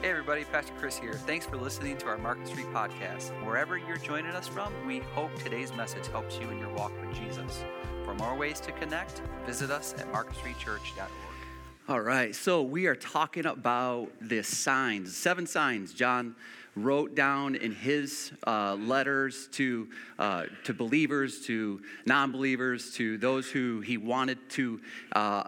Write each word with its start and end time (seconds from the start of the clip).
Hey 0.00 0.10
everybody, 0.10 0.44
Pastor 0.44 0.72
Chris 0.78 0.96
here. 0.96 1.14
Thanks 1.14 1.44
for 1.44 1.56
listening 1.56 1.98
to 1.98 2.06
our 2.06 2.18
Market 2.18 2.46
Street 2.46 2.72
podcast. 2.72 3.30
Wherever 3.44 3.76
you're 3.76 3.96
joining 3.96 4.30
us 4.30 4.46
from, 4.46 4.72
we 4.86 5.00
hope 5.00 5.34
today's 5.34 5.74
message 5.74 6.06
helps 6.06 6.38
you 6.38 6.48
in 6.50 6.58
your 6.60 6.72
walk 6.74 6.92
with 7.00 7.12
Jesus. 7.18 7.64
For 8.04 8.14
more 8.14 8.36
ways 8.36 8.60
to 8.60 8.70
connect, 8.70 9.22
visit 9.44 9.72
us 9.72 9.94
at 9.98 10.12
marketstreetchurch.org. 10.12 11.37
All 11.88 12.02
right, 12.02 12.34
so 12.34 12.60
we 12.60 12.86
are 12.86 12.94
talking 12.94 13.46
about 13.46 14.10
the 14.20 14.42
signs, 14.42 15.16
seven 15.16 15.46
signs 15.46 15.94
John 15.94 16.36
wrote 16.76 17.14
down 17.14 17.54
in 17.54 17.72
his 17.72 18.30
uh, 18.46 18.74
letters 18.74 19.48
to, 19.52 19.88
uh, 20.18 20.44
to 20.64 20.74
believers, 20.74 21.46
to 21.46 21.80
non 22.04 22.30
believers, 22.30 22.92
to 22.96 23.16
those 23.16 23.50
who 23.50 23.80
he 23.80 23.96
wanted 23.96 24.36
to 24.50 24.82
uh, 25.12 25.44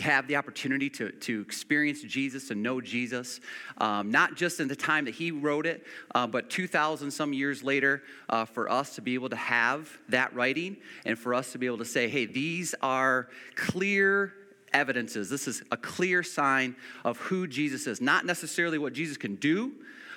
have 0.00 0.26
the 0.26 0.34
opportunity 0.34 0.90
to, 0.90 1.12
to 1.12 1.40
experience 1.42 2.02
Jesus, 2.02 2.48
to 2.48 2.56
know 2.56 2.80
Jesus, 2.80 3.38
um, 3.78 4.10
not 4.10 4.34
just 4.34 4.58
in 4.58 4.66
the 4.66 4.74
time 4.74 5.04
that 5.04 5.14
he 5.14 5.30
wrote 5.30 5.64
it, 5.64 5.86
uh, 6.12 6.26
but 6.26 6.50
2,000 6.50 7.08
some 7.12 7.32
years 7.32 7.62
later, 7.62 8.02
uh, 8.30 8.44
for 8.44 8.68
us 8.68 8.96
to 8.96 9.00
be 9.00 9.14
able 9.14 9.28
to 9.28 9.36
have 9.36 9.88
that 10.08 10.34
writing 10.34 10.76
and 11.04 11.16
for 11.16 11.34
us 11.34 11.52
to 11.52 11.58
be 11.58 11.66
able 11.66 11.78
to 11.78 11.84
say, 11.84 12.08
hey, 12.08 12.26
these 12.26 12.74
are 12.82 13.28
clear 13.54 14.34
evidences. 14.74 15.30
This 15.30 15.48
is 15.48 15.62
a 15.70 15.76
clear 15.76 16.22
sign 16.22 16.76
of 17.04 17.16
who 17.18 17.46
Jesus 17.46 17.86
is, 17.86 18.00
not 18.00 18.26
necessarily 18.26 18.76
what 18.76 18.92
Jesus 18.92 19.16
can 19.16 19.36
do, 19.36 19.72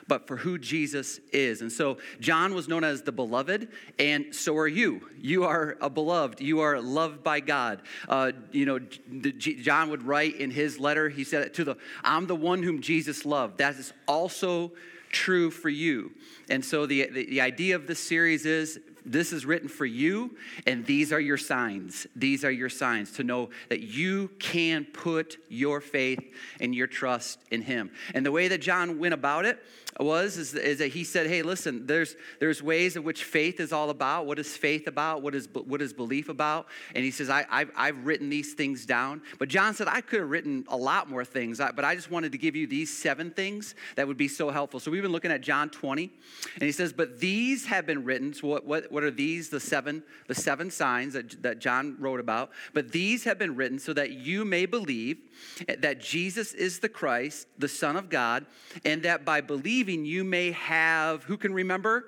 but 0.08 0.26
for 0.26 0.38
who 0.38 0.58
Jesus 0.58 1.20
is. 1.32 1.62
And 1.62 1.72
so 1.72 1.98
John 2.20 2.54
was 2.54 2.68
known 2.68 2.84
as 2.84 3.02
the 3.02 3.12
beloved, 3.12 3.68
and 4.00 4.34
so 4.34 4.56
are 4.58 4.68
you. 4.68 5.02
You 5.20 5.44
are 5.44 5.78
a 5.82 5.90
beloved. 5.90 6.42
You 6.42 6.62
are 6.62 6.82
loved 6.82 7.24
by 7.24 7.42
God. 7.42 7.82
Uh, 8.08 8.32
you 8.52 8.66
know, 8.66 8.80
John 8.80 9.90
would 9.90 10.04
write 10.04 10.36
in 10.38 10.50
his 10.50 10.80
letter, 10.80 11.10
he 11.10 11.24
said 11.24 11.54
to 11.56 11.64
the, 11.64 11.76
I'm 12.04 12.28
the 12.28 12.36
one 12.36 12.64
whom 12.64 12.82
Jesus 12.82 13.26
loved. 13.26 13.58
That 13.58 13.76
is 13.76 13.94
also 14.08 14.72
true 15.10 15.52
for 15.52 15.70
you. 15.70 16.12
And 16.50 16.64
so 16.64 16.86
the, 16.86 17.10
the, 17.10 17.26
the 17.26 17.42
idea 17.42 17.76
of 17.76 17.88
this 17.88 18.00
series 18.00 18.46
is 18.46 18.80
this 19.08 19.32
is 19.34 19.46
written 19.46 19.70
for 19.70 19.86
you, 19.86 20.36
and 20.66 20.86
these 20.86 21.12
are 21.14 21.20
your 21.20 21.38
signs. 21.38 22.06
These 22.16 22.44
are 22.44 22.52
your 22.52 22.70
signs 22.70 23.12
to 23.14 23.24
know 23.24 23.50
that 23.70 23.82
you 23.82 24.30
can 24.40 24.86
put 24.86 25.38
your 25.50 25.82
faith 25.82 26.24
and 26.60 26.76
your 26.76 26.88
trust 26.88 27.40
in 27.52 27.62
Him. 27.62 27.92
And 28.14 28.26
the 28.26 28.32
way 28.32 28.48
that 28.50 28.62
John 28.62 29.00
went 29.00 29.14
about 29.14 29.46
it 29.46 29.64
was 30.04 30.38
is, 30.38 30.54
is 30.54 30.80
that 30.80 30.90
he 30.90 31.04
said, 31.04 31.28
"Hey, 31.28 31.42
listen. 31.42 31.88
There's 31.88 32.16
there's 32.40 32.62
ways 32.62 32.96
in 32.96 33.04
which 33.04 33.24
faith 33.24 33.60
is 33.60 33.74
all 33.74 33.90
about. 33.90 34.26
What 34.26 34.40
is 34.40 34.56
faith 34.56 34.88
about? 34.88 35.22
What 35.22 35.34
is 35.34 35.48
what 35.54 35.82
is 35.82 35.94
belief 35.94 36.30
about?" 36.30 36.68
And 36.94 37.04
he 37.04 37.12
says, 37.12 37.30
I, 37.30 37.46
I've, 37.50 37.72
I've 37.76 38.06
written 38.06 38.30
these 38.30 38.54
things 38.54 38.86
down." 38.86 39.22
But 39.40 39.50
John 39.50 39.74
said, 39.74 39.88
"I 39.88 40.02
could 40.02 40.20
have 40.20 40.30
written 40.30 40.66
a 40.68 40.78
lot 40.78 41.10
more 41.10 41.26
things, 41.26 41.60
but 41.60 41.84
I 41.84 41.96
just 41.96 42.12
wanted 42.12 42.32
to 42.34 42.38
give 42.38 42.56
you 42.56 42.68
these 42.68 42.96
seven 42.96 43.32
things 43.32 43.76
that 43.96 44.08
would 44.08 44.18
be 44.18 44.28
so 44.28 44.50
helpful." 44.50 44.80
So 44.80 44.92
we've 44.92 45.02
been 45.02 45.12
looking 45.12 45.32
at 45.32 45.42
John 45.42 45.70
20, 45.70 46.12
and 46.56 46.64
he 46.64 46.72
says, 46.72 46.94
"But 46.94 47.20
these 47.20 47.66
have 47.66 47.86
been 47.86 48.04
written." 48.04 48.34
So 48.34 48.48
what 48.48 48.66
what 48.66 48.92
what 48.92 49.04
are 49.04 49.12
these? 49.12 49.50
The 49.50 49.60
seven, 49.60 50.04
the 50.28 50.36
seven 50.36 50.70
signs 50.70 51.14
that, 51.14 51.42
that 51.42 51.60
John 51.60 51.96
wrote 52.00 52.20
about. 52.20 52.52
But 52.74 52.92
these 52.92 53.24
have 53.24 53.40
been 53.40 53.56
written 53.56 53.80
so 53.80 53.94
that 53.94 54.12
you 54.12 54.46
may 54.46 54.66
believe 54.66 55.18
that 55.80 56.00
Jesus 56.00 56.54
is 56.54 56.80
the 56.80 56.90
Christ, 56.90 57.48
the 57.58 57.68
Son 57.68 57.96
of 57.96 58.10
God, 58.10 58.46
and 58.86 59.04
that 59.04 59.26
by 59.26 59.42
believing 59.42 59.87
you 59.96 60.24
may 60.24 60.52
have, 60.52 61.24
who 61.24 61.38
can 61.38 61.54
remember? 61.54 62.06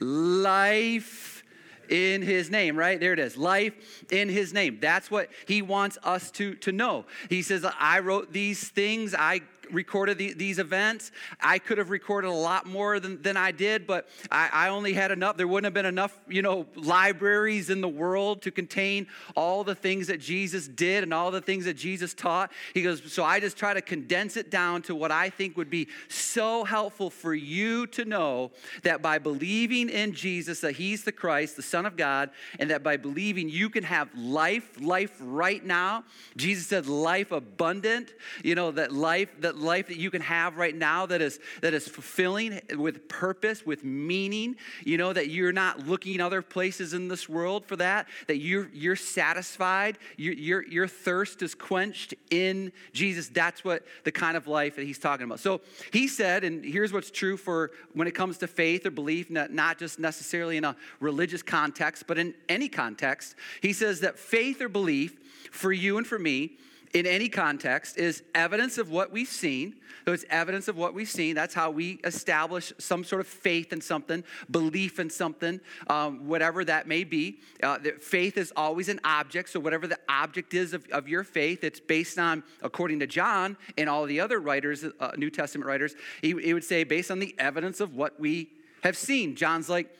Life 0.00 1.42
in 1.88 2.22
his 2.22 2.50
name, 2.50 2.76
right? 2.76 3.00
There 3.00 3.12
it 3.12 3.18
is. 3.18 3.36
Life 3.36 4.04
in 4.10 4.28
his 4.28 4.52
name. 4.52 4.78
That's 4.80 5.10
what 5.10 5.30
he 5.46 5.62
wants 5.62 5.98
us 6.04 6.30
to, 6.32 6.54
to 6.56 6.72
know. 6.72 7.06
He 7.28 7.42
says, 7.42 7.66
I 7.78 8.00
wrote 8.00 8.32
these 8.32 8.68
things, 8.68 9.14
I 9.14 9.40
recorded 9.72 10.18
the, 10.18 10.32
these 10.32 10.58
events. 10.58 11.12
I 11.40 11.58
could 11.58 11.78
have 11.78 11.90
recorded 11.90 12.28
a 12.28 12.32
lot 12.32 12.66
more 12.66 13.00
than, 13.00 13.22
than 13.22 13.36
I 13.36 13.52
did, 13.52 13.86
but 13.86 14.08
I, 14.30 14.48
I 14.52 14.68
only 14.68 14.92
had 14.92 15.10
enough. 15.10 15.36
There 15.36 15.48
wouldn't 15.48 15.66
have 15.66 15.74
been 15.74 15.86
enough, 15.86 16.18
you 16.28 16.42
know, 16.42 16.66
libraries 16.74 17.70
in 17.70 17.80
the 17.80 17.88
world 17.88 18.42
to 18.42 18.50
contain 18.50 19.06
all 19.36 19.64
the 19.64 19.74
things 19.74 20.06
that 20.08 20.20
Jesus 20.20 20.68
did 20.68 21.02
and 21.02 21.12
all 21.12 21.30
the 21.30 21.40
things 21.40 21.64
that 21.64 21.74
Jesus 21.74 22.14
taught. 22.14 22.52
He 22.74 22.82
goes, 22.82 23.12
so 23.12 23.24
I 23.24 23.40
just 23.40 23.56
try 23.56 23.74
to 23.74 23.82
condense 23.82 24.36
it 24.36 24.50
down 24.50 24.82
to 24.82 24.94
what 24.94 25.10
I 25.10 25.30
think 25.30 25.56
would 25.56 25.70
be 25.70 25.88
so 26.08 26.64
helpful 26.64 27.10
for 27.10 27.34
you 27.34 27.86
to 27.88 28.04
know 28.04 28.50
that 28.82 29.02
by 29.02 29.18
believing 29.18 29.88
in 29.88 30.12
Jesus, 30.12 30.60
that 30.60 30.72
he's 30.72 31.04
the 31.04 31.12
Christ, 31.12 31.56
the 31.56 31.62
Son 31.62 31.86
of 31.86 31.96
God, 31.96 32.30
and 32.58 32.70
that 32.70 32.82
by 32.82 32.96
believing 32.96 33.48
you 33.48 33.68
can 33.68 33.84
have 33.84 34.08
life, 34.16 34.80
life 34.80 35.16
right 35.20 35.64
now. 35.64 36.04
Jesus 36.36 36.66
said 36.66 36.86
life 36.86 37.32
abundant, 37.32 38.14
you 38.42 38.54
know, 38.54 38.70
that 38.70 38.92
life, 38.92 39.28
that 39.40 39.57
life 39.58 39.88
that 39.88 39.96
you 39.96 40.10
can 40.10 40.22
have 40.22 40.56
right 40.56 40.74
now 40.74 41.06
that 41.06 41.20
is 41.20 41.38
that 41.60 41.74
is 41.74 41.88
fulfilling 41.88 42.60
with 42.76 43.08
purpose 43.08 43.64
with 43.64 43.84
meaning 43.84 44.56
you 44.84 44.96
know 44.96 45.12
that 45.12 45.28
you're 45.28 45.52
not 45.52 45.86
looking 45.86 46.20
other 46.20 46.42
places 46.42 46.94
in 46.94 47.08
this 47.08 47.28
world 47.28 47.64
for 47.66 47.76
that 47.76 48.06
that 48.26 48.38
you're 48.38 48.68
you're 48.72 48.96
satisfied 48.96 49.98
your, 50.16 50.34
your, 50.34 50.66
your 50.68 50.88
thirst 50.88 51.42
is 51.42 51.54
quenched 51.54 52.14
in 52.30 52.72
jesus. 52.92 53.28
That's 53.28 53.64
what 53.64 53.84
the 54.04 54.12
kind 54.12 54.36
of 54.36 54.46
life 54.46 54.76
that 54.76 54.84
he's 54.84 54.98
talking 54.98 55.24
about. 55.24 55.40
So 55.40 55.60
he 55.92 56.08
said 56.08 56.44
and 56.44 56.64
here's 56.64 56.92
what's 56.92 57.10
true 57.10 57.36
for 57.36 57.70
when 57.92 58.08
it 58.08 58.12
comes 58.12 58.38
to 58.38 58.46
faith 58.46 58.86
or 58.86 58.90
belief 58.90 59.30
not, 59.30 59.50
not 59.50 59.78
just 59.78 59.98
necessarily 59.98 60.56
in 60.56 60.64
a 60.64 60.76
religious 61.00 61.42
context 61.42 62.06
but 62.06 62.18
in 62.18 62.34
any 62.48 62.68
context 62.68 63.34
he 63.60 63.72
says 63.72 64.00
that 64.00 64.18
faith 64.18 64.60
or 64.60 64.68
belief 64.68 65.18
for 65.50 65.72
you 65.72 65.98
and 65.98 66.06
for 66.06 66.18
me 66.18 66.52
in 66.94 67.06
any 67.06 67.28
context 67.28 67.98
is 67.98 68.22
evidence 68.34 68.78
of 68.78 68.90
what 68.90 69.12
we've 69.12 69.28
seen. 69.28 69.76
So 70.04 70.12
it's 70.12 70.24
evidence 70.30 70.68
of 70.68 70.76
what 70.78 70.94
we've 70.94 71.08
seen. 71.08 71.34
That's 71.34 71.52
how 71.52 71.70
we 71.70 72.00
establish 72.02 72.72
some 72.78 73.04
sort 73.04 73.20
of 73.20 73.26
faith 73.26 73.74
in 73.74 73.80
something, 73.82 74.24
belief 74.50 74.98
in 74.98 75.10
something, 75.10 75.60
um, 75.88 76.26
whatever 76.26 76.64
that 76.64 76.88
may 76.88 77.04
be. 77.04 77.40
Uh, 77.62 77.78
faith 78.00 78.38
is 78.38 78.50
always 78.56 78.88
an 78.88 79.00
object. 79.04 79.50
So 79.50 79.60
whatever 79.60 79.86
the 79.86 79.98
object 80.08 80.54
is 80.54 80.72
of, 80.72 80.86
of 80.92 81.08
your 81.08 81.24
faith, 81.24 81.62
it's 81.62 81.78
based 81.80 82.18
on, 82.18 82.42
according 82.62 83.00
to 83.00 83.06
John 83.06 83.58
and 83.76 83.88
all 83.88 84.06
the 84.06 84.20
other 84.20 84.40
writers, 84.40 84.82
uh, 84.82 85.10
New 85.18 85.28
Testament 85.30 85.66
writers, 85.66 85.94
he, 86.22 86.28
he 86.40 86.54
would 86.54 86.64
say 86.64 86.84
based 86.84 87.10
on 87.10 87.18
the 87.18 87.34
evidence 87.38 87.80
of 87.80 87.94
what 87.94 88.18
we 88.18 88.48
have 88.82 88.96
seen. 88.96 89.36
John's 89.36 89.68
like, 89.68 89.94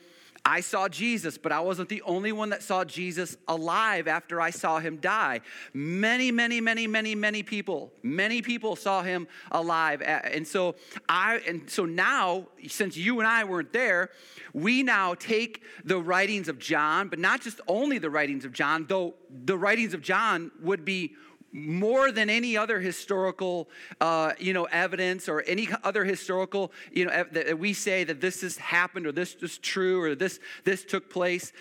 I 0.49 0.61
saw 0.61 0.89
Jesus, 0.89 1.37
but 1.37 1.51
I 1.51 1.59
wasn't 1.59 1.89
the 1.89 2.01
only 2.01 2.31
one 2.31 2.49
that 2.49 2.63
saw 2.63 2.83
Jesus 2.83 3.37
alive 3.47 4.07
after 4.07 4.41
I 4.41 4.49
saw 4.49 4.79
him 4.79 4.97
die. 4.97 5.41
Many, 5.75 6.31
many, 6.31 6.59
many, 6.59 6.87
many, 6.87 7.13
many 7.13 7.43
people, 7.43 7.93
many 8.01 8.41
people 8.41 8.75
saw 8.75 9.03
him 9.03 9.27
alive. 9.51 10.01
And 10.01 10.47
so 10.47 10.73
I 11.07 11.35
and 11.47 11.69
so 11.69 11.85
now, 11.85 12.47
since 12.67 12.97
you 12.97 13.19
and 13.19 13.27
I 13.27 13.43
weren't 13.43 13.71
there, 13.73 14.09
we 14.51 14.81
now 14.81 15.13
take 15.13 15.61
the 15.83 15.99
writings 15.99 16.47
of 16.47 16.57
John, 16.57 17.09
but 17.09 17.19
not 17.19 17.41
just 17.41 17.61
only 17.67 17.99
the 17.99 18.09
writings 18.09 18.43
of 18.43 18.51
John, 18.51 18.87
though 18.89 19.13
the 19.45 19.55
writings 19.55 19.93
of 19.93 20.01
John 20.01 20.49
would 20.63 20.83
be 20.83 21.13
more 21.51 22.11
than 22.11 22.29
any 22.29 22.55
other 22.55 22.79
historical, 22.79 23.69
uh, 23.99 24.33
you 24.39 24.53
know, 24.53 24.65
evidence 24.65 25.27
or 25.27 25.43
any 25.47 25.67
other 25.83 26.05
historical, 26.05 26.71
you 26.91 27.05
know, 27.05 27.25
that 27.31 27.57
we 27.57 27.73
say 27.73 28.03
that 28.03 28.21
this 28.21 28.41
has 28.41 28.57
happened 28.57 29.07
or 29.07 29.11
this 29.11 29.35
is 29.35 29.57
true 29.57 30.01
or 30.01 30.15
this 30.15 30.39
this 30.63 30.83
took 30.83 31.09
place. 31.09 31.51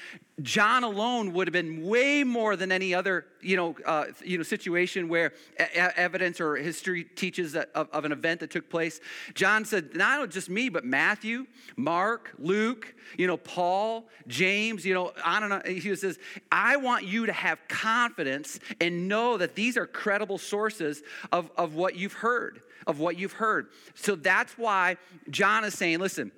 John 0.43 0.85
alone 0.85 1.33
would 1.33 1.49
have 1.49 1.53
been 1.53 1.85
way 1.85 2.23
more 2.23 2.55
than 2.55 2.71
any 2.71 2.95
other, 2.95 3.27
you 3.41 3.57
know, 3.57 3.77
uh, 3.85 4.07
you 4.25 4.37
know, 4.37 4.45
situation 4.45 5.09
where 5.09 5.33
evidence 5.77 6.41
or 6.41 6.57
history 6.57 7.05
teaches 7.05 7.57
of, 7.57 7.67
of, 7.75 8.05
an 8.05 8.13
event 8.13 8.41
that 8.41 8.51
took 8.51 8.71
place. 8.71 9.01
John 9.35 9.65
said, 9.65 9.97
not 9.97 10.31
just 10.31 10.49
me, 10.49 10.69
but 10.69 10.85
Matthew, 10.85 11.47
Mark, 11.77 12.33
Luke, 12.39 12.95
you 13.17 13.27
know, 13.27 13.37
Paul, 13.37 14.09
James, 14.29 14.85
you 14.85 14.95
know, 14.95 15.13
on 15.25 15.43
and 15.43 15.53
on. 15.53 15.63
He 15.67 15.95
says, 15.97 16.19
I 16.53 16.77
want 16.77 17.05
you 17.05 17.27
to 17.27 17.33
have 17.33 17.59
confidence 17.69 18.61
and 18.81 19.09
know 19.09 19.39
that 19.39 19.57
these 19.57 19.77
are 19.77 19.87
credible 19.87 20.39
sources 20.39 21.03
of, 21.33 21.51
of 21.57 21.75
what 21.75 21.97
you've 21.97 22.13
heard, 22.13 22.61
of 22.87 23.01
what 23.01 23.19
you've 23.19 23.33
heard. 23.33 23.71
So 23.95 24.15
that's 24.15 24.57
why 24.57 24.99
John 25.31 25.65
is 25.65 25.75
saying, 25.75 25.99
listen, 25.99 26.31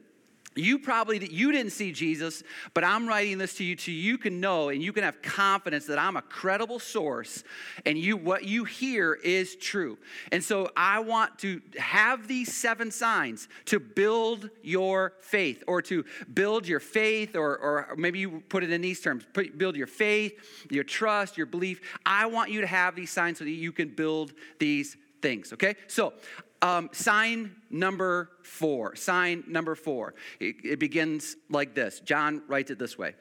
you 0.56 0.80
probably 0.80 1.24
you 1.32 1.52
didn't 1.52 1.70
see 1.70 1.92
jesus 1.92 2.42
but 2.74 2.82
i'm 2.82 3.06
writing 3.06 3.38
this 3.38 3.54
to 3.54 3.64
you 3.64 3.76
so 3.76 3.92
you 3.92 4.18
can 4.18 4.40
know 4.40 4.68
and 4.68 4.82
you 4.82 4.92
can 4.92 5.04
have 5.04 5.22
confidence 5.22 5.86
that 5.86 5.98
i'm 5.98 6.16
a 6.16 6.22
credible 6.22 6.78
source 6.78 7.44
and 7.86 7.96
you 7.96 8.16
what 8.16 8.44
you 8.44 8.64
hear 8.64 9.14
is 9.14 9.56
true. 9.56 9.96
And 10.32 10.42
so 10.42 10.70
i 10.76 10.98
want 10.98 11.38
to 11.40 11.60
have 11.78 12.26
these 12.26 12.52
seven 12.52 12.90
signs 12.90 13.48
to 13.66 13.78
build 13.78 14.50
your 14.62 15.14
faith 15.20 15.62
or 15.66 15.82
to 15.82 16.04
build 16.32 16.66
your 16.66 16.80
faith 16.80 17.36
or, 17.36 17.56
or 17.58 17.94
maybe 17.96 18.18
you 18.18 18.42
put 18.48 18.64
it 18.64 18.70
in 18.70 18.80
these 18.80 19.00
terms 19.00 19.24
put, 19.32 19.56
build 19.56 19.76
your 19.76 19.86
faith 19.86 20.66
your 20.70 20.84
trust 20.84 21.36
your 21.36 21.46
belief. 21.46 21.80
I 22.04 22.26
want 22.26 22.50
you 22.50 22.60
to 22.60 22.66
have 22.66 22.96
these 22.96 23.10
signs 23.10 23.38
so 23.38 23.44
that 23.44 23.50
you 23.50 23.72
can 23.72 23.88
build 23.88 24.32
these 24.58 24.96
things 25.22 25.52
okay? 25.52 25.76
So 25.86 26.14
um, 26.62 26.90
sign 26.92 27.56
number 27.70 28.30
four. 28.42 28.94
Sign 28.96 29.44
number 29.46 29.74
four. 29.74 30.14
It, 30.38 30.56
it 30.64 30.78
begins 30.78 31.36
like 31.48 31.74
this. 31.74 32.00
John 32.00 32.42
writes 32.48 32.70
it 32.70 32.78
this 32.78 32.98
way 32.98 33.14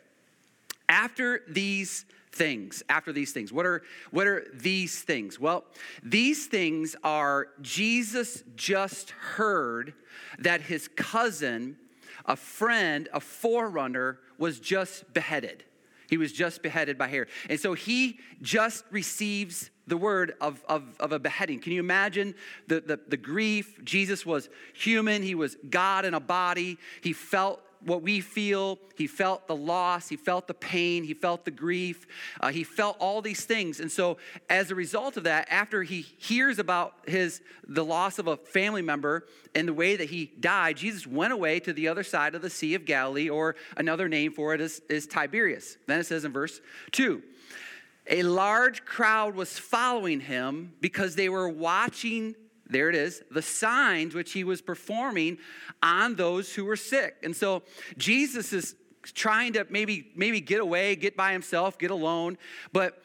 After 0.87 1.41
these 1.47 2.05
things 2.31 2.83
after 2.89 3.11
these 3.11 3.31
things 3.31 3.51
what 3.51 3.65
are 3.65 3.81
what 4.11 4.27
are 4.27 4.45
these 4.53 5.01
things 5.01 5.39
well 5.39 5.65
these 6.03 6.45
things 6.45 6.95
are 7.03 7.47
jesus 7.59 8.43
just 8.55 9.09
heard 9.09 9.95
that 10.37 10.61
his 10.61 10.87
cousin 10.89 11.75
a 12.27 12.35
friend 12.35 13.09
a 13.13 13.19
forerunner 13.19 14.19
was 14.37 14.59
just 14.59 15.11
beheaded 15.11 15.63
he 16.09 16.17
was 16.17 16.31
just 16.31 16.61
beheaded 16.61 16.97
by 16.97 17.07
herod 17.07 17.29
and 17.49 17.59
so 17.59 17.73
he 17.73 18.19
just 18.41 18.83
receives 18.91 19.69
the 19.89 19.97
word 19.97 20.35
of, 20.39 20.63
of, 20.69 20.83
of 20.99 21.11
a 21.11 21.19
beheading. 21.19 21.59
Can 21.59 21.73
you 21.73 21.79
imagine 21.79 22.35
the, 22.67 22.79
the, 22.79 22.99
the 23.07 23.17
grief? 23.17 23.83
Jesus 23.83 24.25
was 24.25 24.49
human, 24.73 25.23
he 25.23 25.35
was 25.35 25.57
God 25.69 26.05
in 26.05 26.13
a 26.13 26.19
body. 26.19 26.77
He 27.01 27.11
felt 27.11 27.61
what 27.83 28.01
we 28.01 28.19
feel. 28.19 28.79
He 28.95 29.07
felt 29.07 29.47
the 29.47 29.55
loss. 29.55 30.09
He 30.09 30.15
felt 30.15 30.47
the 30.47 30.53
pain. 30.53 31.03
He 31.03 31.13
felt 31.13 31.45
the 31.45 31.51
grief. 31.51 32.05
Uh, 32.39 32.49
he 32.49 32.63
felt 32.63 32.97
all 32.99 33.21
these 33.21 33.45
things. 33.45 33.79
And 33.79 33.91
so, 33.91 34.17
as 34.49 34.71
a 34.71 34.75
result 34.75 35.17
of 35.17 35.23
that, 35.23 35.47
after 35.49 35.83
he 35.83 36.01
hears 36.01 36.59
about 36.59 36.93
his 37.07 37.41
the 37.67 37.85
loss 37.85 38.19
of 38.19 38.27
a 38.27 38.37
family 38.37 38.81
member 38.81 39.25
and 39.53 39.67
the 39.67 39.73
way 39.73 39.95
that 39.95 40.09
he 40.09 40.31
died, 40.39 40.77
Jesus 40.77 41.05
went 41.05 41.33
away 41.33 41.59
to 41.61 41.73
the 41.73 41.87
other 41.87 42.03
side 42.03 42.35
of 42.35 42.41
the 42.41 42.49
Sea 42.49 42.75
of 42.75 42.85
Galilee, 42.85 43.29
or 43.29 43.55
another 43.77 44.07
name 44.07 44.31
for 44.31 44.53
it 44.53 44.61
is, 44.61 44.81
is 44.89 45.07
Tiberias. 45.07 45.77
Then 45.87 45.99
it 45.99 46.05
says 46.05 46.25
in 46.25 46.31
verse 46.31 46.61
two. 46.91 47.23
A 48.11 48.23
large 48.23 48.85
crowd 48.85 49.35
was 49.35 49.59
following 49.59 50.19
him 50.19 50.73
because 50.81 51.15
they 51.15 51.29
were 51.29 51.47
watching, 51.47 52.35
there 52.69 52.89
it 52.89 52.95
is, 52.95 53.23
the 53.31 53.41
signs 53.41 54.13
which 54.13 54.31
he 54.31 54.43
was 54.43 54.61
performing 54.61 55.37
on 55.81 56.15
those 56.15 56.53
who 56.53 56.65
were 56.65 56.75
sick. 56.75 57.17
And 57.23 57.35
so 57.35 57.63
Jesus 57.97 58.53
is 58.53 58.75
trying 59.03 59.53
to 59.53 59.65
maybe 59.69 60.11
maybe 60.15 60.41
get 60.41 60.59
away, 60.59 60.95
get 60.95 61.15
by 61.17 61.31
himself, 61.31 61.77
get 61.77 61.91
alone, 61.91 62.37
but 62.71 63.01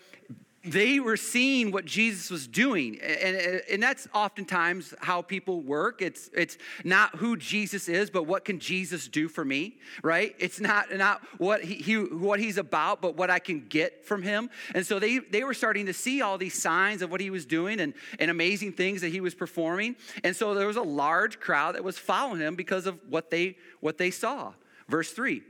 they 0.65 0.99
were 0.99 1.17
seeing 1.17 1.71
what 1.71 1.85
Jesus 1.85 2.31
was 2.31 2.47
doing. 2.47 2.99
And, 3.01 3.37
uh, 3.37 3.59
and 3.71 3.83
that's 3.83 4.09
oftentimes 4.15 4.95
how 5.01 5.21
people 5.21 5.61
work. 5.61 6.01
It's, 6.01 6.31
it's 6.33 6.57
not 6.85 7.17
who 7.17 7.37
Jesus 7.37 7.89
is, 7.89 8.11
but 8.11 8.25
what 8.25 8.45
can 8.45 8.59
Jesus 8.59 9.07
do 9.07 9.29
for 9.29 9.45
me, 9.45 9.77
right? 10.03 10.35
It's 10.39 10.61
not, 10.61 10.95
not 10.95 11.23
what, 11.39 11.63
he, 11.63 11.75
he, 11.75 11.97
what 11.97 12.41
he's 12.41 12.57
about, 12.57 13.03
but 13.03 13.17
what 13.17 13.31
I 13.31 13.39
can 13.39 13.67
get 13.69 14.07
from 14.07 14.23
him. 14.23 14.49
And 14.75 14.87
so 14.87 14.99
they, 14.99 15.19
they 15.19 15.45
were 15.45 15.55
starting 15.55 15.87
to 15.87 15.93
see 15.93 16.23
all 16.23 16.39
these 16.39 16.61
signs 16.61 17.03
of 17.03 17.11
what 17.11 17.21
he 17.21 17.31
was 17.31 17.45
doing 17.45 17.81
and, 17.81 17.93
and 18.19 18.31
amazing 18.31 18.73
things 18.73 19.03
that 19.03 19.11
he 19.11 19.21
was 19.21 19.35
performing. 19.35 19.97
And 20.23 20.35
so 20.35 20.55
there 20.55 20.67
was 20.67 20.77
a 20.77 20.83
large 20.83 21.41
crowd 21.41 21.75
that 21.75 21.85
was 21.85 21.99
following 21.99 22.41
him 22.41 22.55
because 22.55 22.87
of 22.87 22.99
what 23.09 23.31
they, 23.31 23.57
what 23.81 23.99
they 23.99 24.11
saw. 24.11 24.55
Verse 24.89 25.13
3. 25.13 25.43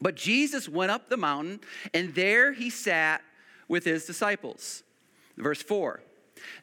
But 0.00 0.14
Jesus 0.14 0.66
went 0.68 0.90
up 0.90 1.10
the 1.10 1.16
mountain, 1.18 1.60
and 1.92 2.14
there 2.14 2.52
he 2.52 2.70
sat 2.70 3.22
with 3.70 3.84
his 3.84 4.04
disciples. 4.04 4.82
Verse 5.38 5.62
4. 5.62 6.02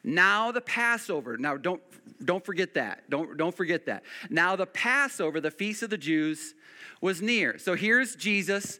Now 0.04 0.52
the 0.52 0.60
Passover, 0.60 1.38
now 1.38 1.56
don't, 1.56 1.80
don't 2.22 2.44
forget 2.44 2.74
that. 2.74 3.08
Don't, 3.08 3.38
don't 3.38 3.56
forget 3.56 3.86
that. 3.86 4.02
Now 4.28 4.56
the 4.56 4.66
Passover, 4.66 5.40
the 5.40 5.50
feast 5.50 5.82
of 5.82 5.88
the 5.88 5.96
Jews, 5.96 6.54
was 7.00 7.22
near. 7.22 7.58
So 7.58 7.74
here's 7.74 8.14
Jesus 8.14 8.78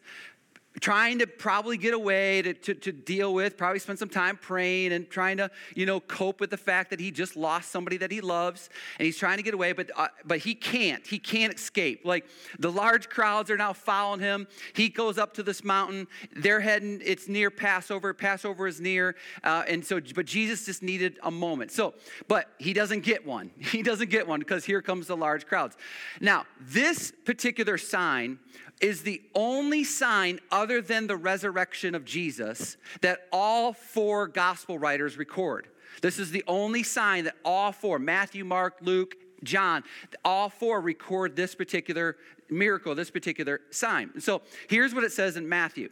trying 0.81 1.19
to 1.19 1.27
probably 1.27 1.77
get 1.77 1.95
away 1.95 2.43
to, 2.43 2.55
to, 2.55 2.75
to, 2.75 2.93
deal 2.93 3.33
with, 3.33 3.57
probably 3.57 3.79
spend 3.79 3.99
some 3.99 4.09
time 4.09 4.37
praying 4.37 4.93
and 4.93 5.09
trying 5.09 5.37
to, 5.37 5.51
you 5.75 5.87
know, 5.87 6.01
cope 6.01 6.41
with 6.41 6.51
the 6.51 6.57
fact 6.57 6.91
that 6.91 7.01
he 7.01 7.11
just 7.11 7.37
lost 7.37 7.71
somebody 7.71 7.97
that 7.97 8.11
he 8.11 8.21
loves 8.21 8.69
and 8.99 9.07
he's 9.07 9.17
trying 9.17 9.39
to 9.39 9.43
get 9.43 9.55
away, 9.55 9.73
but, 9.73 9.91
uh, 9.97 10.09
but 10.25 10.39
he 10.39 10.55
can't. 10.55 11.07
He 11.07 11.19
can't 11.19 11.55
escape. 11.55 12.05
Like 12.05 12.27
the 12.59 12.71
large 12.71 13.09
crowds 13.09 13.51
are 13.51 13.57
now 13.57 13.73
following 13.73 14.21
him. 14.21 14.47
He 14.75 14.89
goes 14.89 15.19
up 15.19 15.35
to 15.35 15.43
this 15.43 15.65
mountain. 15.65 16.07
They're 16.35 16.61
heading, 16.61 17.01
it's 17.05 17.29
near 17.29 17.51
Passover. 17.51 18.13
Passover 18.13 18.67
is 18.67 18.81
near. 18.81 19.17
Uh, 19.43 19.65
and 19.69 19.85
so, 19.85 20.01
but 20.15 20.27
Jesus 20.27 20.67
just 20.67 20.83
needed 20.83 21.19
a 21.23 21.31
moment. 21.31 21.71
So, 21.73 21.95
but 22.27 22.51
he 22.59 22.73
doesn't 22.73 23.01
get 23.01 23.27
one. 23.27 23.51
He 23.79 23.83
doesn't 23.83 24.11
get 24.11 24.27
one 24.27 24.41
because 24.41 24.65
here 24.65 24.81
comes 24.83 25.07
the 25.07 25.17
large 25.17 25.47
crowds. 25.47 25.77
Now, 26.21 26.47
this 26.59 27.13
particular 27.25 27.77
sign 27.77 28.39
is 28.81 29.03
the 29.03 29.23
only 29.35 29.85
sign 29.85 30.41
other 30.51 30.81
than 30.81 31.07
the 31.07 31.17
resurrection 31.17 31.95
of 31.95 32.05
Jesus 32.05 32.77
that 33.01 33.29
all 33.33 33.73
four 33.73 34.29
gospel 34.29 34.79
writers 34.79 35.17
record. 35.17 35.69
This 36.01 36.19
is 36.19 36.31
the 36.31 36.45
only 36.47 36.83
sign 36.83 37.25
that 37.25 37.37
all 37.45 37.73
four 37.73 37.99
Matthew, 37.99 38.45
Mark, 38.45 38.79
Luke, 38.81 39.17
John, 39.43 39.85
all 40.25 40.49
four 40.49 40.81
record 40.81 41.37
this 41.37 41.55
particular 41.55 42.17
miracle, 42.51 42.95
this 42.95 43.11
particular 43.11 43.61
sign. 43.71 44.21
So 44.21 44.43
here's 44.69 44.95
what 44.95 45.05
it 45.05 45.13
says 45.13 45.37
in 45.37 45.49
Matthew. 45.49 45.91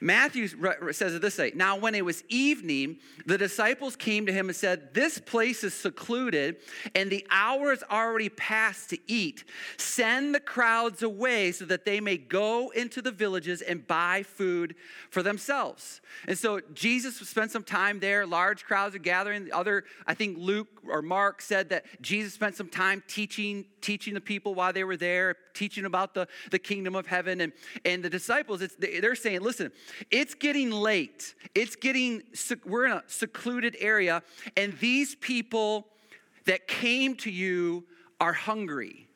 Matthew 0.00 0.48
says 0.92 1.14
it 1.14 1.20
this 1.22 1.38
way 1.38 1.52
Now, 1.54 1.76
when 1.76 1.94
it 1.94 2.04
was 2.04 2.24
evening, 2.28 2.98
the 3.26 3.36
disciples 3.36 3.96
came 3.96 4.26
to 4.26 4.32
him 4.32 4.48
and 4.48 4.56
said, 4.56 4.94
This 4.94 5.18
place 5.18 5.62
is 5.62 5.74
secluded, 5.74 6.56
and 6.94 7.10
the 7.10 7.26
hour 7.30 7.72
is 7.72 7.84
already 7.90 8.28
past 8.28 8.90
to 8.90 8.98
eat. 9.06 9.44
Send 9.76 10.34
the 10.34 10.40
crowds 10.40 11.02
away 11.02 11.52
so 11.52 11.66
that 11.66 11.84
they 11.84 12.00
may 12.00 12.16
go 12.16 12.70
into 12.70 13.02
the 13.02 13.10
villages 13.10 13.60
and 13.60 13.86
buy 13.86 14.22
food 14.22 14.74
for 15.10 15.22
themselves. 15.22 16.00
And 16.26 16.38
so 16.38 16.60
Jesus 16.72 17.16
spent 17.16 17.50
some 17.50 17.64
time 17.64 18.00
there. 18.00 18.26
Large 18.26 18.64
crowds 18.64 18.94
are 18.94 19.00
gathering. 19.00 19.44
The 19.44 19.52
Other, 19.52 19.84
I 20.06 20.14
think 20.14 20.38
Luke 20.38 20.68
or 20.88 21.02
Mark 21.02 21.42
said 21.42 21.68
that 21.70 21.84
Jesus 22.00 22.32
spent 22.32 22.56
some 22.56 22.68
time 22.68 23.02
teaching, 23.06 23.66
teaching 23.80 24.14
the 24.14 24.20
people 24.20 24.54
while 24.54 24.72
they 24.72 24.84
were 24.84 24.96
there, 24.96 25.36
teaching 25.52 25.84
about 25.90 26.14
the, 26.14 26.26
the 26.50 26.58
kingdom 26.58 26.94
of 26.94 27.06
heaven. 27.06 27.40
And, 27.40 27.52
and 27.84 28.02
the 28.02 28.10
disciples, 28.10 28.62
they're 28.78 29.14
saying, 29.14 29.40
listen, 29.42 29.72
it's 30.10 30.34
getting 30.34 30.70
late. 30.70 31.34
It's 31.54 31.76
getting, 31.76 32.22
we're 32.64 32.86
in 32.86 32.92
a 32.92 33.02
secluded 33.06 33.76
area, 33.80 34.22
and 34.56 34.78
these 34.78 35.14
people 35.16 35.88
that 36.46 36.66
came 36.66 37.14
to 37.16 37.30
you 37.30 37.84
are 38.20 38.32
hungry. 38.32 39.06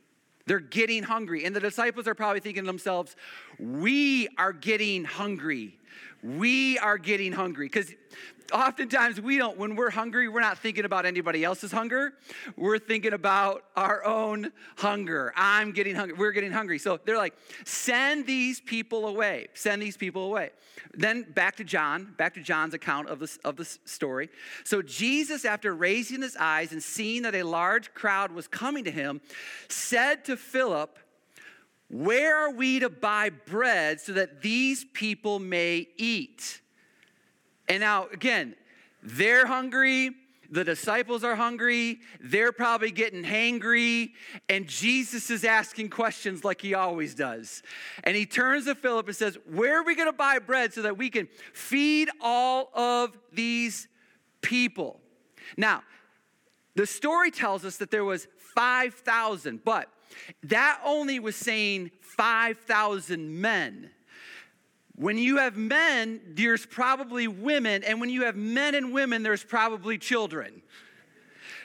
They're 0.47 0.61
getting 0.61 1.03
hungry. 1.03 1.45
And 1.45 1.57
the 1.57 1.61
disciples 1.61 2.07
are 2.07 2.15
probably 2.15 2.41
thinking 2.41 2.65
to 2.65 2.67
themselves, 2.67 3.17
we 3.59 4.29
are 4.37 4.53
getting 4.53 5.05
hungry. 5.05 5.79
We 6.23 6.79
are 6.79 6.99
getting 6.99 7.33
hungry. 7.33 7.67
Because 7.67 7.93
oftentimes 8.53 9.21
we 9.21 9.39
don't, 9.39 9.57
when 9.57 9.77
we're 9.77 9.91
hungry, 9.91 10.29
we're 10.29 10.41
not 10.41 10.59
thinking 10.59 10.85
about 10.85 11.07
anybody 11.07 11.45
else's 11.45 11.73
hunger. 11.73 12.15
We're 12.57 12.79
thinking 12.79 13.13
about 13.13 13.65
our 13.77 14.05
own 14.05 14.53
hunger. 14.77 15.33
I'm 15.37 15.73
getting 15.73 15.95
hungry. 15.95 16.17
We're 16.19 16.33
getting 16.33 16.53
hungry. 16.53 16.79
So 16.79 16.99
they're 17.05 17.17
like, 17.17 17.35
send 17.65 18.27
these 18.27 18.61
people 18.61 19.07
away. 19.07 19.49
Send 19.55 19.81
these 19.81 19.97
people 19.97 20.25
away. 20.25 20.51
Then 20.93 21.23
back 21.23 21.57
to 21.57 21.65
John, 21.65 22.15
back 22.17 22.35
to 22.35 22.41
John's 22.41 22.75
account 22.75 23.09
of 23.09 23.19
this, 23.19 23.37
of 23.39 23.57
this 23.57 23.79
story. 23.85 24.31
So 24.65 24.83
Jesus, 24.83 25.45
after 25.45 25.75
raising 25.75 26.23
his 26.23 26.37
eyes 26.37 26.73
and 26.73 26.83
seeing 26.83 27.23
that 27.23 27.35
a 27.35 27.43
large 27.43 27.95
crowd 27.95 28.33
was 28.33 28.47
coming 28.47 28.85
to 28.85 28.91
him, 28.91 29.21
said 29.69 30.25
to 30.27 30.37
Philip, 30.37 30.99
where 31.91 32.37
are 32.37 32.51
we 32.51 32.81
to 32.81 32.89
buy 32.89 33.31
bread 33.31 34.01
so 34.01 34.15
that 34.15 34.43
these 34.43 34.85
people 34.85 35.39
may 35.39 35.87
eat? 35.97 36.61
And 37.69 37.81
now, 37.81 38.07
again, 38.13 38.55
they're 39.03 39.47
hungry. 39.47 40.11
The 40.51 40.65
disciples 40.65 41.25
are 41.25 41.35
hungry. 41.35 41.99
They're 42.21 42.53
probably 42.53 42.91
getting 42.91 43.25
hangry. 43.25 44.11
And 44.49 44.67
Jesus 44.67 45.31
is 45.31 45.45
asking 45.45 45.91
questions 45.91 46.45
like 46.45 46.61
he 46.61 46.75
always 46.75 47.15
does. 47.15 47.63
And 48.05 48.15
he 48.15 48.27
turns 48.27 48.67
to 48.67 48.75
Philip 48.75 49.07
and 49.07 49.17
says, 49.17 49.39
Where 49.51 49.81
are 49.81 49.85
we 49.85 49.95
going 49.95 50.09
to 50.09 50.17
buy 50.17 50.39
bread 50.39 50.73
so 50.73 50.83
that 50.83 50.97
we 50.97 51.11
can 51.11 51.29
feed 51.53 52.09
all 52.21 52.71
of 52.75 53.19
these 53.33 53.89
people? 54.43 55.01
Now, 55.57 55.83
the 56.77 56.87
story 56.87 57.31
tells 57.31 57.65
us 57.65 57.79
that 57.79 57.91
there 57.91 58.05
was 58.05 58.27
5,000, 58.55 59.65
but 59.65 59.89
that 60.45 60.81
only 60.85 61.19
was 61.19 61.37
saying 61.37 61.91
5,000 62.01 63.41
men. 63.41 63.91
When 64.97 65.19
you 65.19 65.39
have 65.39 65.57
men, 65.57 66.21
there's 66.35 66.67
probably 66.67 67.27
women, 67.27 67.83
and 67.83 68.01
when 68.01 68.11
you 68.11 68.25
have 68.25 68.37
men 68.37 68.75
and 68.75 68.93
women, 68.93 69.23
there's 69.23 69.43
probably 69.43 69.99
children. 69.99 70.63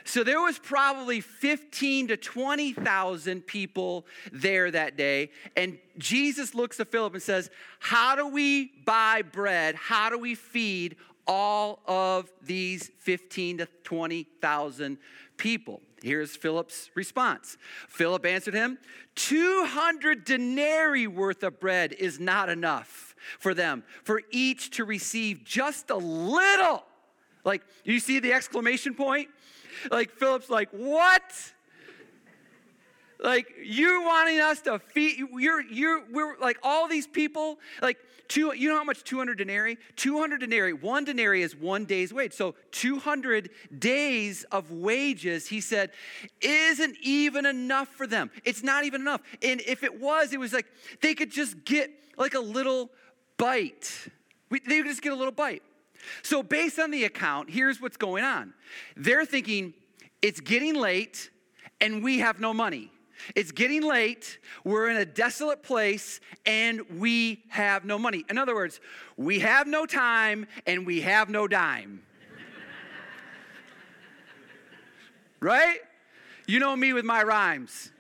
So 0.04 0.24
there 0.24 0.42
was 0.42 0.58
probably 0.58 1.22
15 1.22 2.08
to 2.08 2.18
20,000 2.18 3.46
people 3.46 4.08
there 4.32 4.72
that 4.72 4.98
day. 4.98 5.30
And 5.56 5.78
Jesus 6.00 6.56
looks 6.56 6.80
at 6.80 6.92
Philip 6.92 7.14
and 7.14 7.22
says, 7.22 7.52
How 7.78 8.16
do 8.16 8.28
we 8.28 8.72
buy 8.86 9.22
bread? 9.22 9.76
How 9.76 10.10
do 10.10 10.18
we 10.18 10.34
feed 10.34 10.96
all 11.28 11.82
of 11.86 12.32
these 12.42 12.90
15 13.00 13.60
to 13.60 13.68
20,000 13.84 14.98
people? 15.38 15.82
Here's 16.02 16.36
Philip's 16.36 16.90
response. 16.96 17.58
Philip 17.88 18.26
answered 18.26 18.56
him, 18.56 18.80
200 19.16 20.24
denarii 20.24 21.08
worth 21.08 21.44
of 21.44 21.60
bread 21.60 21.94
is 21.94 22.20
not 22.20 22.50
enough 22.50 23.09
for 23.40 23.54
them, 23.54 23.84
for 24.04 24.22
each 24.32 24.72
to 24.72 24.86
receive 24.86 25.44
just 25.44 25.90
a 25.90 25.98
little. 25.98 26.84
Like, 27.44 27.64
you 27.84 28.00
see 28.00 28.20
the 28.20 28.34
exclamation 28.34 28.94
point? 28.94 29.30
Like, 29.90 30.12
Philip's 30.12 30.50
like, 30.50 30.70
what? 30.72 31.24
Like 33.22 33.54
you 33.62 34.04
wanting 34.04 34.40
us 34.40 34.62
to 34.62 34.80
feed 34.80 35.18
you're 35.38 35.62
you're 35.62 36.04
we're 36.10 36.38
like 36.40 36.58
all 36.64 36.88
these 36.88 37.06
people 37.06 37.60
like 37.82 37.98
two 38.30 38.54
you 38.56 38.70
know 38.70 38.78
how 38.78 38.84
much 38.86 39.04
200 39.04 39.38
denarii 39.38 39.78
200 39.98 40.40
denarii 40.40 40.72
one 40.72 41.04
denarii 41.04 41.42
is 41.42 41.54
one 41.54 41.84
day's 41.84 42.14
wage 42.14 42.32
so 42.32 42.56
200 42.72 43.50
days 43.78 44.46
of 44.54 44.72
wages 44.72 45.48
he 45.48 45.60
said 45.60 45.92
isn't 46.40 46.96
even 47.02 47.46
enough 47.46 47.90
for 47.90 48.08
them 48.08 48.32
it's 48.46 48.64
not 48.64 48.86
even 48.86 49.02
enough 49.02 49.22
and 49.44 49.60
if 49.68 49.84
it 49.84 50.00
was 50.00 50.32
it 50.32 50.40
was 50.40 50.54
like 50.54 50.68
they 51.02 51.14
could 51.14 51.30
just 51.30 51.66
get 51.66 51.92
like 52.18 52.36
a 52.36 52.40
little 52.40 52.90
bite 53.40 54.10
we, 54.52 54.60
they 54.60 54.84
just 54.84 55.02
get 55.02 55.12
a 55.12 55.16
little 55.16 55.32
bite 55.32 55.64
so 56.22 56.44
based 56.44 56.78
on 56.78 56.92
the 56.92 57.06
account 57.06 57.50
here's 57.50 57.82
what's 57.82 57.98
going 57.98 58.24
on 58.24 58.54
they're 58.96 59.26
thinking 59.26 59.74
it's 60.22 60.40
getting 60.40 60.76
late 60.76 61.32
and 61.82 62.04
we 62.04 62.20
have 62.20 62.40
no 62.40 62.54
money 62.54 62.92
it's 63.36 63.52
getting 63.52 63.84
late, 63.84 64.40
we're 64.64 64.90
in 64.90 64.98
a 64.98 65.06
desolate 65.06 65.64
place, 65.64 66.20
and 66.46 66.82
we 66.98 67.44
have 67.50 67.86
no 67.86 67.98
money. 67.98 68.26
In 68.30 68.38
other 68.38 68.56
words, 68.56 68.80
we 69.18 69.40
have 69.40 69.68
no 69.68 69.86
time 69.86 70.48
and 70.66 70.86
we 70.86 71.02
have 71.02 71.30
no 71.30 71.48
dime. 71.48 72.04
right? 75.40 75.80
You 76.48 76.60
know 76.60 76.76
me 76.76 76.94
with 76.94 77.06
my 77.06 77.24
rhymes. 77.24 77.92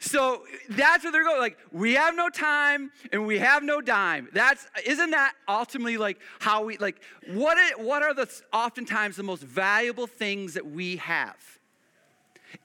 So 0.00 0.44
that's 0.70 1.04
what 1.04 1.12
they're 1.12 1.24
going. 1.24 1.40
Like 1.40 1.58
we 1.72 1.92
have 1.94 2.16
no 2.16 2.30
time 2.30 2.90
and 3.12 3.26
we 3.26 3.38
have 3.38 3.62
no 3.62 3.82
dime. 3.82 4.28
That's 4.32 4.66
isn't 4.84 5.10
that 5.10 5.34
ultimately 5.46 5.98
like 5.98 6.18
how 6.38 6.64
we 6.64 6.78
like 6.78 7.02
what 7.28 7.58
it, 7.58 7.78
what 7.78 8.02
are 8.02 8.14
the 8.14 8.28
oftentimes 8.50 9.16
the 9.16 9.22
most 9.22 9.42
valuable 9.42 10.06
things 10.06 10.54
that 10.54 10.66
we 10.66 10.96
have? 10.96 11.36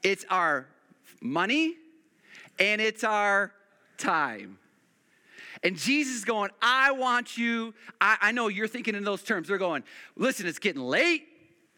It's 0.02 0.24
our 0.30 0.66
money 1.20 1.74
and 2.58 2.80
it's 2.80 3.04
our 3.04 3.52
time. 3.98 4.58
And 5.62 5.76
Jesus 5.76 6.16
is 6.16 6.24
going, 6.24 6.50
I 6.62 6.92
want 6.92 7.36
you. 7.36 7.74
I, 8.00 8.16
I 8.20 8.32
know 8.32 8.48
you're 8.48 8.68
thinking 8.68 8.94
in 8.94 9.04
those 9.04 9.22
terms. 9.22 9.48
They're 9.48 9.58
going, 9.58 9.84
listen, 10.16 10.46
it's 10.46 10.58
getting 10.58 10.82
late. 10.82 11.24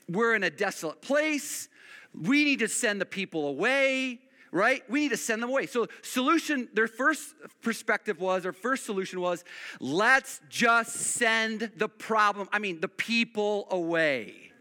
We're 0.08 0.36
in 0.36 0.44
a 0.44 0.50
desolate 0.50 1.02
place. 1.02 1.68
We 2.14 2.44
need 2.44 2.60
to 2.60 2.68
send 2.68 3.00
the 3.00 3.06
people 3.06 3.48
away 3.48 4.20
right? 4.52 4.82
We 4.88 5.00
need 5.00 5.10
to 5.10 5.16
send 5.16 5.42
them 5.42 5.50
away. 5.50 5.66
So, 5.66 5.86
solution, 6.02 6.68
their 6.72 6.88
first 6.88 7.34
perspective 7.62 8.20
was, 8.20 8.46
or 8.46 8.52
first 8.52 8.86
solution 8.86 9.20
was, 9.20 9.44
let's 9.80 10.40
just 10.48 10.94
send 10.94 11.70
the 11.76 11.88
problem, 11.88 12.48
I 12.52 12.58
mean, 12.58 12.80
the 12.80 12.88
people 12.88 13.66
away. 13.70 14.52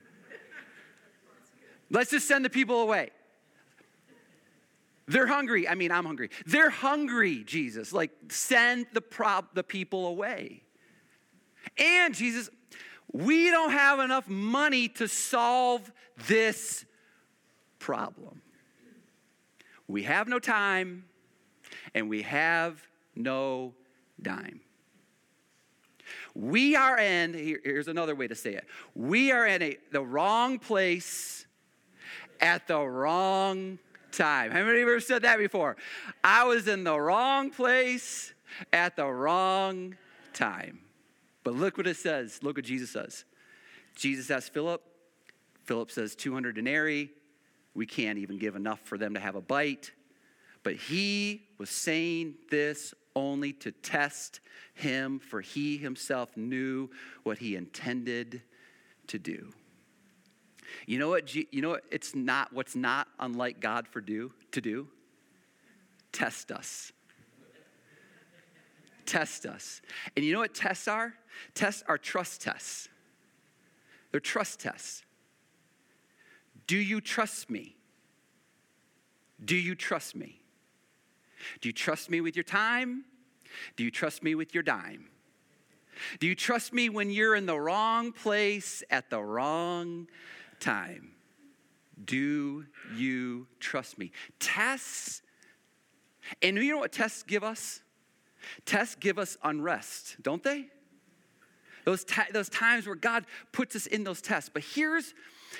Let's 1.90 2.12
just 2.12 2.28
send 2.28 2.44
the 2.44 2.50
people 2.50 2.82
away. 2.82 3.12
They're 5.08 5.28
hungry. 5.28 5.70
I 5.70 5.76
mean, 5.76 5.92
I'm 5.92 6.06
hungry. 6.06 6.30
They're 6.46 6.70
hungry, 6.70 7.44
Jesus. 7.46 7.94
Like, 7.94 8.12
send 8.28 8.88
the, 8.92 9.00
prop, 9.00 9.56
the 9.56 9.64
people 9.64 10.08
away. 10.08 10.64
And, 11.78 12.14
Jesus, 12.14 12.50
we 13.14 13.50
don't 13.52 13.72
have 13.72 14.00
enough 14.00 14.28
money 14.28 14.90
to 14.90 15.08
solve 15.08 15.90
this 16.28 16.86
problem. 17.80 18.42
We 19.88 20.04
have 20.04 20.28
no 20.28 20.40
time 20.40 21.06
and 21.94 22.10
we 22.10 22.24
have 22.24 22.86
no 23.16 23.74
dime. 24.22 24.62
We 26.36 26.76
are 26.76 26.98
in, 26.98 27.34
here's 27.34 27.88
another 27.88 28.16
way 28.16 28.28
to 28.28 28.36
say 28.36 28.54
it. 28.54 28.66
We 28.96 29.32
are 29.32 29.46
in 29.46 29.62
a, 29.62 29.78
the 29.92 30.02
wrong 30.02 30.60
place 30.60 31.46
at 32.40 32.68
the 32.68 32.80
wrong 32.80 33.80
time. 34.12 34.52
How 34.52 34.60
many 34.60 34.74
of 34.74 34.78
you 34.78 34.84
ever 34.84 35.00
said 35.00 35.24
that 35.24 35.38
before? 35.38 35.78
I 36.24 36.46
was 36.46 36.68
in 36.68 36.84
the 36.84 37.00
wrong 37.00 37.50
place 37.50 38.34
at 38.72 38.96
the 38.96 39.08
wrong 39.08 39.96
time. 40.34 40.80
But 41.44 41.56
look 41.56 41.78
what 41.78 41.88
it 41.88 41.98
says. 41.98 42.40
Look 42.44 42.58
what 42.58 42.66
Jesus 42.66 42.92
says. 42.92 43.26
Jesus 43.96 44.30
asks 44.30 44.50
Philip. 44.50 44.82
Philip 45.64 45.92
says 45.92 46.16
200 46.16 46.56
denarii. 46.56 47.12
We 47.78 47.86
can't 47.86 48.18
even 48.18 48.40
give 48.40 48.56
enough 48.56 48.80
for 48.86 48.98
them 48.98 49.14
to 49.14 49.20
have 49.20 49.36
a 49.36 49.42
bite. 49.42 49.92
But 50.64 50.74
he 50.74 51.44
was 51.60 51.70
saying 51.70 52.34
this 52.50 52.96
only 53.16 53.54
to 53.54 53.72
test 53.72 54.40
him, 54.74 55.20
for 55.20 55.42
he 55.42 55.78
himself 55.78 56.36
knew 56.36 56.90
what 57.22 57.38
he 57.38 57.56
intended 57.56 58.42
to 59.06 59.20
do. 59.20 59.52
You 60.88 60.98
know 60.98 61.10
what? 61.10 61.36
You 61.36 61.62
know 61.62 61.70
what? 61.70 61.84
It's 61.92 62.16
not 62.16 62.52
what's 62.52 62.76
not 62.76 63.08
unlike 63.20 63.60
God 63.60 63.88
for 63.88 64.02
do 64.02 64.34
to 64.54 64.60
do. 64.60 64.88
Test 66.12 66.52
us. 66.52 66.92
Test 69.06 69.46
us. 69.46 69.84
And 70.16 70.26
you 70.26 70.34
know 70.34 70.40
what 70.40 70.56
tests 70.56 70.88
are? 70.88 71.14
Tests 71.54 71.84
are 71.88 72.00
trust 72.00 72.42
tests. 72.42 72.90
They're 74.12 74.20
trust 74.20 74.60
tests. 74.60 75.04
Do 76.68 76.78
you 76.78 77.02
trust 77.02 77.50
me? 77.50 77.76
Do 79.44 79.56
you 79.56 79.76
trust 79.76 80.16
me? 80.16 80.42
Do 81.62 81.70
you 81.70 81.74
trust 81.74 82.10
me 82.10 82.22
with 82.22 82.36
your 82.36 82.44
time? 82.44 83.06
Do 83.76 83.84
you 83.84 83.92
trust 83.92 84.24
me 84.24 84.36
with 84.36 84.54
your 84.54 84.64
dime? 84.64 85.10
Do 86.20 86.28
you 86.28 86.36
trust 86.36 86.74
me 86.74 86.90
when 86.90 87.10
you're 87.10 87.36
in 87.36 87.46
the 87.46 87.60
wrong 87.60 88.12
place 88.12 88.84
at 88.90 89.10
the 89.10 89.20
wrong 89.20 90.08
time. 90.60 91.12
Do 92.04 92.66
you 92.96 93.48
trust 93.60 93.98
me? 93.98 94.12
Tests, 94.40 95.22
and 96.42 96.58
you 96.58 96.72
know 96.72 96.80
what 96.80 96.92
tests 96.92 97.24
give 97.24 97.44
us? 97.44 97.82
Tests 98.66 98.96
give 98.96 99.18
us 99.18 99.38
unrest, 99.44 100.18
don't 100.22 100.44
they? 100.44 100.68
Those, 101.86 102.04
ta- 102.04 102.28
those 102.32 102.50
times 102.50 102.86
where 102.86 102.96
God 102.96 103.26
puts 103.52 103.76
us 103.76 103.88
in 103.88 104.04
those 104.04 104.22
tests. 104.22 104.50
But 104.54 104.64
here's, 104.64 105.14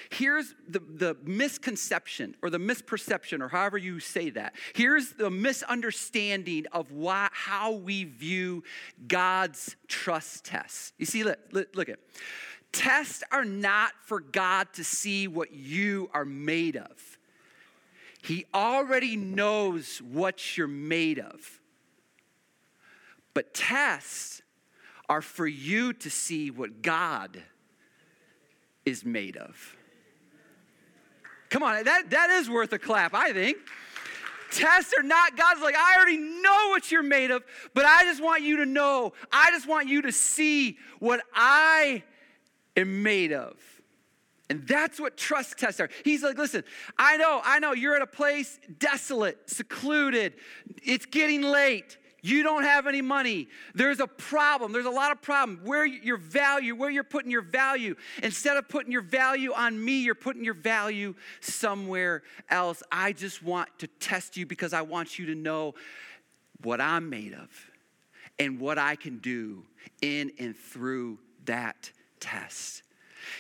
here's 0.10 0.54
the, 0.68 0.80
the 0.80 1.18
misconception 1.24 2.36
or 2.42 2.50
the 2.50 2.58
misperception, 2.58 3.42
or 3.42 3.48
however 3.48 3.78
you 3.78 4.00
say 4.00 4.30
that. 4.32 4.56
Here's 4.74 5.14
the 5.14 5.30
misunderstanding 5.30 6.66
of 6.72 6.92
why, 6.92 7.30
how 7.32 7.72
we 7.72 8.04
view 8.04 8.64
God's 9.08 9.76
trust 9.88 10.46
tests. 10.46 10.94
You 10.98 11.06
see, 11.06 11.24
look, 11.24 11.40
look, 11.52 11.76
look 11.76 11.90
at 11.90 12.00
Tests 12.72 13.24
are 13.32 13.46
not 13.46 13.94
for 14.04 14.20
God 14.20 14.68
to 14.74 14.84
see 14.84 15.28
what 15.28 15.54
you 15.54 16.10
are 16.14 16.26
made 16.26 16.76
of. 16.76 17.18
He 18.22 18.46
already 18.54 19.16
knows 19.16 20.00
what 20.00 20.58
you're 20.58 20.68
made 20.68 21.20
of. 21.20 21.62
But 23.34 23.54
tests 23.54 24.42
are 25.08 25.22
for 25.22 25.48
you 25.48 25.94
to 25.94 26.10
see 26.10 26.52
what 26.52 26.82
God 26.82 27.42
is 28.86 29.06
made 29.06 29.38
of. 29.38 29.77
Come 31.50 31.64
on, 31.64 31.84
that, 31.84 32.10
that 32.10 32.30
is 32.30 32.50
worth 32.50 32.74
a 32.74 32.80
clap, 32.80 33.14
I 33.14 33.32
think. 33.32 33.58
Tests 34.52 34.94
are 34.98 35.04
not, 35.04 35.36
God's 35.36 35.62
like, 35.62 35.76
I 35.76 35.98
already 35.98 36.18
know 36.18 36.70
what 36.70 36.92
you're 36.92 37.04
made 37.04 37.32
of, 37.32 37.44
but 37.74 37.86
I 37.86 38.04
just 38.04 38.24
want 38.24 38.44
you 38.44 38.58
to 38.58 38.66
know, 38.66 39.14
I 39.32 39.52
just 39.52 39.68
want 39.68 39.90
you 39.90 40.02
to 40.04 40.12
see 40.12 40.78
what 41.00 41.22
I 41.34 42.04
am 42.76 43.04
made 43.04 43.34
of. 43.34 43.56
And 44.50 44.66
that's 44.66 45.00
what 45.00 45.18
trust 45.18 45.58
tests 45.58 45.82
are. 45.82 45.90
He's 46.06 46.24
like, 46.24 46.38
listen, 46.38 46.64
I 46.98 47.18
know, 47.18 47.42
I 47.44 47.60
know 47.60 47.74
you're 47.74 47.96
at 47.96 48.02
a 48.02 48.08
place 48.08 48.60
desolate, 48.80 49.50
secluded, 49.50 50.34
it's 50.84 51.06
getting 51.06 51.42
late. 51.42 51.98
You 52.28 52.44
don't 52.44 52.64
have 52.64 52.88
any 52.88 53.02
money. 53.02 53.48
There's 53.74 54.02
a 54.02 54.08
problem. 54.08 54.74
There's 54.74 54.86
a 54.86 54.90
lot 54.90 55.14
of 55.14 55.22
problem. 55.22 55.62
Where 55.64 55.86
your 55.86 56.18
value, 56.18 56.76
where 56.76 56.90
you're 56.90 57.06
putting 57.06 57.32
your 57.32 57.42
value. 57.42 57.96
Instead 58.22 58.58
of 58.58 58.68
putting 58.68 58.92
your 58.92 59.02
value 59.02 59.54
on 59.54 59.82
me, 59.82 60.00
you're 60.00 60.14
putting 60.14 60.44
your 60.44 60.54
value 60.54 61.16
somewhere 61.40 62.24
else. 62.50 62.84
I 62.92 63.14
just 63.14 63.42
want 63.42 63.70
to 63.80 63.88
test 63.88 64.36
you 64.36 64.46
because 64.46 64.74
I 64.74 64.82
want 64.82 65.18
you 65.18 65.28
to 65.28 65.36
know 65.36 65.76
what 66.64 66.82
I'm 66.82 67.10
made 67.10 67.34
of 67.34 67.50
and 68.38 68.60
what 68.60 68.78
I 68.78 68.98
can 68.98 69.20
do 69.20 69.64
in 70.02 70.34
and 70.38 70.54
through 70.54 71.20
that 71.46 71.92
test. 72.20 72.84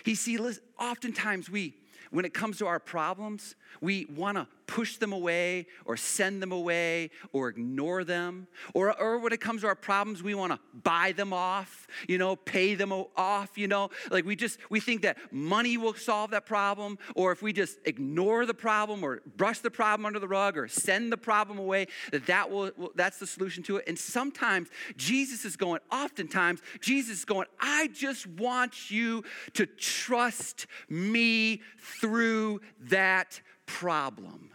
He 0.05 0.15
see, 0.15 0.39
oftentimes 0.79 1.49
we, 1.49 1.73
when 2.11 2.23
it 2.23 2.33
comes 2.33 2.57
to 2.59 2.67
our 2.67 2.79
problems, 2.79 3.55
we 3.81 4.05
want 4.05 4.37
to 4.37 4.47
push 4.67 4.97
them 4.97 5.13
away 5.13 5.65
or 5.85 5.97
send 5.97 6.41
them 6.41 6.51
away 6.51 7.09
or 7.31 7.49
ignore 7.49 8.03
them. 8.03 8.47
Or, 8.73 8.97
or 8.99 9.17
when 9.17 9.33
it 9.33 9.41
comes 9.41 9.61
to 9.61 9.67
our 9.67 9.75
problems, 9.75 10.21
we 10.21 10.35
want 10.35 10.51
to 10.51 10.59
buy 10.83 11.13
them 11.13 11.33
off, 11.33 11.87
you 12.07 12.17
know, 12.17 12.35
pay 12.35 12.75
them 12.75 12.91
off, 13.15 13.57
you 13.57 13.67
know. 13.67 13.89
Like 14.11 14.25
we 14.25 14.35
just, 14.35 14.59
we 14.69 14.79
think 14.79 15.01
that 15.01 15.17
money 15.31 15.77
will 15.77 15.93
solve 15.93 16.31
that 16.31 16.45
problem. 16.45 16.99
Or 17.15 17.31
if 17.31 17.41
we 17.41 17.53
just 17.53 17.79
ignore 17.85 18.45
the 18.45 18.53
problem 18.53 19.03
or 19.03 19.21
brush 19.37 19.59
the 19.59 19.71
problem 19.71 20.05
under 20.05 20.19
the 20.19 20.27
rug 20.27 20.57
or 20.57 20.67
send 20.67 21.11
the 21.11 21.17
problem 21.17 21.57
away, 21.57 21.87
that, 22.11 22.27
that 22.27 22.51
will, 22.51 22.71
that's 22.95 23.17
the 23.17 23.27
solution 23.27 23.63
to 23.63 23.77
it. 23.77 23.85
And 23.87 23.97
sometimes 23.97 24.69
Jesus 24.97 25.45
is 25.45 25.55
going, 25.55 25.79
oftentimes, 25.91 26.61
Jesus 26.81 27.19
is 27.19 27.25
going, 27.25 27.47
I 27.59 27.87
just 27.87 28.27
want 28.27 28.91
you 28.91 29.23
to 29.53 29.65
trust 29.65 30.67
me 30.89 31.61
through 31.79 32.61
that 32.81 33.41
problem. 33.65 34.51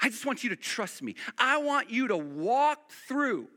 I 0.00 0.08
just 0.08 0.26
want 0.26 0.44
you 0.44 0.50
to 0.50 0.56
trust 0.56 1.02
me. 1.02 1.14
I 1.38 1.58
want 1.58 1.90
you 1.90 2.08
to 2.08 2.16
walk 2.16 2.90
through. 2.90 3.48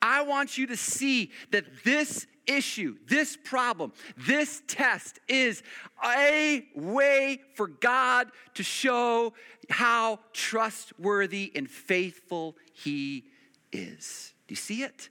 I 0.00 0.22
want 0.22 0.56
you 0.56 0.66
to 0.68 0.76
see 0.76 1.30
that 1.50 1.84
this 1.84 2.26
issue, 2.46 2.96
this 3.08 3.36
problem, 3.36 3.92
this 4.16 4.62
test 4.66 5.18
is 5.28 5.62
a 6.04 6.66
way 6.74 7.40
for 7.54 7.66
God 7.66 8.28
to 8.54 8.62
show 8.62 9.34
how 9.68 10.20
trustworthy 10.32 11.52
and 11.54 11.68
faithful 11.68 12.56
He 12.72 13.24
is. 13.72 14.32
Do 14.46 14.52
you 14.52 14.56
see 14.56 14.82
it? 14.82 15.08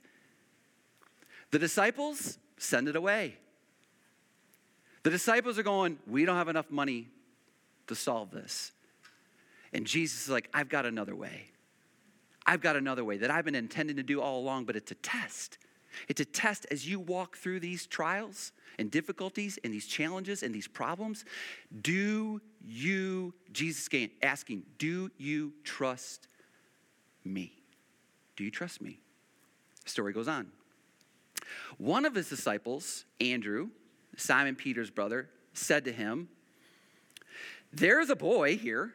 The 1.50 1.58
disciples 1.58 2.38
send 2.58 2.88
it 2.88 2.96
away. 2.96 3.36
The 5.02 5.10
disciples 5.10 5.58
are 5.58 5.62
going, 5.62 5.98
We 6.06 6.24
don't 6.24 6.36
have 6.36 6.48
enough 6.48 6.70
money 6.70 7.08
to 7.86 7.94
solve 7.94 8.30
this. 8.30 8.72
And 9.76 9.86
Jesus 9.86 10.22
is 10.22 10.30
like, 10.30 10.48
I've 10.54 10.70
got 10.70 10.86
another 10.86 11.14
way. 11.14 11.50
I've 12.46 12.62
got 12.62 12.76
another 12.76 13.04
way 13.04 13.18
that 13.18 13.30
I've 13.30 13.44
been 13.44 13.54
intending 13.54 13.96
to 13.96 14.02
do 14.02 14.22
all 14.22 14.38
along, 14.38 14.64
but 14.64 14.74
it's 14.74 14.90
a 14.90 14.94
test. 14.94 15.58
It's 16.08 16.18
a 16.18 16.24
test 16.24 16.66
as 16.70 16.88
you 16.88 16.98
walk 16.98 17.36
through 17.36 17.60
these 17.60 17.86
trials 17.86 18.52
and 18.78 18.90
difficulties 18.90 19.58
and 19.62 19.74
these 19.74 19.86
challenges 19.86 20.42
and 20.42 20.54
these 20.54 20.66
problems. 20.66 21.26
Do 21.82 22.40
you, 22.64 23.34
Jesus 23.52 23.86
asking, 24.22 24.62
do 24.78 25.10
you 25.18 25.52
trust 25.62 26.26
me? 27.22 27.52
Do 28.34 28.44
you 28.44 28.50
trust 28.50 28.80
me? 28.80 28.98
The 29.84 29.90
story 29.90 30.14
goes 30.14 30.26
on. 30.26 30.46
One 31.76 32.06
of 32.06 32.14
his 32.14 32.30
disciples, 32.30 33.04
Andrew, 33.20 33.68
Simon 34.16 34.54
Peter's 34.54 34.90
brother, 34.90 35.28
said 35.52 35.84
to 35.84 35.92
him, 35.92 36.30
There's 37.74 38.08
a 38.08 38.16
boy 38.16 38.56
here 38.56 38.94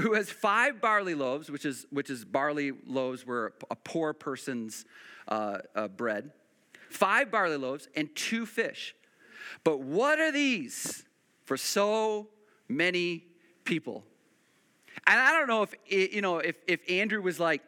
who 0.00 0.14
has 0.14 0.30
five 0.30 0.80
barley 0.80 1.14
loaves, 1.14 1.50
which 1.50 1.64
is, 1.64 1.86
which 1.90 2.10
is 2.10 2.24
barley 2.24 2.72
loaves 2.86 3.26
were 3.26 3.54
a 3.70 3.76
poor 3.76 4.12
person's 4.12 4.84
uh, 5.28 5.58
uh, 5.74 5.88
bread, 5.88 6.30
five 6.88 7.30
barley 7.30 7.56
loaves, 7.56 7.88
and 7.94 8.14
two 8.14 8.46
fish. 8.46 8.94
But 9.64 9.80
what 9.80 10.18
are 10.18 10.32
these 10.32 11.04
for 11.44 11.56
so 11.56 12.28
many 12.68 13.24
people? 13.64 14.04
And 15.06 15.18
I 15.18 15.32
don't 15.32 15.48
know 15.48 15.62
if, 15.62 15.74
you 16.14 16.20
know, 16.20 16.38
if, 16.38 16.56
if 16.66 16.80
Andrew 16.90 17.22
was 17.22 17.40
like, 17.40 17.62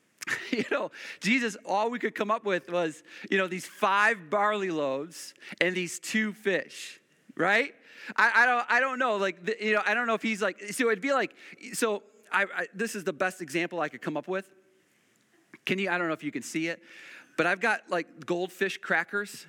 you 0.50 0.64
know, 0.70 0.90
Jesus, 1.20 1.56
all 1.64 1.90
we 1.90 1.98
could 1.98 2.14
come 2.14 2.30
up 2.30 2.44
with 2.44 2.70
was, 2.70 3.02
you 3.30 3.38
know, 3.38 3.46
these 3.46 3.66
five 3.66 4.30
barley 4.30 4.70
loaves 4.70 5.34
and 5.60 5.74
these 5.74 5.98
two 5.98 6.32
fish, 6.32 7.00
right? 7.38 7.74
I, 8.16 8.32
I 8.34 8.46
don't, 8.46 8.66
I 8.68 8.80
don't 8.80 8.98
know. 8.98 9.16
Like, 9.16 9.44
the, 9.44 9.56
you 9.60 9.72
know, 9.72 9.82
I 9.86 9.94
don't 9.94 10.06
know 10.06 10.14
if 10.14 10.22
he's 10.22 10.42
like. 10.42 10.60
So 10.72 10.88
it'd 10.88 11.00
be 11.00 11.12
like. 11.12 11.34
So 11.72 12.02
I, 12.32 12.44
I, 12.44 12.66
this 12.74 12.94
is 12.94 13.04
the 13.04 13.12
best 13.12 13.40
example 13.40 13.80
I 13.80 13.88
could 13.88 14.02
come 14.02 14.16
up 14.16 14.28
with. 14.28 14.48
Can 15.64 15.78
you? 15.78 15.90
I 15.90 15.98
don't 15.98 16.08
know 16.08 16.14
if 16.14 16.24
you 16.24 16.32
can 16.32 16.42
see 16.42 16.68
it, 16.68 16.82
but 17.36 17.46
I've 17.46 17.60
got 17.60 17.88
like 17.88 18.26
goldfish 18.26 18.78
crackers. 18.78 19.46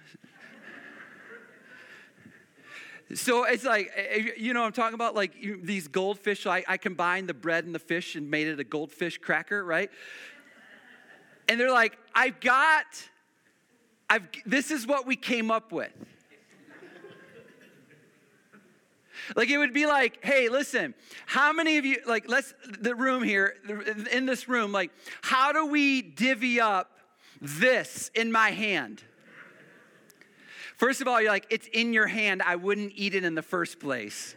So 3.15 3.43
it's 3.45 3.63
like, 3.63 3.91
eh, 3.95 4.03
eh, 4.09 4.29
you 4.37 4.53
know, 4.53 4.63
I'm 4.63 4.71
talking 4.71 4.93
about 4.93 5.15
like 5.15 5.33
these 5.63 5.87
goldfish. 5.87 6.45
I, 6.45 6.63
I 6.67 6.77
combined 6.77 7.27
the 7.27 7.33
bread 7.33 7.65
and 7.65 7.73
the 7.73 7.79
fish 7.79 8.15
and 8.15 8.29
made 8.29 8.47
it 8.47 8.59
a 8.59 8.63
goldfish 8.63 9.17
cracker, 9.17 9.63
right? 9.63 9.89
And 11.47 11.59
they're 11.59 11.71
like, 11.71 11.97
I've 12.13 12.39
got, 12.39 12.85
I've, 14.07 14.27
this 14.45 14.69
is 14.69 14.85
what 14.85 15.07
we 15.07 15.15
came 15.15 15.49
up 15.49 15.71
with. 15.71 15.91
Like 19.35 19.49
it 19.49 19.57
would 19.57 19.73
be 19.73 19.85
like, 19.85 20.23
hey, 20.23 20.49
listen, 20.49 20.93
how 21.25 21.53
many 21.53 21.77
of 21.77 21.85
you, 21.85 21.97
like, 22.05 22.27
let's, 22.27 22.53
the 22.79 22.95
room 22.95 23.23
here, 23.23 23.55
in 24.11 24.25
this 24.25 24.47
room, 24.47 24.71
like, 24.71 24.91
how 25.21 25.51
do 25.51 25.65
we 25.67 26.01
divvy 26.01 26.59
up 26.59 26.91
this 27.41 28.11
in 28.13 28.31
my 28.31 28.51
hand? 28.51 29.03
First 30.77 31.01
of 31.01 31.07
all, 31.07 31.21
you're 31.21 31.31
like, 31.31 31.47
it's 31.49 31.67
in 31.73 31.91
your 31.91 32.07
hand. 32.07 32.41
I 32.41 32.55
wouldn't 32.55 32.93
eat 32.95 33.13
it 33.13 33.25
in 33.25 33.35
the 33.35 33.41
first 33.41 33.79
place. 33.79 34.35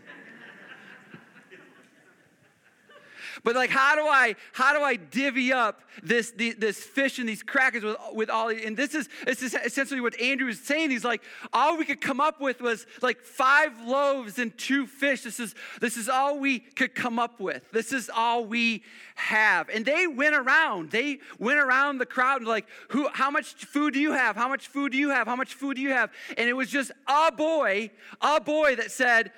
But 3.44 3.56
like, 3.56 3.70
how 3.70 3.96
do 3.96 4.02
I 4.02 4.36
how 4.52 4.72
do 4.76 4.84
I 4.84 4.94
divvy 4.94 5.52
up 5.52 5.82
this 6.02 6.32
this 6.36 6.78
fish 6.78 7.18
and 7.18 7.28
these 7.28 7.42
crackers 7.42 7.82
with 7.82 7.96
with 8.12 8.30
all? 8.30 8.50
And 8.50 8.76
this 8.76 8.94
is 8.94 9.08
this 9.24 9.42
is 9.42 9.54
essentially 9.54 10.00
what 10.00 10.18
Andrew 10.20 10.48
is 10.48 10.60
saying. 10.60 10.90
He's 10.90 11.04
like, 11.04 11.22
all 11.52 11.76
we 11.76 11.84
could 11.84 12.00
come 12.00 12.20
up 12.20 12.40
with 12.40 12.60
was 12.60 12.86
like 13.00 13.20
five 13.20 13.80
loaves 13.80 14.38
and 14.38 14.56
two 14.56 14.86
fish. 14.86 15.22
This 15.22 15.40
is 15.40 15.56
this 15.80 15.96
is 15.96 16.08
all 16.08 16.38
we 16.38 16.60
could 16.60 16.94
come 16.94 17.18
up 17.18 17.40
with. 17.40 17.68
This 17.72 17.92
is 17.92 18.08
all 18.14 18.44
we 18.44 18.84
have. 19.16 19.68
And 19.70 19.84
they 19.84 20.06
went 20.06 20.36
around. 20.36 20.92
They 20.92 21.18
went 21.40 21.58
around 21.58 21.98
the 21.98 22.06
crowd 22.06 22.42
and 22.42 22.48
like, 22.48 22.66
who? 22.90 23.08
How 23.12 23.30
much 23.30 23.54
food 23.54 23.94
do 23.94 24.00
you 24.00 24.12
have? 24.12 24.36
How 24.36 24.48
much 24.48 24.68
food 24.68 24.92
do 24.92 24.98
you 24.98 25.10
have? 25.10 25.26
How 25.26 25.36
much 25.36 25.54
food 25.54 25.76
do 25.76 25.82
you 25.82 25.90
have? 25.90 26.12
And 26.38 26.48
it 26.48 26.54
was 26.54 26.70
just 26.70 26.92
a 27.08 27.32
boy, 27.32 27.90
a 28.20 28.40
boy 28.40 28.76
that 28.76 28.92
said, 28.92 29.32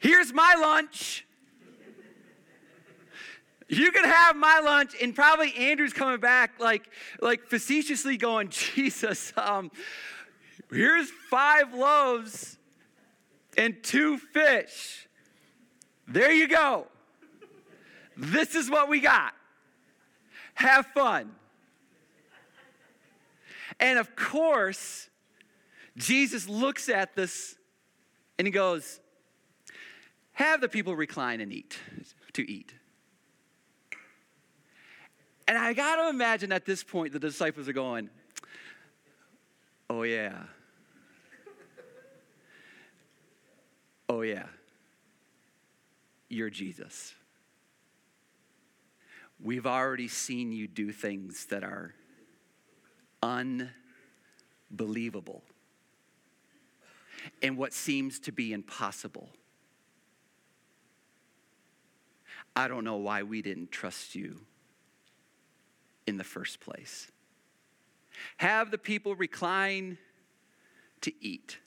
"Here's 0.00 0.32
my 0.32 0.56
lunch." 0.60 1.26
You 3.70 3.92
can 3.92 4.04
have 4.04 4.36
my 4.36 4.60
lunch 4.60 4.94
and 5.00 5.14
probably 5.14 5.54
andrew's 5.56 5.92
coming 5.92 6.20
back 6.20 6.58
like 6.58 6.90
like 7.20 7.46
facetiously 7.46 8.16
going 8.16 8.48
jesus 8.74 9.32
um, 9.36 9.70
here's 10.70 11.10
five 11.10 11.72
loaves 11.72 12.58
and 13.56 13.82
two 13.82 14.18
fish. 14.18 15.08
There 16.06 16.32
you 16.32 16.48
go. 16.48 16.86
This 18.16 18.54
is 18.54 18.70
what 18.70 18.88
we 18.88 19.00
got. 19.00 19.32
Have 20.54 20.86
fun. 20.86 21.32
And 23.78 23.98
of 23.98 24.14
course 24.14 25.08
jesus 25.96 26.48
looks 26.48 26.88
at 26.88 27.16
this 27.16 27.56
and 28.38 28.46
he 28.46 28.52
goes 28.52 29.00
have 30.32 30.60
the 30.60 30.68
people 30.68 30.94
recline 30.94 31.40
and 31.40 31.52
eat 31.52 31.78
to 32.32 32.48
eat 32.48 32.72
and 35.50 35.58
I 35.58 35.72
got 35.72 35.96
to 35.96 36.08
imagine 36.08 36.52
at 36.52 36.64
this 36.64 36.84
point 36.84 37.12
the 37.12 37.18
disciples 37.18 37.68
are 37.68 37.72
going, 37.72 38.08
oh, 39.90 40.04
yeah. 40.04 40.44
Oh, 44.08 44.20
yeah. 44.20 44.46
You're 46.28 46.50
Jesus. 46.50 47.14
We've 49.42 49.66
already 49.66 50.06
seen 50.06 50.52
you 50.52 50.68
do 50.68 50.92
things 50.92 51.46
that 51.46 51.64
are 51.64 51.96
unbelievable 53.20 55.42
and 57.42 57.56
what 57.56 57.72
seems 57.72 58.20
to 58.20 58.30
be 58.30 58.52
impossible. 58.52 59.30
I 62.54 62.68
don't 62.68 62.84
know 62.84 62.98
why 62.98 63.24
we 63.24 63.42
didn't 63.42 63.72
trust 63.72 64.14
you 64.14 64.42
in 66.06 66.16
the 66.16 66.24
first 66.24 66.60
place. 66.60 67.10
Have 68.38 68.70
the 68.70 68.78
people 68.78 69.14
recline 69.14 69.98
to 71.02 71.12
eat. 71.20 71.58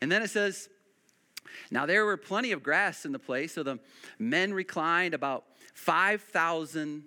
And 0.00 0.10
then 0.10 0.22
it 0.22 0.30
says, 0.30 0.68
Now 1.70 1.86
there 1.86 2.04
were 2.04 2.16
plenty 2.16 2.52
of 2.52 2.62
grass 2.62 3.04
in 3.04 3.12
the 3.12 3.18
place, 3.18 3.54
so 3.54 3.62
the 3.62 3.78
men 4.18 4.52
reclined 4.52 5.14
about 5.14 5.44
5,000 5.74 7.04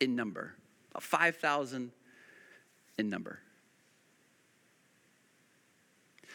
in 0.00 0.16
number. 0.16 0.54
About 0.90 1.02
5,000 1.02 1.90
in 2.98 3.10
number. 3.10 3.40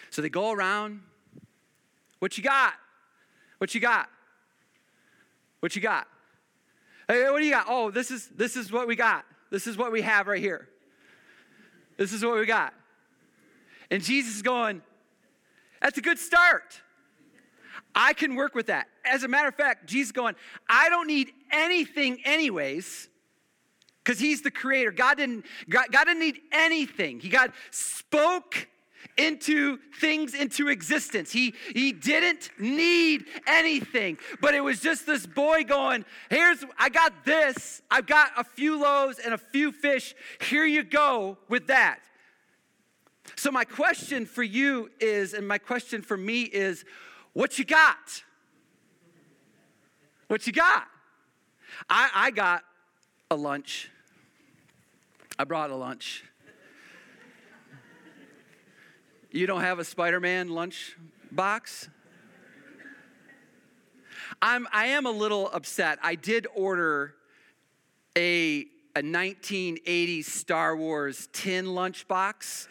So 0.10 0.22
they 0.22 0.30
go 0.30 0.52
around. 0.52 1.02
What 2.20 2.38
you 2.38 2.44
got? 2.44 2.74
What 3.58 3.74
you 3.74 3.82
got? 3.82 4.10
What 5.60 5.76
you 5.76 5.82
got? 5.82 6.08
Hey, 7.08 7.30
what 7.30 7.40
do 7.40 7.46
you 7.46 7.52
got? 7.52 7.66
Oh, 7.68 7.92
this 7.92 8.12
is 8.12 8.30
this 8.36 8.56
is 8.56 8.72
what 8.72 8.88
we 8.88 8.96
got. 8.96 9.26
This 9.50 9.68
is 9.68 9.78
what 9.78 9.92
we 9.92 10.02
have 10.02 10.28
right 10.28 10.40
here. 10.40 10.70
This 11.98 12.14
is 12.14 12.24
what 12.24 12.40
we 12.40 12.46
got. 12.46 12.74
And 13.90 14.02
Jesus 14.02 14.36
is 14.36 14.42
going, 14.42 14.82
that's 15.82 15.98
a 15.98 16.02
good 16.02 16.18
start. 16.18 16.82
I 17.94 18.14
can 18.14 18.36
work 18.36 18.56
with 18.56 18.68
that. 18.68 18.88
As 19.04 19.24
a 19.24 19.28
matter 19.28 19.50
of 19.50 19.56
fact, 19.56 19.88
Jesus 19.88 20.14
going, 20.14 20.36
I 20.70 20.88
don't 20.90 21.08
need 21.08 21.32
anything 21.52 22.22
anyways, 22.24 23.10
because 24.04 24.18
he's 24.18 24.42
the 24.42 24.52
creator. 24.52 24.92
God 24.92 25.18
didn't, 25.18 25.46
God, 25.70 25.88
God 25.92 26.06
didn't 26.06 26.22
need 26.22 26.40
anything. 26.54 27.20
He 27.20 27.28
God 27.28 27.52
spoke 27.70 28.68
into 29.18 29.78
things 30.00 30.34
into 30.34 30.68
existence. 30.70 31.32
He, 31.32 31.54
he 31.74 31.92
didn't 31.92 32.50
need 32.60 33.26
anything, 33.48 34.18
but 34.40 34.54
it 34.54 34.62
was 34.62 34.80
just 34.80 35.06
this 35.06 35.26
boy 35.26 35.64
going, 35.64 36.06
Here's, 36.30 36.64
I 36.78 36.90
got 36.90 37.26
this. 37.26 37.82
I've 37.90 38.08
got 38.08 38.32
a 38.38 38.44
few 38.44 38.82
loaves 38.82 39.20
and 39.20 39.34
a 39.34 39.38
few 39.38 39.72
fish. 39.72 40.16
Here 40.50 40.66
you 40.66 40.84
go 40.84 41.38
with 41.50 41.68
that. 41.68 42.00
So, 43.36 43.52
my 43.52 43.64
question 43.64 44.26
for 44.26 44.44
you 44.44 44.90
is, 45.00 45.34
and 45.34 45.48
my 45.48 45.58
question 45.58 46.02
for 46.02 46.18
me 46.18 46.44
is, 46.44 46.84
what 47.34 47.58
you 47.58 47.66
got? 47.66 48.24
What 50.28 50.48
you 50.48 50.54
got? 50.54 50.86
I, 51.90 52.10
I 52.14 52.32
got 52.32 52.64
a 53.30 53.36
lunch. 53.36 53.90
I 55.40 55.44
brought 55.44 55.72
a 55.72 55.76
lunch. 55.76 56.24
You 59.34 59.48
don't 59.48 59.62
have 59.62 59.80
a 59.80 59.86
Spider 59.86 60.20
Man 60.20 60.50
lunch 60.50 60.98
box? 61.32 61.90
I'm, 64.42 64.68
I 64.74 64.88
am 64.88 65.06
a 65.06 65.12
little 65.12 65.50
upset. 65.54 66.00
I 66.04 66.16
did 66.16 66.48
order 66.54 67.16
a, 68.18 68.66
a 68.94 69.02
1980s 69.02 70.26
Star 70.26 70.76
Wars 70.76 71.30
tin 71.32 71.68
lunchbox 71.68 72.68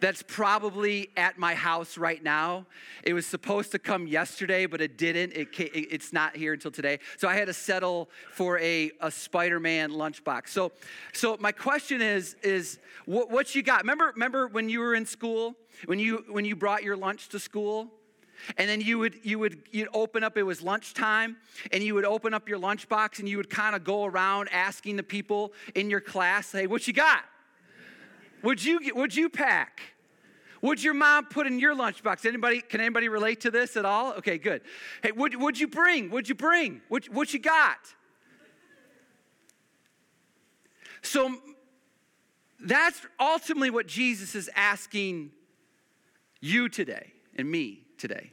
that's 0.00 0.22
probably 0.22 1.10
at 1.16 1.38
my 1.38 1.54
house 1.54 1.98
right 1.98 2.22
now. 2.22 2.66
It 3.02 3.12
was 3.12 3.26
supposed 3.26 3.72
to 3.72 3.78
come 3.78 4.06
yesterday, 4.06 4.66
but 4.66 4.80
it 4.80 4.96
didn't. 4.96 5.32
It, 5.32 5.48
it's 5.58 6.12
not 6.12 6.36
here 6.36 6.52
until 6.52 6.70
today. 6.70 6.98
So 7.18 7.28
I 7.28 7.34
had 7.34 7.46
to 7.46 7.52
settle 7.52 8.10
for 8.32 8.58
a, 8.58 8.90
a 9.00 9.10
Spider-Man 9.10 9.90
lunchbox. 9.90 10.48
So, 10.48 10.72
so 11.12 11.36
my 11.40 11.52
question 11.52 12.00
is, 12.00 12.36
is 12.42 12.78
what, 13.04 13.30
what 13.30 13.54
you 13.54 13.62
got? 13.62 13.82
Remember, 13.82 14.12
remember 14.14 14.48
when 14.48 14.68
you 14.68 14.80
were 14.80 14.94
in 14.94 15.06
school, 15.06 15.54
when 15.86 15.98
you, 15.98 16.24
when 16.28 16.44
you 16.44 16.56
brought 16.56 16.82
your 16.82 16.96
lunch 16.96 17.28
to 17.30 17.38
school? 17.38 17.90
and 18.58 18.68
then 18.68 18.80
you 18.80 18.98
would 18.98 19.18
you 19.22 19.38
would 19.38 19.62
you'd 19.70 19.88
open 19.94 20.22
up 20.22 20.36
it 20.36 20.42
was 20.42 20.60
lunchtime 20.60 21.36
and 21.72 21.82
you 21.82 21.94
would 21.94 22.04
open 22.04 22.34
up 22.34 22.48
your 22.48 22.58
lunchbox 22.58 23.18
and 23.18 23.28
you 23.28 23.36
would 23.36 23.50
kind 23.50 23.74
of 23.74 23.82
go 23.82 24.04
around 24.04 24.48
asking 24.52 24.96
the 24.96 25.02
people 25.02 25.54
in 25.74 25.88
your 25.88 26.00
class 26.00 26.52
hey 26.52 26.66
what 26.66 26.86
you 26.86 26.92
got 26.92 27.24
would 28.46 28.62
you 28.62 28.78
would 28.94 29.12
you 29.12 29.28
pack? 29.28 29.80
Would 30.62 30.80
your 30.80 30.94
mom 30.94 31.26
put 31.26 31.48
in 31.48 31.58
your 31.58 31.74
lunchbox? 31.74 32.24
Anybody 32.24 32.60
can 32.60 32.80
anybody 32.80 33.08
relate 33.08 33.40
to 33.40 33.50
this 33.50 33.76
at 33.76 33.84
all? 33.84 34.12
Okay, 34.12 34.38
good. 34.38 34.62
Hey, 35.02 35.10
would 35.10 35.34
would 35.34 35.58
you 35.58 35.66
bring? 35.66 36.10
Would 36.10 36.28
you 36.28 36.36
bring? 36.36 36.80
What 36.88 37.06
what 37.06 37.34
you 37.34 37.40
got? 37.40 37.78
So 41.02 41.34
that's 42.60 43.00
ultimately 43.18 43.70
what 43.70 43.88
Jesus 43.88 44.36
is 44.36 44.48
asking 44.54 45.32
you 46.40 46.68
today 46.68 47.14
and 47.34 47.50
me 47.50 47.80
today. 47.98 48.30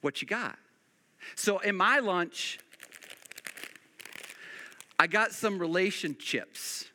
What 0.00 0.20
you 0.20 0.26
got? 0.26 0.58
So 1.36 1.60
in 1.60 1.76
my 1.76 2.00
lunch, 2.00 2.58
I 4.98 5.06
got 5.06 5.30
some 5.30 5.60
relationships. 5.60 6.86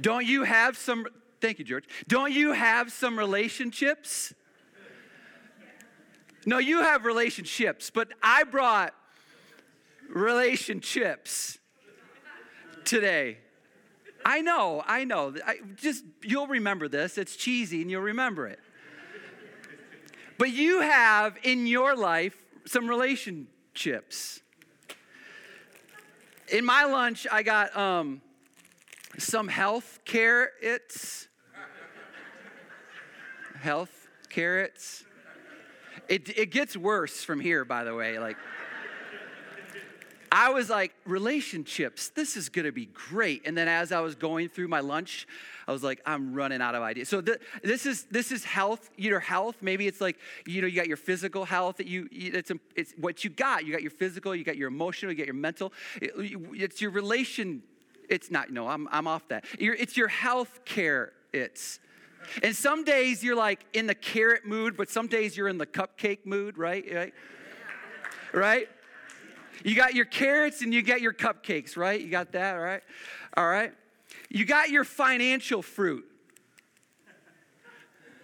Don't 0.00 0.26
you 0.26 0.42
have 0.42 0.76
some, 0.76 1.06
thank 1.40 1.58
you, 1.58 1.64
George. 1.64 1.84
Don't 2.08 2.32
you 2.32 2.52
have 2.52 2.92
some 2.92 3.18
relationships? 3.18 4.34
No, 6.46 6.58
you 6.58 6.82
have 6.82 7.04
relationships, 7.04 7.90
but 7.90 8.08
I 8.22 8.44
brought 8.44 8.94
relationships 10.08 11.58
today. 12.84 13.38
I 14.24 14.40
know, 14.40 14.82
I 14.86 15.04
know. 15.04 15.34
I, 15.46 15.58
just, 15.76 16.04
you'll 16.22 16.46
remember 16.46 16.88
this. 16.88 17.18
It's 17.18 17.36
cheesy 17.36 17.82
and 17.82 17.90
you'll 17.90 18.02
remember 18.02 18.46
it. 18.46 18.58
But 20.38 20.50
you 20.50 20.80
have 20.80 21.38
in 21.42 21.66
your 21.66 21.94
life 21.94 22.36
some 22.66 22.88
relationships. 22.88 24.40
In 26.48 26.64
my 26.64 26.84
lunch, 26.84 27.26
I 27.30 27.42
got 27.42 27.76
um, 27.76 28.20
some 29.18 29.48
health 29.48 30.00
carrots. 30.04 31.28
health 33.60 34.08
carrots. 34.28 35.04
It, 36.08 36.36
it 36.36 36.50
gets 36.50 36.76
worse 36.76 37.24
from 37.24 37.40
here, 37.40 37.64
by 37.64 37.84
the 37.84 37.94
way. 37.94 38.18
Like, 38.18 38.36
I 40.30 40.50
was 40.50 40.68
like, 40.68 40.92
relationships, 41.06 42.08
this 42.08 42.36
is 42.36 42.48
gonna 42.48 42.72
be 42.72 42.86
great. 42.86 43.42
And 43.46 43.56
then 43.56 43.68
as 43.68 43.92
I 43.92 44.00
was 44.00 44.16
going 44.16 44.48
through 44.48 44.66
my 44.66 44.80
lunch, 44.80 45.28
I 45.68 45.72
was 45.72 45.84
like, 45.84 46.02
I'm 46.04 46.34
running 46.34 46.60
out 46.60 46.74
of 46.74 46.82
ideas. 46.82 47.08
So 47.08 47.20
th- 47.20 47.38
this 47.62 47.86
is 47.86 48.04
this 48.10 48.32
is 48.32 48.44
health, 48.44 48.90
your 48.96 49.20
health. 49.20 49.58
Maybe 49.62 49.86
it's 49.86 50.00
like, 50.00 50.18
you 50.44 50.60
know, 50.60 50.66
you 50.66 50.74
got 50.74 50.88
your 50.88 50.96
physical 50.96 51.44
health 51.44 51.76
that 51.76 51.86
you, 51.86 52.08
it's, 52.10 52.50
it's 52.74 52.92
what 52.98 53.22
you 53.22 53.30
got. 53.30 53.64
You 53.64 53.72
got 53.72 53.82
your 53.82 53.92
physical, 53.92 54.34
you 54.34 54.42
got 54.42 54.56
your 54.56 54.68
emotional, 54.68 55.12
you 55.12 55.18
got 55.18 55.26
your 55.26 55.34
mental. 55.34 55.72
It, 56.02 56.10
it's 56.16 56.80
your 56.80 56.90
relation 56.90 57.62
it's 58.08 58.30
not, 58.30 58.50
no, 58.50 58.68
I'm, 58.68 58.88
I'm 58.90 59.06
off 59.06 59.28
that. 59.28 59.44
it's 59.58 59.96
your 59.96 60.08
health 60.08 60.64
care, 60.64 61.12
it's. 61.32 61.80
And 62.42 62.56
some 62.56 62.84
days 62.84 63.22
you're 63.22 63.36
like 63.36 63.66
in 63.74 63.86
the 63.86 63.94
carrot 63.94 64.46
mood, 64.46 64.76
but 64.76 64.88
some 64.88 65.08
days 65.08 65.36
you're 65.36 65.48
in 65.48 65.58
the 65.58 65.66
cupcake 65.66 66.24
mood, 66.24 66.56
right? 66.56 66.84
Right? 66.92 67.14
right? 68.32 68.68
You 69.62 69.74
got 69.74 69.94
your 69.94 70.06
carrots 70.06 70.62
and 70.62 70.72
you 70.72 70.82
got 70.82 71.00
your 71.00 71.12
cupcakes, 71.12 71.76
right? 71.76 72.00
You 72.00 72.10
got 72.10 72.32
that, 72.32 72.56
all 72.56 72.62
right? 72.62 72.82
All 73.36 73.46
right. 73.46 73.72
You 74.30 74.44
got 74.44 74.70
your 74.70 74.84
financial 74.84 75.62
fruit. 75.62 76.04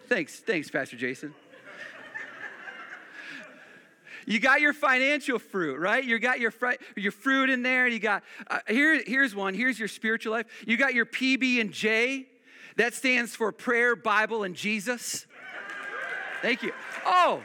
Thanks, 0.08 0.40
thanks, 0.40 0.70
Pastor 0.70 0.96
Jason. 0.96 1.34
You 4.30 4.38
got 4.38 4.60
your 4.60 4.72
financial 4.72 5.40
fruit, 5.40 5.80
right? 5.80 6.04
You 6.04 6.16
got 6.20 6.38
your, 6.38 6.52
fr- 6.52 6.74
your 6.94 7.10
fruit 7.10 7.50
in 7.50 7.64
there. 7.64 7.88
You 7.88 7.98
got, 7.98 8.22
uh, 8.46 8.60
here, 8.68 9.02
here's 9.04 9.34
one. 9.34 9.54
Here's 9.54 9.76
your 9.76 9.88
spiritual 9.88 10.30
life. 10.30 10.46
You 10.64 10.76
got 10.76 10.94
your 10.94 11.04
PB 11.04 11.60
and 11.60 11.72
J. 11.72 12.28
That 12.76 12.94
stands 12.94 13.34
for 13.34 13.50
prayer, 13.50 13.96
Bible, 13.96 14.44
and 14.44 14.54
Jesus. 14.54 15.26
Thank 16.42 16.62
you. 16.62 16.72
Oh, 17.04 17.42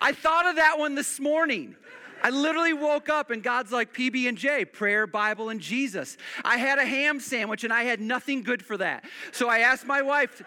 I 0.00 0.12
thought 0.12 0.46
of 0.46 0.54
that 0.56 0.78
one 0.78 0.94
this 0.94 1.18
morning. 1.18 1.74
I 2.22 2.30
literally 2.30 2.72
woke 2.72 3.08
up 3.08 3.32
and 3.32 3.42
God's 3.42 3.72
like 3.72 3.92
PB 3.92 4.28
and 4.28 4.38
J, 4.38 4.64
prayer, 4.64 5.08
Bible, 5.08 5.48
and 5.48 5.60
Jesus. 5.60 6.16
I 6.44 6.58
had 6.58 6.78
a 6.78 6.84
ham 6.84 7.18
sandwich 7.18 7.64
and 7.64 7.72
I 7.72 7.82
had 7.82 8.00
nothing 8.00 8.44
good 8.44 8.64
for 8.64 8.76
that. 8.76 9.04
So 9.32 9.48
I 9.48 9.58
asked 9.58 9.86
my 9.86 10.02
wife, 10.02 10.40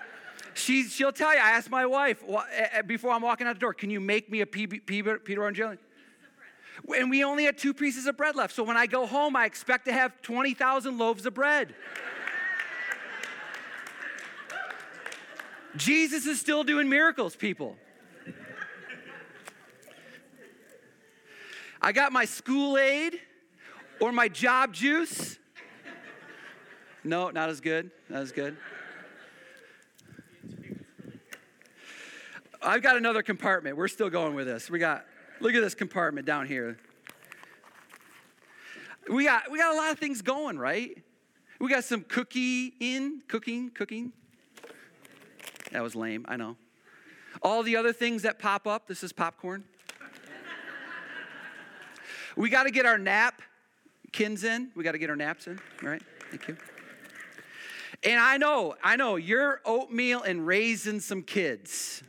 she, 0.60 0.84
she'll 0.84 1.12
tell 1.12 1.34
you, 1.34 1.40
I 1.40 1.52
asked 1.52 1.70
my 1.70 1.86
wife 1.86 2.24
eh, 2.28 2.68
eh, 2.72 2.82
before 2.82 3.12
I'm 3.12 3.22
walking 3.22 3.48
out 3.48 3.54
the 3.54 3.60
door, 3.60 3.74
can 3.74 3.90
you 3.90 4.00
make 4.00 4.30
me 4.30 4.42
a 4.42 4.46
Peter, 4.46 5.52
jelly? 5.52 5.78
And 6.96 7.10
we 7.10 7.24
only 7.24 7.46
had 7.46 7.58
two 7.58 7.74
pieces 7.74 8.06
of 8.06 8.18
bread 8.18 8.36
left. 8.36 8.56
So 8.56 8.64
when 8.64 8.78
I 8.78 8.86
go 8.86 9.06
home, 9.06 9.36
I 9.36 9.46
expect 9.46 9.86
to 9.86 9.94
have 9.94 10.22
20,000 10.22 10.98
loaves 10.98 11.26
of 11.26 11.34
bread. 11.34 11.74
Jesus 15.76 16.26
is 16.26 16.40
still 16.40 16.64
doing 16.64 16.90
miracles, 16.90 17.36
people. 17.36 17.76
I 21.82 21.92
got 21.92 22.12
my 22.12 22.26
school 22.26 22.78
aid 22.78 23.20
or 24.00 24.12
my 24.12 24.28
job 24.28 24.74
juice. 24.74 25.38
No, 27.04 27.30
not 27.30 27.50
as 27.50 27.62
good. 27.62 27.92
Not 28.10 28.24
as 28.24 28.32
good. 28.32 28.58
I've 32.62 32.82
got 32.82 32.98
another 32.98 33.24
compartment. 33.24 33.78
We're 33.78 33.88
still 33.88 34.10
going 34.10 34.36
with 34.36 34.46
this. 34.46 34.70
We 34.70 34.80
got, 34.80 35.06
look 35.40 35.54
at 35.54 35.62
this 35.62 35.76
compartment 35.76 36.26
down 36.26 36.46
here. 36.46 36.78
We 39.10 39.24
got, 39.24 39.50
we 39.50 39.58
got 39.58 39.74
a 39.74 39.78
lot 39.78 39.92
of 39.92 40.00
things 40.00 40.22
going, 40.22 40.60
right? 40.60 41.02
We 41.60 41.70
got 41.70 41.84
some 41.84 42.04
cookie 42.04 42.74
in, 42.80 43.22
cooking, 43.28 43.70
cooking. 43.70 44.12
That 45.72 45.84
was 45.84 45.96
lame, 45.96 46.26
I 46.28 46.36
know. 46.36 46.58
All 47.42 47.64
the 47.64 47.78
other 47.78 47.94
things 47.94 48.24
that 48.24 48.40
pop 48.40 48.68
up, 48.68 48.88
this 48.88 49.04
is 49.04 49.14
popcorn. 49.14 49.64
we 52.36 52.50
got 52.50 52.64
to 52.64 52.72
get 52.72 52.86
our 52.86 52.98
nap 52.98 53.42
kins 54.12 54.44
in. 54.44 54.72
We 54.76 54.84
got 54.84 54.92
to 54.92 54.98
get 54.98 55.10
our 55.10 55.16
naps 55.16 55.48
in, 55.48 55.60
right? 55.82 56.02
Thank 56.30 56.48
you. 56.50 56.58
And 58.04 58.20
I 58.20 58.38
know, 58.38 58.76
I 58.84 58.96
know, 58.96 59.16
you're 59.16 59.62
oatmeal 59.66 60.24
and 60.24 60.46
raising 60.46 61.00
some 61.00 61.24
kids. 61.24 62.04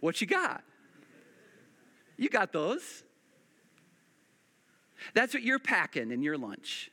What 0.00 0.20
you 0.20 0.26
got? 0.26 0.64
You 2.16 2.28
got 2.28 2.52
those. 2.52 3.02
That's 5.14 5.32
what 5.32 5.42
you're 5.42 5.58
packing 5.58 6.10
in 6.10 6.22
your 6.22 6.36
lunch. 6.36 6.90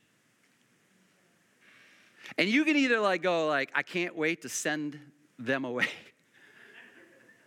And 2.36 2.48
you 2.48 2.64
can 2.64 2.76
either 2.76 3.00
like 3.00 3.22
go 3.22 3.46
like 3.46 3.70
I 3.74 3.82
can't 3.82 4.16
wait 4.16 4.42
to 4.42 4.48
send 4.48 4.98
them 5.38 5.64
away. 5.64 5.88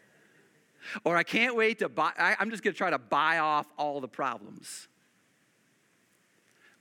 or 1.03 1.17
I 1.17 1.23
can't 1.23 1.55
wait 1.55 1.79
to 1.79 1.89
buy 1.89 2.11
I, 2.17 2.35
I'm 2.39 2.49
just 2.49 2.63
to 2.63 2.73
try 2.73 2.89
to 2.89 2.97
buy 2.97 3.39
off 3.39 3.67
all 3.77 4.01
the 4.01 4.07
problems. 4.07 4.87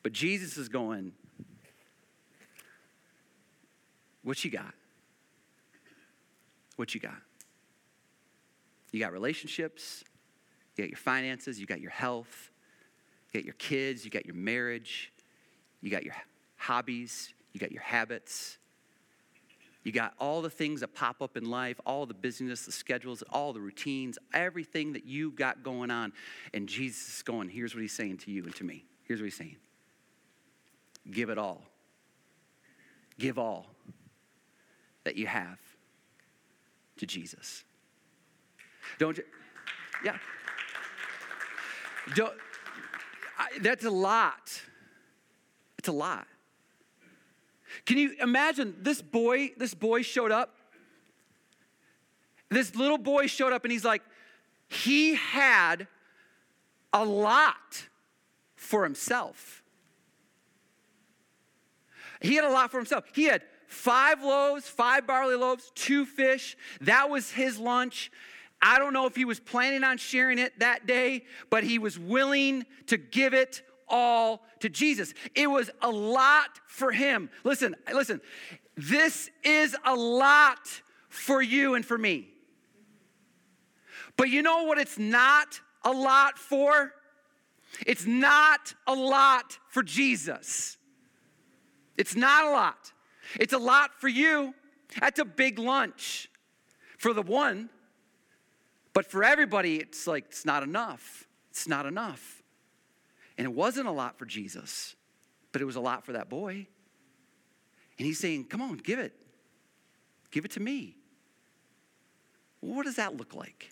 But 0.02 0.12
Jesus 0.12 0.56
is 0.56 0.68
going 0.68 1.12
What 4.22 4.44
you 4.44 4.50
got? 4.50 4.74
what 6.76 6.94
you 6.94 7.00
got? 7.00 7.12
You 8.92 9.00
got 9.00 9.12
relationships, 9.12 10.04
you 10.76 10.84
got 10.84 10.90
your 10.90 10.98
finances, 10.98 11.60
you 11.60 11.66
got 11.66 11.80
your 11.80 11.90
health, 11.90 12.50
you 13.32 13.40
got 13.40 13.44
your 13.44 13.54
kids, 13.54 14.04
you 14.04 14.10
got 14.10 14.26
your 14.26 14.34
marriage, 14.34 15.12
you 15.80 15.90
got 15.90 16.04
your 16.04 16.14
hobbies, 16.56 17.32
you 17.52 17.60
got 17.60 17.72
your 17.72 17.82
habits. 17.82 18.58
You 19.82 19.92
got 19.92 20.12
all 20.18 20.42
the 20.42 20.50
things 20.50 20.80
that 20.80 20.94
pop 20.94 21.22
up 21.22 21.36
in 21.36 21.48
life, 21.48 21.80
all 21.86 22.04
the 22.04 22.14
busyness, 22.14 22.66
the 22.66 22.72
schedules, 22.72 23.22
all 23.30 23.54
the 23.54 23.60
routines, 23.60 24.18
everything 24.34 24.92
that 24.92 25.06
you 25.06 25.30
got 25.30 25.62
going 25.62 25.90
on. 25.90 26.12
And 26.52 26.68
Jesus 26.68 27.16
is 27.16 27.22
going, 27.22 27.48
here's 27.48 27.74
what 27.74 27.80
he's 27.80 27.94
saying 27.94 28.18
to 28.18 28.30
you 28.30 28.44
and 28.44 28.54
to 28.56 28.64
me. 28.64 28.84
Here's 29.04 29.20
what 29.20 29.24
he's 29.24 29.36
saying 29.36 29.56
give 31.10 31.30
it 31.30 31.38
all. 31.38 31.62
Give 33.18 33.38
all 33.38 33.66
that 35.04 35.16
you 35.16 35.26
have 35.26 35.58
to 36.98 37.06
Jesus. 37.06 37.64
Don't 38.98 39.16
you? 39.16 39.24
Yeah. 40.04 40.16
Don't, 42.14 42.34
I, 43.38 43.58
that's 43.60 43.84
a 43.84 43.90
lot. 43.90 44.62
It's 45.78 45.88
a 45.88 45.92
lot. 45.92 46.26
Can 47.86 47.98
you 47.98 48.14
imagine 48.20 48.76
this 48.80 49.00
boy? 49.00 49.52
This 49.56 49.74
boy 49.74 50.02
showed 50.02 50.32
up. 50.32 50.56
This 52.50 52.74
little 52.74 52.98
boy 52.98 53.28
showed 53.28 53.52
up 53.52 53.64
and 53.64 53.72
he's 53.72 53.84
like, 53.84 54.02
he 54.68 55.14
had 55.14 55.86
a 56.92 57.04
lot 57.04 57.88
for 58.56 58.84
himself. 58.84 59.62
He 62.20 62.34
had 62.34 62.44
a 62.44 62.50
lot 62.50 62.70
for 62.70 62.76
himself. 62.76 63.04
He 63.14 63.24
had 63.24 63.42
five 63.66 64.22
loaves, 64.22 64.68
five 64.68 65.06
barley 65.06 65.36
loaves, 65.36 65.70
two 65.74 66.04
fish. 66.04 66.56
That 66.80 67.08
was 67.08 67.30
his 67.30 67.58
lunch. 67.58 68.10
I 68.62 68.78
don't 68.78 68.92
know 68.92 69.06
if 69.06 69.16
he 69.16 69.24
was 69.24 69.40
planning 69.40 69.84
on 69.84 69.96
sharing 69.96 70.38
it 70.38 70.58
that 70.58 70.86
day, 70.86 71.24
but 71.48 71.64
he 71.64 71.78
was 71.78 71.98
willing 71.98 72.66
to 72.86 72.96
give 72.98 73.32
it 73.32 73.62
all 73.88 74.42
to 74.60 74.68
Jesus. 74.68 75.14
It 75.34 75.48
was 75.48 75.70
a 75.82 75.90
lot 75.90 76.60
for 76.66 76.92
him. 76.92 77.30
Listen, 77.44 77.74
listen, 77.92 78.20
this 78.76 79.30
is 79.42 79.76
a 79.84 79.94
lot 79.94 80.68
for 81.08 81.42
you 81.42 81.74
and 81.74 81.84
for 81.84 81.98
me. 81.98 82.28
But 84.16 84.28
you 84.28 84.42
know 84.42 84.64
what 84.64 84.78
it's 84.78 84.98
not 84.98 85.60
a 85.84 85.92
lot 85.92 86.38
for? 86.38 86.92
It's 87.86 88.06
not 88.06 88.74
a 88.86 88.94
lot 88.94 89.58
for 89.68 89.82
Jesus. 89.82 90.76
It's 91.96 92.16
not 92.16 92.44
a 92.44 92.50
lot. 92.50 92.92
It's 93.38 93.52
a 93.52 93.58
lot 93.58 93.90
for 94.00 94.08
you. 94.08 94.54
That's 95.00 95.18
a 95.18 95.24
big 95.24 95.58
lunch 95.58 96.28
for 96.98 97.12
the 97.12 97.22
one. 97.22 97.70
But 98.92 99.06
for 99.06 99.22
everybody, 99.22 99.76
it's 99.76 100.06
like, 100.06 100.26
it's 100.28 100.44
not 100.44 100.62
enough. 100.62 101.28
It's 101.50 101.68
not 101.68 101.86
enough. 101.86 102.42
And 103.38 103.46
it 103.46 103.52
wasn't 103.52 103.86
a 103.86 103.92
lot 103.92 104.18
for 104.18 104.26
Jesus, 104.26 104.94
but 105.52 105.62
it 105.62 105.64
was 105.64 105.76
a 105.76 105.80
lot 105.80 106.04
for 106.04 106.12
that 106.12 106.28
boy. 106.28 106.66
And 107.98 108.06
he's 108.06 108.18
saying, 108.18 108.44
Come 108.44 108.62
on, 108.62 108.78
give 108.78 108.98
it. 108.98 109.14
Give 110.30 110.44
it 110.44 110.52
to 110.52 110.60
me. 110.60 110.96
What 112.60 112.84
does 112.84 112.96
that 112.96 113.16
look 113.16 113.34
like? 113.34 113.70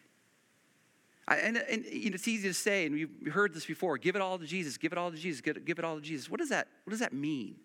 I, 1.27 1.37
and, 1.37 1.59
and 1.59 1.85
you 1.85 2.11
know, 2.11 2.15
it's 2.15 2.27
easy 2.27 2.49
to 2.49 2.55
say, 2.55 2.87
and 2.87 2.95
we've 2.95 3.33
heard 3.33 3.53
this 3.53 3.67
before 3.67 3.99
give 3.99 4.17
it 4.17 4.23
all 4.23 4.39
to 4.39 4.47
Jesus, 4.47 4.79
give 4.79 4.93
it 4.93 4.99
all 4.99 5.11
to 5.11 5.17
Jesus, 5.17 5.43
give 5.43 5.57
it, 5.57 5.65
give 5.67 5.79
it 5.79 5.85
all 5.85 5.97
to 5.97 6.01
Jesus. 6.01 6.31
What 6.31 6.41
does, 6.41 6.49
that, 6.49 6.69
what 6.85 6.93
does 6.93 7.01
that 7.01 7.13
mean? 7.13 7.57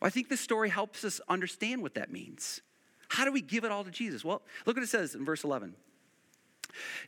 Well, 0.00 0.08
I 0.08 0.10
think 0.10 0.28
this 0.28 0.40
story 0.40 0.68
helps 0.68 1.04
us 1.04 1.20
understand 1.28 1.82
what 1.82 1.94
that 1.94 2.10
means. 2.10 2.60
How 3.08 3.24
do 3.24 3.32
we 3.32 3.40
give 3.40 3.64
it 3.64 3.70
all 3.70 3.84
to 3.84 3.90
Jesus? 3.90 4.24
Well, 4.24 4.42
look 4.66 4.76
what 4.76 4.82
it 4.82 4.88
says 4.88 5.14
in 5.14 5.24
verse 5.24 5.44
11. 5.44 5.74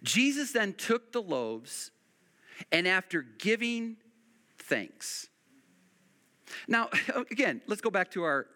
Jesus 0.02 0.52
then 0.52 0.74
took 0.74 1.12
the 1.12 1.22
loaves 1.22 1.90
and 2.70 2.86
after 2.86 3.22
giving 3.22 3.96
thanks. 4.58 5.28
Now, 6.68 6.88
again, 7.30 7.62
let's 7.66 7.80
go 7.80 7.90
back 7.90 8.10
to 8.12 8.22
our 8.22 8.46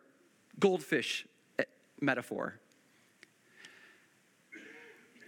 goldfish 0.59 1.27
eh, 1.59 1.64
metaphor. 2.01 2.61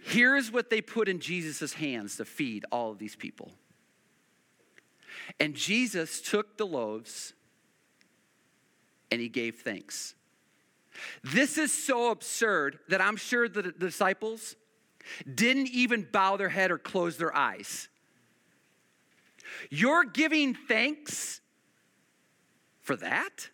Here's 0.03 0.51
what 0.51 0.69
they 0.69 0.81
put 0.81 1.07
in 1.07 1.19
Jesus' 1.19 1.73
hands 1.73 2.17
to 2.17 2.25
feed 2.25 2.65
all 2.71 2.91
of 2.91 2.99
these 2.99 3.15
people. 3.15 3.51
And 5.39 5.53
Jesus 5.53 6.21
took 6.21 6.57
the 6.57 6.65
loaves 6.65 7.33
and 9.11 9.21
he 9.21 9.29
gave 9.29 9.57
thanks. 9.57 10.15
This 11.23 11.57
is 11.57 11.71
so 11.71 12.11
absurd 12.11 12.79
that 12.89 13.01
I'm 13.01 13.15
sure 13.15 13.47
the 13.47 13.71
disciples 13.71 14.55
didn't 15.33 15.67
even 15.67 16.07
bow 16.11 16.37
their 16.37 16.49
head 16.49 16.71
or 16.71 16.77
close 16.77 17.17
their 17.17 17.35
eyes. 17.35 17.87
You're 19.69 20.05
giving 20.05 20.53
thanks 20.53 21.41
for 22.81 22.95
that? 22.97 23.49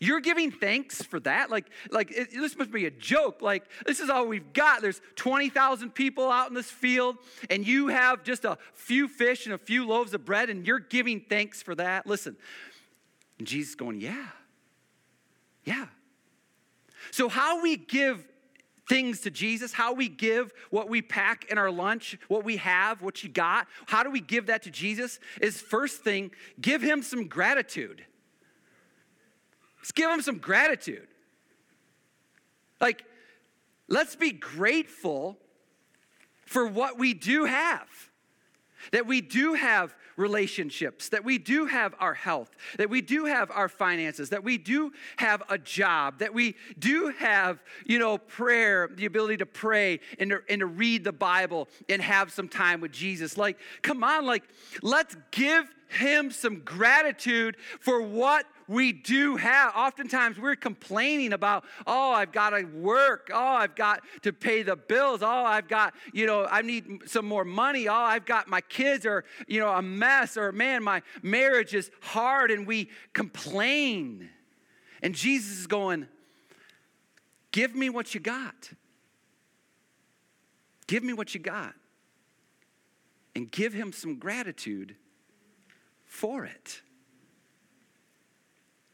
You're 0.00 0.20
giving 0.20 0.50
thanks 0.50 1.02
for 1.02 1.20
that? 1.20 1.50
Like, 1.50 1.66
like 1.90 2.10
it, 2.10 2.30
this 2.32 2.56
must 2.56 2.70
be 2.70 2.86
a 2.86 2.90
joke. 2.90 3.42
Like, 3.42 3.64
this 3.86 4.00
is 4.00 4.08
all 4.08 4.26
we've 4.26 4.52
got. 4.52 4.80
There's 4.80 5.00
20,000 5.16 5.90
people 5.90 6.30
out 6.30 6.48
in 6.48 6.54
this 6.54 6.70
field, 6.70 7.16
and 7.50 7.66
you 7.66 7.88
have 7.88 8.24
just 8.24 8.44
a 8.44 8.58
few 8.74 9.08
fish 9.08 9.46
and 9.46 9.54
a 9.54 9.58
few 9.58 9.86
loaves 9.86 10.14
of 10.14 10.24
bread, 10.24 10.50
and 10.50 10.66
you're 10.66 10.78
giving 10.78 11.20
thanks 11.20 11.62
for 11.62 11.74
that. 11.74 12.06
Listen, 12.06 12.36
and 13.38 13.46
Jesus 13.46 13.74
going, 13.74 14.00
Yeah, 14.00 14.26
yeah. 15.64 15.86
So, 17.10 17.28
how 17.28 17.60
we 17.62 17.76
give 17.76 18.24
things 18.88 19.20
to 19.20 19.30
Jesus, 19.30 19.72
how 19.72 19.92
we 19.92 20.08
give 20.08 20.52
what 20.70 20.88
we 20.88 21.02
pack 21.02 21.46
in 21.50 21.58
our 21.58 21.70
lunch, 21.70 22.18
what 22.28 22.44
we 22.44 22.56
have, 22.56 23.02
what 23.02 23.22
you 23.22 23.28
got, 23.28 23.66
how 23.86 24.02
do 24.02 24.10
we 24.10 24.20
give 24.20 24.46
that 24.46 24.62
to 24.62 24.70
Jesus? 24.70 25.20
Is 25.40 25.60
first 25.60 26.02
thing, 26.02 26.30
give 26.60 26.82
him 26.82 27.02
some 27.02 27.28
gratitude. 27.28 28.04
Let's 29.78 29.92
give 29.92 30.10
him 30.10 30.22
some 30.22 30.38
gratitude. 30.38 31.08
Like, 32.80 33.04
let's 33.88 34.16
be 34.16 34.32
grateful 34.32 35.38
for 36.46 36.66
what 36.66 36.98
we 36.98 37.14
do 37.14 37.44
have. 37.44 37.88
That 38.90 39.06
we 39.06 39.20
do 39.20 39.54
have 39.54 39.94
relationships, 40.16 41.08
that 41.10 41.24
we 41.24 41.38
do 41.38 41.66
have 41.66 41.94
our 41.98 42.14
health, 42.14 42.50
that 42.76 42.90
we 42.90 43.00
do 43.00 43.24
have 43.24 43.50
our 43.50 43.68
finances, 43.68 44.30
that 44.30 44.44
we 44.44 44.58
do 44.58 44.92
have 45.16 45.42
a 45.48 45.58
job, 45.58 46.18
that 46.18 46.34
we 46.34 46.56
do 46.78 47.12
have, 47.18 47.62
you 47.86 47.98
know, 47.98 48.18
prayer, 48.18 48.90
the 48.92 49.06
ability 49.06 49.38
to 49.38 49.46
pray 49.46 50.00
and 50.18 50.30
to, 50.30 50.42
and 50.48 50.60
to 50.60 50.66
read 50.66 51.04
the 51.04 51.12
Bible 51.12 51.68
and 51.88 52.02
have 52.02 52.32
some 52.32 52.48
time 52.48 52.80
with 52.80 52.92
Jesus. 52.92 53.38
Like, 53.38 53.58
come 53.82 54.04
on, 54.04 54.26
like, 54.26 54.44
let's 54.82 55.16
give 55.30 55.70
him 55.88 56.30
some 56.30 56.60
gratitude 56.60 57.56
for 57.80 58.02
what 58.02 58.46
we 58.72 58.92
do 58.92 59.36
have. 59.36 59.74
Oftentimes 59.76 60.38
we're 60.38 60.56
complaining 60.56 61.32
about, 61.32 61.64
oh, 61.86 62.12
I've 62.12 62.32
got 62.32 62.50
to 62.50 62.64
work. 62.64 63.30
Oh, 63.32 63.38
I've 63.38 63.74
got 63.74 64.02
to 64.22 64.32
pay 64.32 64.62
the 64.62 64.76
bills. 64.76 65.22
Oh, 65.22 65.44
I've 65.44 65.68
got, 65.68 65.94
you 66.12 66.26
know, 66.26 66.46
I 66.46 66.62
need 66.62 67.02
some 67.06 67.26
more 67.26 67.44
money. 67.44 67.86
Oh, 67.88 67.94
I've 67.94 68.24
got 68.24 68.48
my 68.48 68.62
kids 68.62 69.04
are, 69.04 69.24
you 69.46 69.60
know, 69.60 69.68
a 69.68 69.82
mess. 69.82 70.36
Or 70.36 70.52
man, 70.52 70.82
my 70.82 71.02
marriage 71.22 71.74
is 71.74 71.90
hard. 72.00 72.50
And 72.50 72.66
we 72.66 72.88
complain. 73.12 74.30
And 75.02 75.14
Jesus 75.14 75.58
is 75.58 75.66
going, 75.66 76.08
give 77.50 77.74
me 77.74 77.90
what 77.90 78.14
you 78.14 78.20
got. 78.20 78.70
Give 80.86 81.04
me 81.04 81.12
what 81.12 81.34
you 81.34 81.40
got. 81.40 81.74
And 83.34 83.50
give 83.50 83.72
him 83.72 83.92
some 83.92 84.18
gratitude 84.18 84.96
for 86.04 86.44
it. 86.44 86.82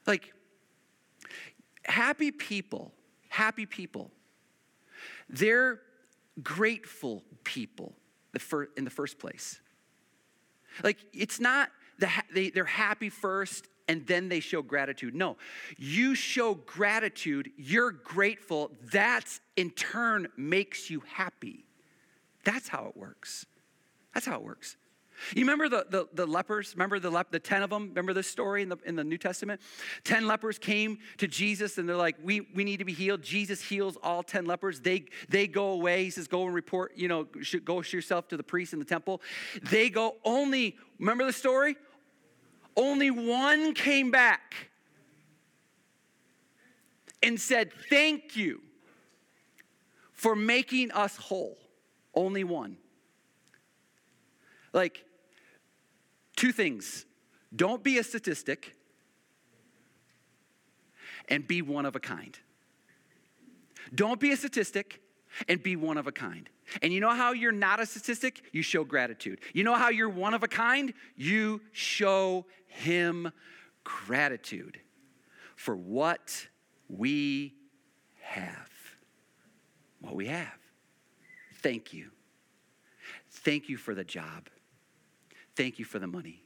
Like, 0.08 0.32
happy 1.84 2.32
people, 2.32 2.92
happy 3.28 3.66
people, 3.66 4.10
they're 5.28 5.80
grateful 6.42 7.22
people 7.44 7.94
in 8.76 8.84
the 8.84 8.90
first 8.90 9.18
place. 9.18 9.60
Like, 10.82 10.98
it's 11.12 11.38
not 11.38 11.70
the, 11.98 12.08
they, 12.34 12.50
they're 12.50 12.64
happy 12.64 13.10
first 13.10 13.68
and 13.86 14.06
then 14.06 14.28
they 14.28 14.40
show 14.40 14.62
gratitude. 14.62 15.14
No, 15.14 15.36
you 15.76 16.14
show 16.14 16.54
gratitude, 16.54 17.50
you're 17.56 17.90
grateful, 17.90 18.70
that's 18.92 19.40
in 19.56 19.70
turn 19.70 20.28
makes 20.36 20.90
you 20.90 21.02
happy. 21.06 21.64
That's 22.44 22.68
how 22.68 22.86
it 22.86 22.96
works. 22.96 23.44
That's 24.14 24.26
how 24.26 24.36
it 24.36 24.42
works. 24.42 24.76
You 25.34 25.42
remember 25.42 25.68
the, 25.68 25.86
the, 25.88 26.08
the 26.12 26.26
lepers? 26.26 26.74
Remember 26.74 26.98
the, 26.98 27.10
lep- 27.10 27.30
the 27.30 27.38
10 27.38 27.62
of 27.62 27.70
them? 27.70 27.88
Remember 27.88 28.12
this 28.12 28.26
story 28.26 28.62
in 28.62 28.68
the, 28.68 28.76
in 28.84 28.96
the 28.96 29.04
New 29.04 29.18
Testament? 29.18 29.60
10 30.04 30.26
lepers 30.26 30.58
came 30.58 30.98
to 31.18 31.26
Jesus 31.26 31.78
and 31.78 31.88
they're 31.88 31.96
like, 31.96 32.16
we, 32.22 32.40
we 32.54 32.64
need 32.64 32.78
to 32.78 32.84
be 32.84 32.92
healed. 32.92 33.22
Jesus 33.22 33.62
heals 33.62 33.96
all 34.02 34.22
10 34.22 34.46
lepers. 34.46 34.80
They, 34.80 35.04
they 35.28 35.46
go 35.46 35.70
away. 35.70 36.04
He 36.04 36.10
says, 36.10 36.28
go 36.28 36.44
and 36.46 36.54
report, 36.54 36.92
you 36.96 37.08
know, 37.08 37.26
go 37.64 37.82
yourself 37.82 38.28
to 38.28 38.36
the 38.36 38.42
priest 38.42 38.72
in 38.72 38.78
the 38.78 38.84
temple. 38.84 39.20
They 39.70 39.90
go 39.90 40.16
only, 40.24 40.76
remember 40.98 41.24
the 41.24 41.32
story? 41.32 41.76
Only 42.76 43.10
one 43.10 43.74
came 43.74 44.10
back 44.10 44.54
and 47.22 47.40
said, 47.40 47.72
thank 47.90 48.36
you. 48.36 48.62
for 50.12 50.34
making 50.34 50.90
us 50.90 51.16
whole. 51.16 51.56
Only 52.12 52.42
one. 52.42 52.76
Like, 54.72 55.04
two 56.38 56.52
things 56.52 57.04
don't 57.54 57.82
be 57.82 57.98
a 57.98 58.04
statistic, 58.04 58.74
and 61.28 61.46
be 61.46 61.62
one 61.62 61.84
of 61.84 61.96
a 61.96 62.00
kind. 62.00 62.38
Don't 63.94 64.20
be 64.20 64.32
a 64.32 64.36
statistic 64.36 65.00
and 65.48 65.62
be 65.62 65.76
one 65.76 65.98
of 65.98 66.06
a 66.06 66.12
kind. 66.12 66.48
And 66.82 66.92
you 66.92 67.00
know 67.00 67.14
how 67.14 67.32
you're 67.32 67.52
not 67.52 67.80
a 67.80 67.86
statistic? 67.86 68.42
You 68.52 68.62
show 68.62 68.84
gratitude. 68.84 69.40
You 69.54 69.64
know 69.64 69.74
how 69.74 69.88
you're 69.88 70.08
one 70.08 70.34
of 70.34 70.42
a 70.42 70.48
kind? 70.48 70.92
You 71.16 71.60
show 71.72 72.46
Him 72.66 73.30
gratitude 73.84 74.78
for 75.56 75.74
what 75.74 76.46
we 76.88 77.54
have. 78.20 78.70
What 80.00 80.14
we 80.14 80.26
have. 80.26 80.58
Thank 81.62 81.92
you. 81.92 82.10
Thank 83.30 83.68
you 83.68 83.76
for 83.76 83.94
the 83.94 84.04
job. 84.04 84.48
Thank 85.58 85.80
you 85.80 85.84
for 85.84 85.98
the 85.98 86.06
money. 86.06 86.44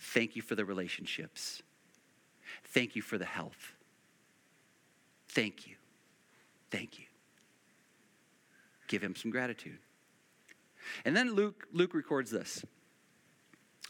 Thank 0.00 0.34
you 0.34 0.42
for 0.42 0.56
the 0.56 0.64
relationships. 0.64 1.62
Thank 2.64 2.96
you 2.96 3.00
for 3.00 3.16
the 3.16 3.24
health. 3.24 3.74
Thank 5.28 5.68
you. 5.68 5.76
Thank 6.68 6.98
you. 6.98 7.04
Give 8.88 9.00
him 9.00 9.14
some 9.14 9.30
gratitude. 9.30 9.78
And 11.04 11.16
then 11.16 11.34
Luke, 11.34 11.68
Luke 11.72 11.94
records 11.94 12.32
this. 12.32 12.64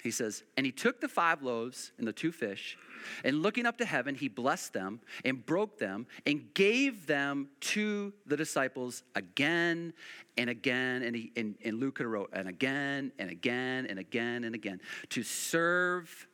He 0.05 0.11
says, 0.11 0.45
And 0.59 0.67
he 0.67 0.71
took 0.71 1.01
the 1.01 1.09
five 1.09 1.43
loaves 1.43 1.91
and 1.97 2.07
the 2.07 2.13
two 2.13 2.31
fish, 2.31 2.77
and 3.25 3.43
looking 3.43 3.65
up 3.65 3.79
to 3.79 3.87
heaven, 3.87 4.15
he 4.15 4.29
blessed 4.29 4.75
them 4.75 5.01
and 5.25 5.45
broke 5.45 5.79
them 5.79 6.07
and 6.27 6.53
gave 6.53 7.07
them 7.07 7.49
to 7.61 8.13
the 8.27 8.37
disciples 8.37 9.03
again 9.15 9.95
and 10.37 10.51
again. 10.51 11.03
And, 11.03 11.17
he, 11.17 11.33
and, 11.37 11.55
and 11.65 11.81
Luke 11.81 12.01
wrote, 12.01 12.29
and 12.35 12.47
again 12.49 13.13
and 13.19 13.31
again 13.31 13.87
and 13.87 13.99
again 13.99 14.45
and 14.45 14.55
again 14.55 14.81
to 15.09 15.23
serve 15.23 16.29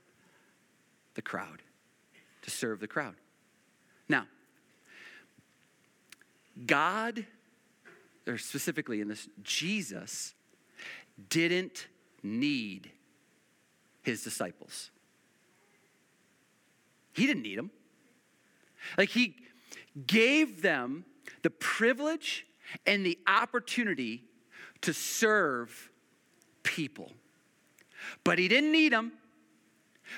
the 1.14 1.22
crowd. 1.22 1.62
To 2.42 2.50
serve 2.50 2.80
the 2.80 2.88
crowd. 2.88 3.14
Now, 4.08 4.26
God, 6.66 7.24
or 8.26 8.36
specifically 8.36 9.00
in 9.00 9.06
this, 9.06 9.28
Jesus 9.44 10.34
didn't 11.28 11.86
need 12.24 12.90
his 14.02 14.22
disciples. 14.22 14.90
He 17.12 17.26
didn't 17.26 17.42
need 17.42 17.58
them. 17.58 17.70
Like 18.96 19.10
he 19.10 19.36
gave 20.06 20.62
them 20.62 21.04
the 21.42 21.50
privilege 21.50 22.46
and 22.86 23.04
the 23.04 23.18
opportunity 23.26 24.24
to 24.82 24.92
serve 24.92 25.90
people. 26.62 27.12
But 28.24 28.38
he 28.38 28.48
didn't 28.48 28.72
need 28.72 28.92
them 28.92 29.12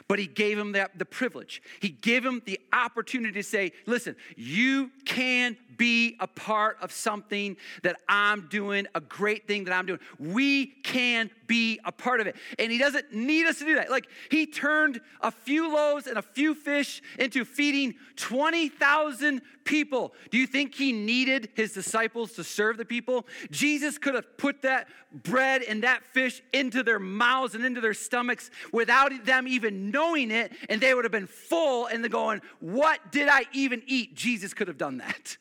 but 0.08 0.18
he 0.18 0.26
gave 0.26 0.58
him 0.58 0.72
that, 0.72 0.98
the 0.98 1.04
privilege. 1.04 1.62
He 1.80 1.88
gave 1.88 2.24
him 2.24 2.42
the 2.44 2.60
opportunity 2.72 3.34
to 3.34 3.42
say, 3.42 3.72
listen, 3.86 4.16
you 4.36 4.90
can 5.04 5.56
be 5.76 6.16
a 6.20 6.26
part 6.26 6.78
of 6.80 6.92
something 6.92 7.56
that 7.82 7.96
I'm 8.08 8.48
doing, 8.48 8.86
a 8.94 9.00
great 9.00 9.46
thing 9.46 9.64
that 9.64 9.74
I'm 9.74 9.86
doing. 9.86 10.00
We 10.18 10.66
can 10.66 11.30
be 11.52 11.78
a 11.84 11.92
part 11.92 12.18
of 12.18 12.26
it. 12.26 12.34
And 12.58 12.72
he 12.72 12.78
doesn't 12.78 13.12
need 13.12 13.44
us 13.44 13.58
to 13.58 13.66
do 13.66 13.74
that. 13.74 13.90
Like 13.90 14.08
he 14.30 14.46
turned 14.46 15.02
a 15.20 15.30
few 15.30 15.70
loaves 15.70 16.06
and 16.06 16.16
a 16.16 16.22
few 16.22 16.54
fish 16.54 17.02
into 17.18 17.44
feeding 17.44 17.94
20,000 18.16 19.42
people. 19.64 20.14
Do 20.30 20.38
you 20.38 20.46
think 20.46 20.74
he 20.74 20.92
needed 20.92 21.50
his 21.52 21.74
disciples 21.74 22.32
to 22.32 22.44
serve 22.44 22.78
the 22.78 22.86
people? 22.86 23.26
Jesus 23.50 23.98
could 23.98 24.14
have 24.14 24.38
put 24.38 24.62
that 24.62 24.88
bread 25.12 25.60
and 25.62 25.82
that 25.82 26.06
fish 26.06 26.42
into 26.54 26.82
their 26.82 26.98
mouths 26.98 27.54
and 27.54 27.66
into 27.66 27.82
their 27.82 27.92
stomachs 27.92 28.50
without 28.72 29.12
them 29.26 29.46
even 29.46 29.90
knowing 29.90 30.30
it, 30.30 30.52
and 30.70 30.80
they 30.80 30.94
would 30.94 31.04
have 31.04 31.12
been 31.12 31.26
full 31.26 31.84
and 31.84 32.10
going, 32.10 32.40
What 32.60 33.12
did 33.12 33.28
I 33.28 33.44
even 33.52 33.82
eat? 33.86 34.14
Jesus 34.14 34.54
could 34.54 34.68
have 34.68 34.78
done 34.78 34.96
that. 34.98 35.36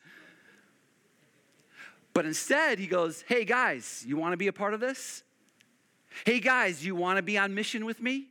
But 2.12 2.26
instead, 2.26 2.78
he 2.78 2.86
goes, 2.86 3.24
Hey 3.26 3.46
guys, 3.46 4.04
you 4.06 4.18
want 4.18 4.34
to 4.34 4.36
be 4.36 4.48
a 4.48 4.52
part 4.52 4.74
of 4.74 4.80
this? 4.80 5.22
Hey 6.24 6.40
guys, 6.40 6.84
you 6.84 6.94
want 6.94 7.16
to 7.16 7.22
be 7.22 7.38
on 7.38 7.54
mission 7.54 7.84
with 7.84 8.00
me? 8.00 8.28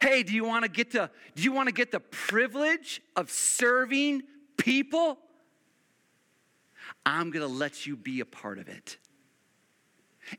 Hey, 0.00 0.22
do 0.22 0.34
you 0.34 0.44
want 0.44 0.64
to 0.64 0.70
get 0.70 0.90
to 0.92 1.10
do 1.34 1.42
you 1.42 1.52
want 1.52 1.68
to 1.68 1.74
get 1.74 1.90
the 1.90 2.00
privilege 2.00 3.00
of 3.16 3.30
serving 3.30 4.22
people? 4.56 5.18
I'm 7.04 7.30
going 7.30 7.46
to 7.46 7.52
let 7.52 7.86
you 7.86 7.96
be 7.96 8.20
a 8.20 8.24
part 8.24 8.58
of 8.58 8.68
it. 8.68 8.98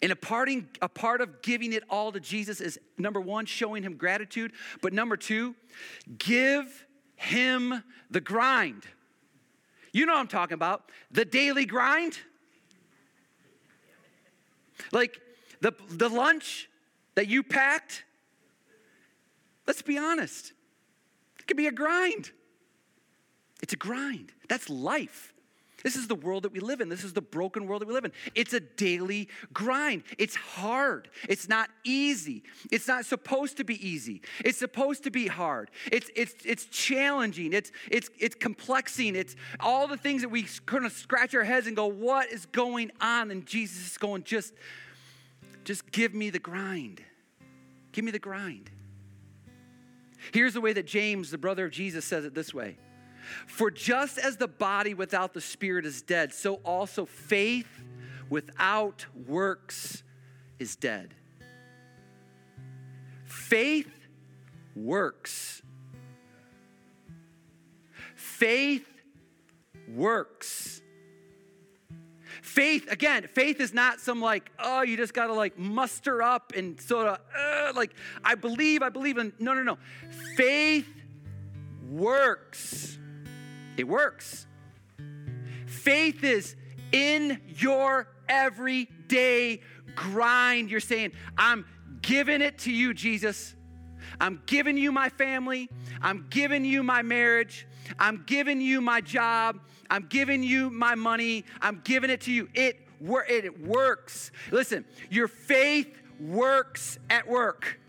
And 0.02 0.12
a, 0.12 0.16
parting, 0.16 0.70
a 0.82 0.88
part 0.88 1.22
of 1.22 1.42
giving 1.42 1.74
it 1.74 1.84
all 1.90 2.12
to 2.12 2.20
Jesus 2.20 2.62
is 2.62 2.80
number 2.98 3.20
one, 3.20 3.46
showing 3.46 3.84
him 3.84 3.96
gratitude, 3.96 4.54
but 4.82 4.94
number 4.94 5.18
two, 5.18 5.56
give 6.18 6.86
him 7.16 7.84
the 8.10 8.22
grind. 8.22 8.84
You 9.92 10.06
know 10.06 10.14
what 10.14 10.20
I'm 10.20 10.28
talking 10.28 10.54
about 10.54 10.92
the 11.12 11.26
daily 11.26 11.66
grind. 11.66 12.18
Like 14.92 15.20
the, 15.62 15.74
the 15.90 16.10
lunch 16.10 16.70
that 17.16 17.28
you 17.28 17.44
packed, 17.44 18.04
let's 19.68 19.82
be 19.82 19.98
honest, 19.98 20.54
it 21.40 21.48
could 21.48 21.58
be 21.58 21.68
a 21.68 21.72
grind. 21.72 22.32
It's 23.62 23.74
a 23.74 23.78
grind. 23.78 24.32
That's 24.50 24.70
life. 24.70 25.34
This 25.84 25.96
is 25.96 26.08
the 26.08 26.16
world 26.16 26.44
that 26.44 26.52
we 26.52 26.60
live 26.60 26.82
in. 26.82 26.90
This 26.90 27.04
is 27.04 27.14
the 27.14 27.22
broken 27.22 27.66
world 27.66 27.82
that 27.82 27.88
we 27.88 27.94
live 27.94 28.06
in. 28.06 28.12
It's 28.36 28.54
a 28.54 28.60
daily 28.60 29.28
grind. 29.54 30.04
It's 30.18 30.36
hard. 30.36 31.10
It's 31.28 31.50
not 31.50 31.70
easy. 31.84 32.44
It's 32.72 32.88
not 32.88 33.06
supposed 33.06 33.58
to 33.58 33.64
be 33.64 33.88
easy. 33.88 34.22
It's 34.46 34.58
supposed 34.58 35.04
to 35.06 35.12
be 35.12 35.28
hard. 35.28 35.72
It's 35.92 36.10
it's 36.16 36.36
it's 36.46 36.66
challenging. 36.66 37.54
It's 37.54 37.72
it's 37.90 38.10
it's 38.20 38.36
complexing. 38.36 39.16
It's 39.16 39.36
all 39.60 39.88
the 39.88 39.98
things 39.98 40.22
that 40.22 40.30
we 40.30 40.46
kind 40.66 40.86
of 40.86 40.92
scratch 40.92 41.34
our 41.34 41.44
heads 41.44 41.68
and 41.68 41.76
go, 41.76 41.88
"What 41.88 42.32
is 42.32 42.46
going 42.46 42.92
on?" 43.02 43.32
And 43.32 43.46
Jesus 43.46 43.92
is 43.92 43.98
going, 43.98 44.24
"Just 44.24 44.54
just 45.64 45.92
give 45.92 46.14
me 46.14 46.30
the 46.30 46.40
grind. 46.40 47.04
Give 47.92 48.06
me 48.06 48.12
the 48.12 48.20
grind." 48.20 48.70
Here's 50.32 50.54
the 50.54 50.62
way 50.62 50.74
that 50.74 50.86
James, 50.86 51.32
the 51.32 51.38
brother 51.38 51.66
of 51.66 51.72
Jesus, 51.72 52.06
says 52.06 52.26
it 52.26 52.34
this 52.34 52.54
way. 52.54 52.78
For 53.48 53.72
just 53.72 54.18
as 54.18 54.38
the 54.38 54.48
body 54.48 54.94
without 54.94 55.34
the 55.34 55.42
spirit 55.42 55.86
is 55.86 56.02
dead, 56.02 56.34
so 56.34 56.56
also 56.56 57.06
faith 57.06 57.84
without 58.30 59.06
works 59.28 60.04
is 60.60 60.76
dead. 60.76 61.16
Faith 63.26 63.92
works. 64.76 65.62
Faith 68.16 68.88
works. 69.88 70.82
Faith, 72.42 72.92
again, 72.92 73.28
faith 73.28 73.60
is 73.62 73.74
not 73.74 74.00
some 74.00 74.20
like, 74.20 74.52
oh, 74.58 74.82
you 74.82 74.98
just 74.98 75.14
gotta 75.14 75.34
like 75.34 75.58
muster 75.60 76.24
up 76.24 76.54
and 76.56 76.82
sort 76.82 77.08
of, 77.08 77.20
uh, 77.38 77.72
like, 77.76 77.94
I 78.24 78.36
believe, 78.36 78.82
I 78.82 78.90
believe 78.90 79.18
in. 79.18 79.32
No, 79.40 79.54
no, 79.54 79.62
no. 79.62 79.78
Faith 80.36 80.88
works. 81.88 82.98
It 83.78 83.88
works. 83.88 84.48
Faith 85.68 86.24
is 86.24 86.56
in 86.92 87.40
your 87.48 88.08
everyday 88.28 89.62
grind. 89.96 90.72
You're 90.72 90.80
saying, 90.80 91.12
I'm 91.38 91.66
giving 92.02 92.42
it 92.42 92.58
to 92.60 92.72
you, 92.72 92.94
Jesus. 92.94 93.56
I'm 94.20 94.42
giving 94.46 94.78
you 94.78 94.92
my 94.92 95.10
family. 95.10 95.70
I'm 96.02 96.28
giving 96.30 96.66
you 96.66 96.84
my 96.84 97.02
marriage. 97.02 97.68
I'm 98.00 98.24
giving 98.26 98.62
you 98.62 98.82
my 98.82 99.02
job. 99.02 99.60
I'm 99.90 100.08
giving 100.08 100.44
you 100.44 100.70
my 100.70 100.96
money. 100.96 101.46
I'm 101.62 101.82
giving 101.84 102.10
it 102.10 102.22
to 102.22 102.32
you. 102.32 102.50
It, 102.54 102.88
it 103.02 103.66
works. 103.66 104.32
Listen, 104.52 104.86
your 105.10 105.28
faith 105.28 105.94
works 106.20 107.00
at 107.10 107.28
work. 107.28 107.80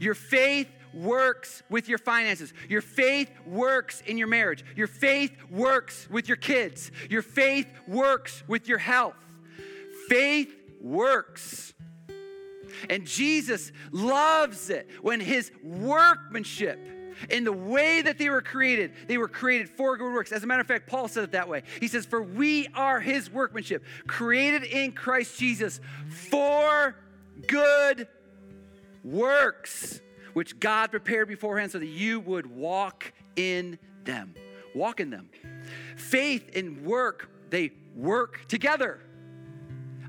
Your 0.00 0.14
faith 0.14 0.68
works 0.94 1.62
with 1.68 1.88
your 1.88 1.98
finances. 1.98 2.52
Your 2.68 2.80
faith 2.80 3.30
works 3.46 4.02
in 4.06 4.18
your 4.18 4.28
marriage. 4.28 4.64
Your 4.76 4.86
faith 4.86 5.32
works 5.50 6.08
with 6.10 6.28
your 6.28 6.36
kids. 6.36 6.90
Your 7.08 7.22
faith 7.22 7.66
works 7.86 8.42
with 8.46 8.68
your 8.68 8.78
health. 8.78 9.14
Faith 10.08 10.54
works. 10.80 11.74
And 12.88 13.06
Jesus 13.06 13.72
loves 13.90 14.70
it 14.70 14.88
when 15.02 15.20
his 15.20 15.50
workmanship, 15.62 16.78
in 17.30 17.44
the 17.44 17.52
way 17.52 18.02
that 18.02 18.18
they 18.18 18.30
were 18.30 18.42
created, 18.42 18.92
they 19.06 19.18
were 19.18 19.28
created 19.28 19.68
for 19.70 19.96
good 19.96 20.12
works. 20.12 20.32
As 20.32 20.42
a 20.44 20.46
matter 20.46 20.60
of 20.60 20.66
fact, 20.66 20.86
Paul 20.86 21.08
said 21.08 21.24
it 21.24 21.32
that 21.32 21.48
way. 21.48 21.62
He 21.80 21.88
says, 21.88 22.06
For 22.06 22.22
we 22.22 22.68
are 22.74 23.00
his 23.00 23.30
workmanship, 23.30 23.84
created 24.06 24.64
in 24.64 24.92
Christ 24.92 25.38
Jesus 25.38 25.80
for 26.08 26.96
good 27.46 28.08
works 29.04 30.00
which 30.38 30.60
God 30.60 30.90
prepared 30.90 31.28
beforehand 31.28 31.72
so 31.72 31.78
that 31.78 31.86
you 31.86 32.20
would 32.20 32.46
walk 32.46 33.12
in 33.34 33.78
them. 34.04 34.34
Walk 34.74 35.00
in 35.00 35.10
them. 35.10 35.30
Faith 35.96 36.50
and 36.54 36.84
work, 36.84 37.28
they 37.50 37.72
work 37.96 38.46
together. 38.46 39.00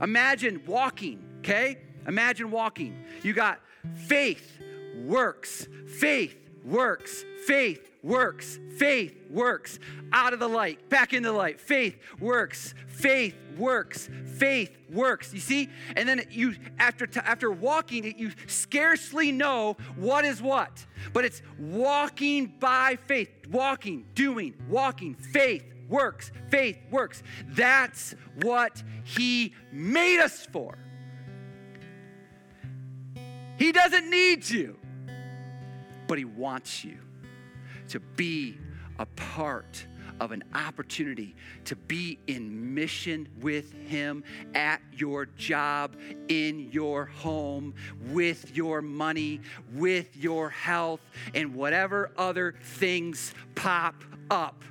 Imagine 0.01 0.61
walking, 0.67 1.23
okay? 1.39 1.79
Imagine 2.07 2.51
walking. 2.51 3.03
You 3.23 3.33
got 3.33 3.59
faith, 3.95 4.59
works, 5.03 5.67
faith, 5.87 6.37
works, 6.65 7.23
faith, 7.45 7.91
works, 8.03 8.59
faith 8.77 9.15
works, 9.29 9.79
out 10.11 10.33
of 10.33 10.39
the 10.39 10.47
light, 10.47 10.89
back 10.89 11.13
into 11.13 11.29
the 11.29 11.37
light. 11.37 11.59
Faith 11.59 11.97
works, 12.19 12.73
faith 12.87 13.35
works, 13.57 14.09
faith 14.37 14.75
works. 14.91 15.33
You 15.33 15.39
see? 15.39 15.69
And 15.95 16.07
then 16.07 16.23
you 16.29 16.55
after 16.77 17.07
after 17.21 17.51
walking 17.51 18.05
it, 18.05 18.17
you 18.17 18.31
scarcely 18.47 19.31
know 19.31 19.77
what 19.95 20.25
is 20.25 20.41
what. 20.41 20.85
But 21.13 21.25
it's 21.25 21.41
walking 21.57 22.53
by 22.59 22.97
faith, 23.05 23.29
walking, 23.49 24.05
doing, 24.15 24.55
walking, 24.67 25.15
faith 25.15 25.63
works, 25.89 26.31
faith 26.49 26.77
works. 26.91 27.23
That's 27.47 28.15
what 28.41 28.81
he 29.03 29.53
made 29.71 30.21
us 30.21 30.45
for. 30.45 30.77
He 33.57 33.73
doesn't 33.73 34.09
need 34.09 34.49
you, 34.49 34.78
but 36.09 36.17
he 36.17 36.25
wants 36.25 36.83
you 36.83 36.97
to 37.87 37.99
be 37.99 38.57
a 38.97 39.05
part 39.05 39.85
of 40.19 40.31
an 40.31 40.43
opportunity 40.55 41.35
to 41.65 41.75
be 41.75 42.17
in 42.25 42.73
mission 42.73 43.29
with 43.39 43.71
Him 43.71 44.23
at 44.55 44.81
your 44.91 45.27
job, 45.27 45.95
in 46.27 46.71
your 46.71 47.05
home, 47.05 47.75
with 48.07 48.57
your 48.57 48.81
money, 48.81 49.39
with 49.75 50.17
your 50.17 50.49
health, 50.49 50.99
and 51.33 51.53
whatever 51.53 52.11
other 52.17 52.55
things 52.61 53.33
pop 53.53 54.03
up. 54.31 54.63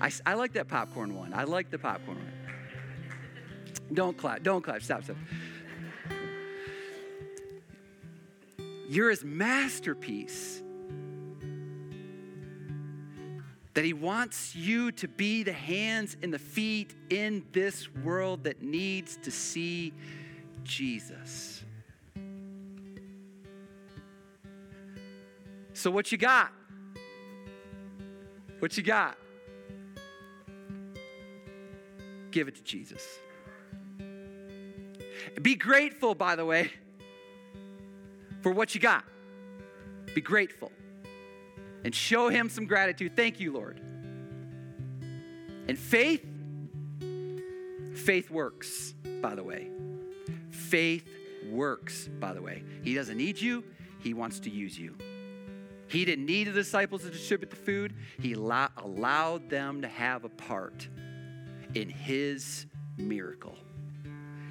I, 0.00 0.10
I 0.24 0.32
like 0.32 0.54
that 0.54 0.66
popcorn 0.66 1.14
one. 1.14 1.34
I 1.34 1.44
like 1.44 1.70
the 1.70 1.78
popcorn 1.78 2.16
one. 2.16 2.32
Don't 3.92 4.16
clap. 4.16 4.42
Don't 4.42 4.62
clap. 4.62 4.82
Stop, 4.82 5.04
stop. 5.04 5.16
You're 8.90 9.10
his 9.10 9.22
masterpiece. 9.22 10.64
That 13.74 13.84
he 13.84 13.92
wants 13.92 14.56
you 14.56 14.90
to 14.90 15.06
be 15.06 15.44
the 15.44 15.52
hands 15.52 16.16
and 16.24 16.34
the 16.34 16.40
feet 16.40 16.96
in 17.08 17.44
this 17.52 17.88
world 17.94 18.42
that 18.44 18.62
needs 18.62 19.16
to 19.18 19.30
see 19.30 19.92
Jesus. 20.64 21.62
So, 25.72 25.92
what 25.92 26.10
you 26.10 26.18
got? 26.18 26.50
What 28.58 28.76
you 28.76 28.82
got? 28.82 29.16
Give 32.32 32.48
it 32.48 32.56
to 32.56 32.62
Jesus. 32.64 33.06
Be 35.40 35.54
grateful, 35.54 36.16
by 36.16 36.34
the 36.34 36.44
way 36.44 36.72
for 38.40 38.52
what 38.52 38.74
you 38.74 38.80
got. 38.80 39.04
Be 40.14 40.20
grateful 40.20 40.72
and 41.84 41.94
show 41.94 42.28
him 42.28 42.48
some 42.48 42.66
gratitude. 42.66 43.16
Thank 43.16 43.40
you, 43.40 43.52
Lord. 43.52 43.80
And 45.68 45.78
faith, 45.78 46.24
faith 47.94 48.30
works, 48.30 48.94
by 49.20 49.34
the 49.34 49.44
way. 49.44 49.68
Faith 50.50 51.08
works, 51.50 52.08
by 52.18 52.32
the 52.32 52.42
way. 52.42 52.64
He 52.82 52.94
doesn't 52.94 53.16
need 53.16 53.40
you, 53.40 53.64
he 54.00 54.14
wants 54.14 54.40
to 54.40 54.50
use 54.50 54.78
you. 54.78 54.96
He 55.88 56.04
didn't 56.04 56.26
need 56.26 56.44
the 56.44 56.52
disciples 56.52 57.02
to 57.02 57.10
distribute 57.10 57.50
the 57.50 57.56
food, 57.56 57.94
he 58.20 58.34
allowed 58.34 59.50
them 59.50 59.82
to 59.82 59.88
have 59.88 60.24
a 60.24 60.28
part 60.28 60.88
in 61.74 61.88
his 61.88 62.66
miracle. 62.96 63.56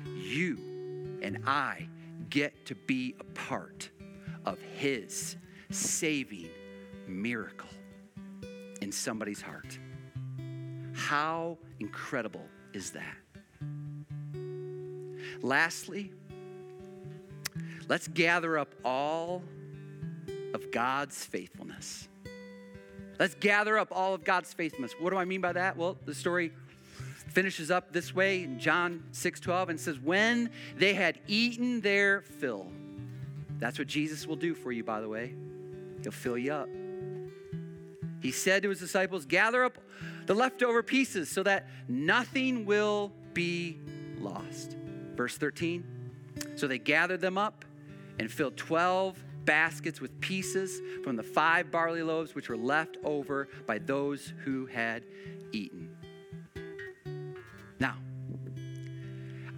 You 0.06 0.58
and 1.22 1.44
I 1.46 1.88
get 2.30 2.66
to 2.66 2.76
be 2.76 3.16
a 3.20 3.24
part 3.24 3.90
of 4.46 4.60
His 4.78 5.36
saving 5.72 6.50
miracle 7.08 7.70
in 8.82 8.92
somebody's 8.92 9.42
heart. 9.42 9.78
How 10.94 11.58
incredible 11.80 12.46
is 12.74 12.92
that? 12.92 13.18
Lastly, 15.42 16.12
let's 17.88 18.08
gather 18.08 18.58
up 18.58 18.76
all 18.84 19.44
of 20.54 20.72
God's 20.72 21.24
faithfulness. 21.24 22.08
Let's 23.20 23.36
gather 23.36 23.78
up 23.78 23.90
all 23.92 24.14
of 24.14 24.24
God's 24.24 24.54
faithfulness. 24.54 24.94
What 25.00 25.12
do 25.12 25.18
I 25.18 25.26
mean 25.26 25.42
by 25.42 25.54
that? 25.54 25.78
Well, 25.78 25.98
the 26.06 26.16
story 26.16 26.52
finishes 27.32 27.72
up 27.72 27.94
this 27.94 28.14
way 28.14 28.44
in 28.44 28.60
John 28.60 29.04
6 29.12 29.40
12 29.40 29.70
and 29.70 29.80
says, 29.80 30.00
When 30.00 30.50
they 30.78 30.94
had 30.94 31.20
eaten 31.28 31.82
their 31.82 32.22
fill, 32.22 32.72
that's 33.60 33.78
what 33.78 33.88
Jesus 33.88 34.26
will 34.26 34.36
do 34.36 34.54
for 34.54 34.72
you, 34.72 34.84
by 34.84 35.02
the 35.02 35.10
way. 35.10 35.34
He'll 36.02 36.12
fill 36.12 36.38
you 36.38 36.54
up. 36.54 36.70
He 38.22 38.32
said 38.32 38.64
to 38.64 38.70
his 38.70 38.80
disciples, 38.80 39.26
Gather 39.26 39.64
up 39.64 39.78
the 40.26 40.34
leftover 40.34 40.84
pieces 40.84 41.30
so 41.30 41.44
that 41.44 41.68
nothing 41.88 42.66
will 42.66 43.12
be 43.34 43.80
lost. 44.20 44.78
Verse 45.16 45.38
13. 45.38 45.84
So 46.56 46.68
they 46.68 46.80
gathered 46.80 47.22
them 47.22 47.38
up 47.38 47.66
and 48.20 48.32
filled 48.32 48.58
12 48.58 49.24
baskets 49.46 50.00
with 50.00 50.20
pieces 50.20 50.82
from 51.04 51.16
the 51.16 51.24
five 51.24 51.72
barley 51.72 52.04
loaves 52.04 52.36
which 52.36 52.50
were 52.50 52.58
left 52.58 52.98
over 53.04 53.48
by 53.66 53.80
those 53.80 54.34
who 54.44 54.66
had 54.68 55.04
eaten. 55.52 55.89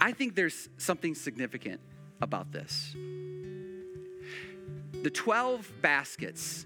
I 0.02 0.14
think 0.14 0.34
there's 0.34 0.68
something 0.78 1.14
significant 1.14 1.80
about 2.22 2.52
this. 2.52 2.96
The 5.04 5.12
12 5.12 5.72
baskets, 5.82 6.66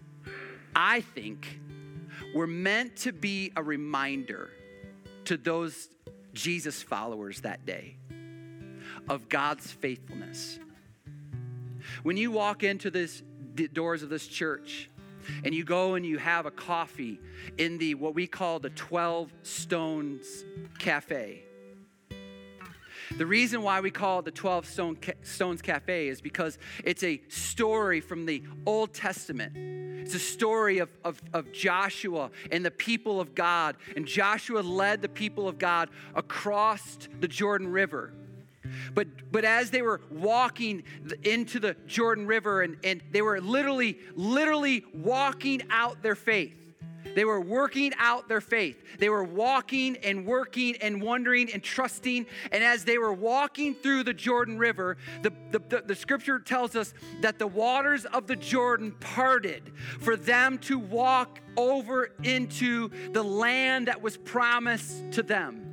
I 0.74 1.02
think, 1.02 1.60
were 2.34 2.48
meant 2.48 2.96
to 2.98 3.12
be 3.12 3.52
a 3.58 3.62
reminder 3.62 4.52
to 5.26 5.36
those 5.36 5.90
Jesus 6.34 6.82
followers 6.82 7.42
that 7.42 7.66
day 7.66 7.98
of 9.10 9.28
God's 9.28 9.70
faithfulness. 9.70 10.60
When 12.04 12.16
you 12.16 12.32
walk 12.32 12.64
into 12.64 12.90
this 12.90 13.22
the 13.56 13.68
doors 13.70 14.04
of 14.04 14.10
this 14.10 14.28
church 14.28 14.90
and 15.46 15.56
you 15.56 15.64
go 15.64 15.96
and 15.96 16.06
you 16.06 16.18
have 16.18 16.46
a 16.46 16.52
coffee 16.52 17.20
in 17.58 17.78
the 17.78 17.96
what 17.96 18.14
we 18.14 18.28
call 18.28 18.60
the 18.60 18.70
12 18.72 19.32
stones 19.44 20.44
cafe 20.78 21.45
the 23.18 23.26
reason 23.26 23.62
why 23.62 23.82
we 23.82 23.92
call 23.92 24.20
it 24.20 24.26
the 24.26 24.32
12 24.32 24.66
Stone 24.66 24.98
Stones 25.24 25.62
Cafe 25.62 26.08
is 26.08 26.22
because 26.22 26.58
it's 26.84 27.04
a 27.04 27.22
story 27.30 28.02
from 28.02 28.26
the 28.26 28.44
Old 28.66 28.94
Testament. 28.94 29.56
It's 30.06 30.14
a 30.14 30.20
story 30.20 30.80
of, 30.80 30.90
of, 31.04 31.22
of, 31.34 31.52
Joshua 31.52 32.30
and 32.52 32.64
the 32.64 32.70
people 32.70 33.20
of 33.20 33.34
God. 33.34 33.76
And 33.96 34.06
Joshua 34.06 34.60
led 34.60 35.02
the 35.02 35.10
people 35.10 35.48
of 35.48 35.58
God 35.58 35.90
across 36.14 37.00
the 37.20 37.28
Jordan 37.28 37.68
River. 37.68 38.14
But, 38.94 39.08
but 39.32 39.46
as 39.46 39.72
they 39.72 39.82
were 39.82 40.02
walking 40.12 40.84
into 41.24 41.60
the 41.60 41.76
Jordan 41.88 42.28
River 42.28 42.62
and, 42.62 42.78
and 42.84 43.02
they 43.12 43.22
were 43.22 43.42
literally, 43.42 43.98
literally 44.16 44.84
walking 44.94 45.64
out 45.70 46.04
their 46.04 46.16
faith, 46.16 46.56
they 47.16 47.26
were 47.26 47.42
working 47.42 47.94
out 47.98 48.28
their 48.28 48.42
faith. 48.42 48.84
They 49.00 49.10
were 49.10 49.24
walking 49.24 49.98
and 50.04 50.26
working 50.26 50.76
and 50.82 51.02
wondering 51.02 51.52
and 51.52 51.64
trusting. 51.64 52.28
And 52.52 52.64
as 52.64 52.86
they 52.86 52.98
were 52.98 53.14
walking 53.14 53.74
through 53.74 54.04
the 54.04 54.14
Jordan 54.14 54.58
River, 54.58 54.98
the, 55.24 55.32
the, 55.52 55.60
the, 55.70 55.84
the, 55.88 55.96
scripture 55.96 56.40
tells 56.40 56.76
us 56.76 56.94
that 57.22 57.40
the 57.40 57.48
waters 57.48 58.06
of 58.06 58.28
the 58.28 58.36
Jordan 58.36 58.92
parted 59.00 59.72
for 60.00 60.16
them 60.16 60.58
to 60.60 60.78
walk 60.78 61.40
over 61.58 62.12
into 62.24 62.90
the 63.12 63.24
land 63.24 63.88
that 63.88 64.02
was 64.02 64.18
promised 64.18 65.12
to 65.14 65.24
them. 65.24 65.65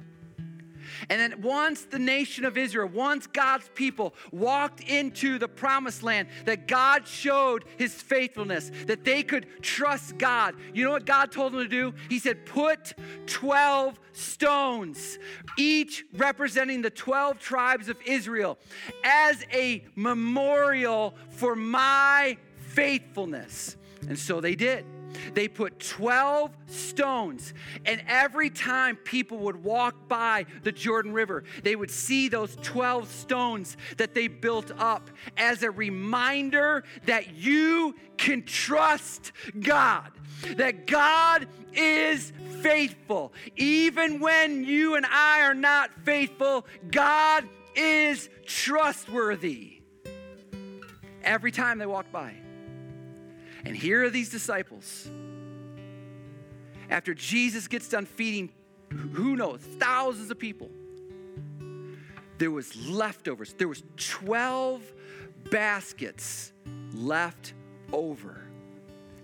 And 1.09 1.21
then 1.21 1.43
once 1.43 1.85
the 1.85 1.99
nation 1.99 2.45
of 2.45 2.57
Israel, 2.57 2.89
once 2.89 3.27
God's 3.27 3.69
people 3.75 4.15
walked 4.31 4.81
into 4.81 5.39
the 5.39 5.49
promised 5.49 6.03
land, 6.03 6.29
that 6.45 6.69
God 6.69 7.07
showed 7.07 7.65
his 7.79 7.95
faithfulness, 7.95 8.71
that 8.87 9.05
they 9.05 9.23
could 9.23 9.47
trust 9.63 10.19
God. 10.19 10.55
You 10.75 10.85
know 10.85 10.91
what 10.91 11.07
God 11.07 11.33
told 11.33 11.53
them 11.53 11.61
to 11.63 11.69
do? 11.69 11.95
He 12.09 12.19
said, 12.19 12.47
Put 12.47 12.95
12 13.27 13.99
stones, 14.13 15.19
each 15.59 16.05
representing 16.15 16.83
the 16.83 16.91
12 16.91 17.39
tribes 17.39 17.89
of 17.89 17.97
Israel, 18.05 18.59
as 19.05 19.45
a 19.53 19.85
memorial 19.95 21.15
for 21.31 21.57
my 21.57 22.37
faithfulness. 22.59 23.77
And 24.09 24.19
so 24.19 24.41
they 24.41 24.55
did. 24.55 24.85
They 25.35 25.49
put 25.49 25.79
12 25.81 26.51
stones, 26.67 27.55
and 27.85 28.03
every 28.07 28.51
time 28.51 28.97
people 28.97 29.39
would 29.39 29.63
walk 29.63 30.09
by 30.09 30.47
the 30.63 30.73
Jordan 30.73 31.13
River, 31.13 31.45
they 31.63 31.77
would 31.77 31.91
see 31.91 32.29
those 32.29 32.57
12 32.63 33.09
stones 33.09 33.77
that 33.97 34.15
they 34.15 34.29
built 34.29 34.71
up 34.79 35.11
as 35.37 35.63
a 35.63 35.71
reminder 35.71 36.85
that 37.07 37.35
you 37.35 37.95
can 38.17 38.43
trust 38.45 39.33
God, 39.59 40.11
that 40.57 40.87
God 40.87 41.49
is 41.73 42.33
faithful. 42.61 43.33
Even 43.57 44.21
when 44.21 44.65
you 44.65 44.95
and 44.95 45.07
I 45.07 45.43
are 45.43 45.55
not 45.55 45.91
faithful, 46.05 46.67
God 46.91 47.49
is 47.75 48.29
trustworthy. 48.47 49.81
Every 51.25 51.53
time 51.53 51.79
they 51.79 51.87
walked 51.87 52.13
by. 52.13 52.35
And 53.65 53.77
here 53.77 54.05
are 54.05 54.11
these 54.11 54.31
disciples. 54.31 55.11
After 56.91 57.15
Jesus 57.15 57.69
gets 57.69 57.89
done 57.89 58.07
feeding, 58.07 58.51
who 58.91 59.37
knows, 59.37 59.61
thousands 59.61 60.31
of 60.31 60.39
people, 60.39 60.71
there 62.39 62.51
was 62.51 62.77
leftovers. 62.89 63.55
There 63.55 63.69
was 63.69 63.83
12 63.97 64.83
baskets 65.51 66.53
left 66.93 67.55
over 67.93 68.43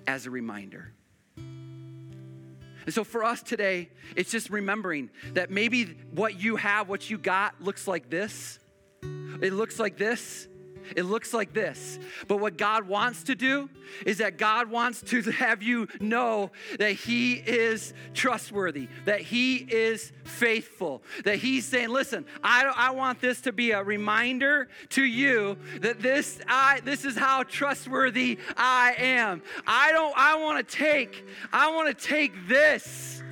as 0.07 0.27
a 0.27 0.31
reminder. 0.31 0.93
And 1.37 2.95
so 2.95 3.05
for 3.05 3.23
us 3.23 3.43
today, 3.43 3.91
it's 4.17 4.31
just 4.31 4.49
remembering 4.49 5.11
that 5.35 5.51
maybe 5.51 5.97
what 6.13 6.41
you 6.41 6.57
have, 6.57 6.89
what 6.89 7.11
you 7.11 7.19
got, 7.19 7.61
looks 7.61 7.87
like 7.87 8.09
this. 8.09 8.59
It 9.03 9.53
looks 9.53 9.79
like 9.79 9.99
this. 9.99 10.48
It 10.97 11.05
looks 11.05 11.35
like 11.35 11.53
this. 11.53 11.99
But 12.27 12.39
what 12.39 12.57
God 12.57 12.87
wants 12.87 13.25
to 13.25 13.35
do 13.35 13.69
is 14.05 14.19
that 14.19 14.39
God 14.39 14.71
wants 14.71 15.03
to 15.03 15.23
have 15.31 15.63
you 15.63 15.89
know 16.01 16.51
that 16.79 16.93
He 16.93 17.35
is 17.35 17.95
trustworthy, 18.15 18.89
that 19.05 19.21
He 19.21 19.57
is 19.57 20.13
faithful, 20.25 21.03
that 21.25 21.37
He's 21.37 21.65
saying, 21.65 21.89
listen, 21.89 22.25
I, 22.43 22.73
I 22.75 22.91
want 22.91 23.21
this 23.21 23.41
to 23.43 23.53
be 23.53 23.73
a 23.73 23.83
reminder 23.83 24.69
to 24.91 25.03
you 25.03 25.57
that 25.81 26.01
this, 26.01 26.41
I, 26.47 26.81
this 26.85 27.05
is 27.05 27.17
how 27.17 27.43
trustworthy 27.43 28.39
I 28.57 28.95
am. 28.99 29.43
I 29.67 29.93
don't, 29.93 30.15
I 30.17 30.37
want 30.37 30.67
to 30.67 30.77
take, 30.77 31.27
I 31.53 31.71
want 31.71 31.97
to 31.97 32.07
take 32.07 32.33
this 32.49 33.23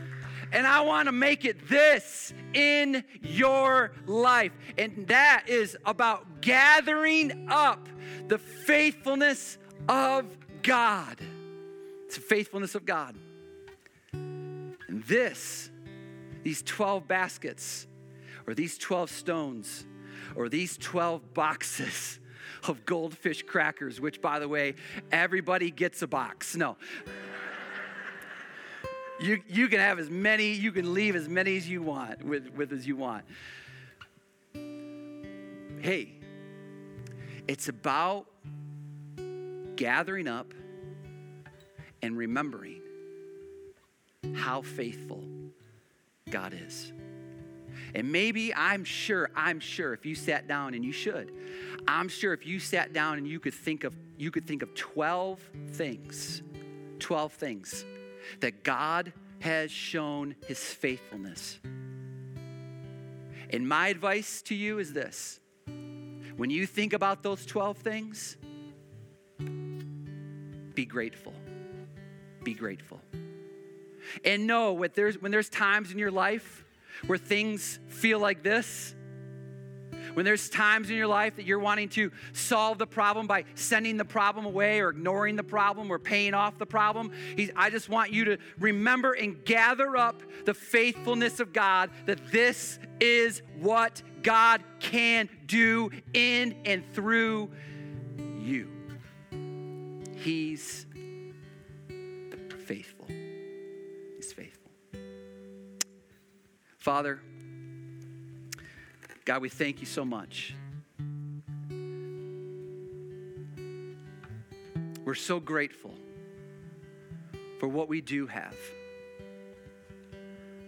and 0.52 0.66
I 0.66 0.80
want 0.82 1.06
to 1.06 1.12
make 1.12 1.44
it 1.44 1.68
this 1.68 2.32
in 2.54 3.04
your 3.22 3.92
life. 4.06 4.52
And 4.78 5.06
that 5.08 5.44
is 5.48 5.76
about 5.84 6.40
gathering 6.40 7.48
up 7.50 7.88
the 8.28 8.38
faithfulness 8.38 9.58
of 9.88 10.26
God. 10.62 11.18
It's 12.06 12.16
the 12.16 12.20
faithfulness 12.20 12.74
of 12.74 12.84
God. 12.84 13.16
And 14.12 14.74
this, 15.04 15.70
these 16.42 16.62
12 16.62 17.06
baskets, 17.06 17.86
or 18.46 18.54
these 18.54 18.78
12 18.78 19.10
stones, 19.10 19.84
or 20.34 20.48
these 20.48 20.76
12 20.78 21.34
boxes 21.34 22.20
of 22.68 22.84
goldfish 22.84 23.42
crackers, 23.42 24.00
which, 24.00 24.20
by 24.20 24.38
the 24.38 24.48
way, 24.48 24.74
everybody 25.12 25.70
gets 25.70 26.02
a 26.02 26.06
box. 26.06 26.56
No. 26.56 26.76
You, 29.18 29.40
you 29.48 29.68
can 29.68 29.80
have 29.80 29.98
as 29.98 30.10
many, 30.10 30.52
you 30.52 30.72
can 30.72 30.92
leave 30.92 31.16
as 31.16 31.28
many 31.28 31.56
as 31.56 31.68
you 31.68 31.82
want 31.82 32.22
with, 32.22 32.48
with 32.54 32.72
as 32.72 32.86
you 32.86 32.96
want. 32.96 33.24
Hey, 35.80 36.12
it's 37.48 37.68
about 37.68 38.26
gathering 39.76 40.28
up 40.28 40.52
and 42.02 42.16
remembering 42.16 42.82
how 44.34 44.62
faithful 44.62 45.24
God 46.30 46.54
is. 46.54 46.92
And 47.94 48.12
maybe 48.12 48.54
I'm 48.54 48.84
sure, 48.84 49.30
I'm 49.34 49.60
sure 49.60 49.94
if 49.94 50.04
you 50.04 50.14
sat 50.14 50.46
down 50.46 50.74
and 50.74 50.84
you 50.84 50.92
should, 50.92 51.32
I'm 51.88 52.08
sure 52.08 52.34
if 52.34 52.44
you 52.44 52.58
sat 52.58 52.92
down 52.92 53.16
and 53.16 53.26
you 53.26 53.40
could 53.40 53.54
think 53.54 53.84
of 53.84 53.94
you 54.18 54.30
could 54.30 54.46
think 54.46 54.62
of 54.62 54.74
12 54.74 55.38
things, 55.72 56.42
12 57.00 57.32
things 57.34 57.84
that 58.40 58.64
God 58.64 59.12
has 59.40 59.70
shown 59.70 60.34
his 60.46 60.58
faithfulness. 60.58 61.60
And 63.50 63.68
my 63.68 63.88
advice 63.88 64.42
to 64.42 64.54
you 64.54 64.78
is 64.78 64.92
this 64.92 65.40
when 66.36 66.50
you 66.50 66.66
think 66.66 66.92
about 66.92 67.22
those 67.22 67.46
12 67.46 67.78
things, 67.78 68.36
be 70.74 70.84
grateful. 70.84 71.32
Be 72.44 72.54
grateful. 72.54 73.00
And 74.24 74.46
know 74.46 74.72
when 74.72 74.90
there's, 74.94 75.20
when 75.20 75.32
there's 75.32 75.48
times 75.48 75.92
in 75.92 75.98
your 75.98 76.10
life 76.10 76.64
where 77.06 77.18
things 77.18 77.78
feel 77.88 78.18
like 78.18 78.42
this, 78.42 78.94
when 80.16 80.24
there's 80.24 80.48
times 80.48 80.88
in 80.88 80.96
your 80.96 81.06
life 81.06 81.36
that 81.36 81.44
you're 81.44 81.58
wanting 81.58 81.90
to 81.90 82.10
solve 82.32 82.78
the 82.78 82.86
problem 82.86 83.26
by 83.26 83.44
sending 83.54 83.98
the 83.98 84.04
problem 84.04 84.46
away 84.46 84.80
or 84.80 84.88
ignoring 84.88 85.36
the 85.36 85.42
problem 85.42 85.92
or 85.92 85.98
paying 85.98 86.32
off 86.32 86.56
the 86.56 86.64
problem, 86.64 87.12
I 87.54 87.68
just 87.68 87.90
want 87.90 88.14
you 88.14 88.24
to 88.24 88.38
remember 88.58 89.12
and 89.12 89.44
gather 89.44 89.94
up 89.94 90.22
the 90.46 90.54
faithfulness 90.54 91.38
of 91.38 91.52
God 91.52 91.90
that 92.06 92.32
this 92.32 92.78
is 92.98 93.42
what 93.60 94.02
God 94.22 94.62
can 94.80 95.28
do 95.44 95.90
in 96.14 96.56
and 96.64 96.82
through 96.94 97.50
you. 98.40 98.70
He's 100.16 100.86
faithful. 102.64 103.06
He's 104.16 104.32
faithful. 104.32 104.72
Father, 106.78 107.20
God, 109.26 109.42
we 109.42 109.48
thank 109.48 109.80
you 109.80 109.86
so 109.86 110.04
much. 110.04 110.54
We're 115.04 115.14
so 115.16 115.40
grateful 115.40 115.94
for 117.58 117.66
what 117.66 117.88
we 117.88 118.00
do 118.00 118.28
have 118.28 118.56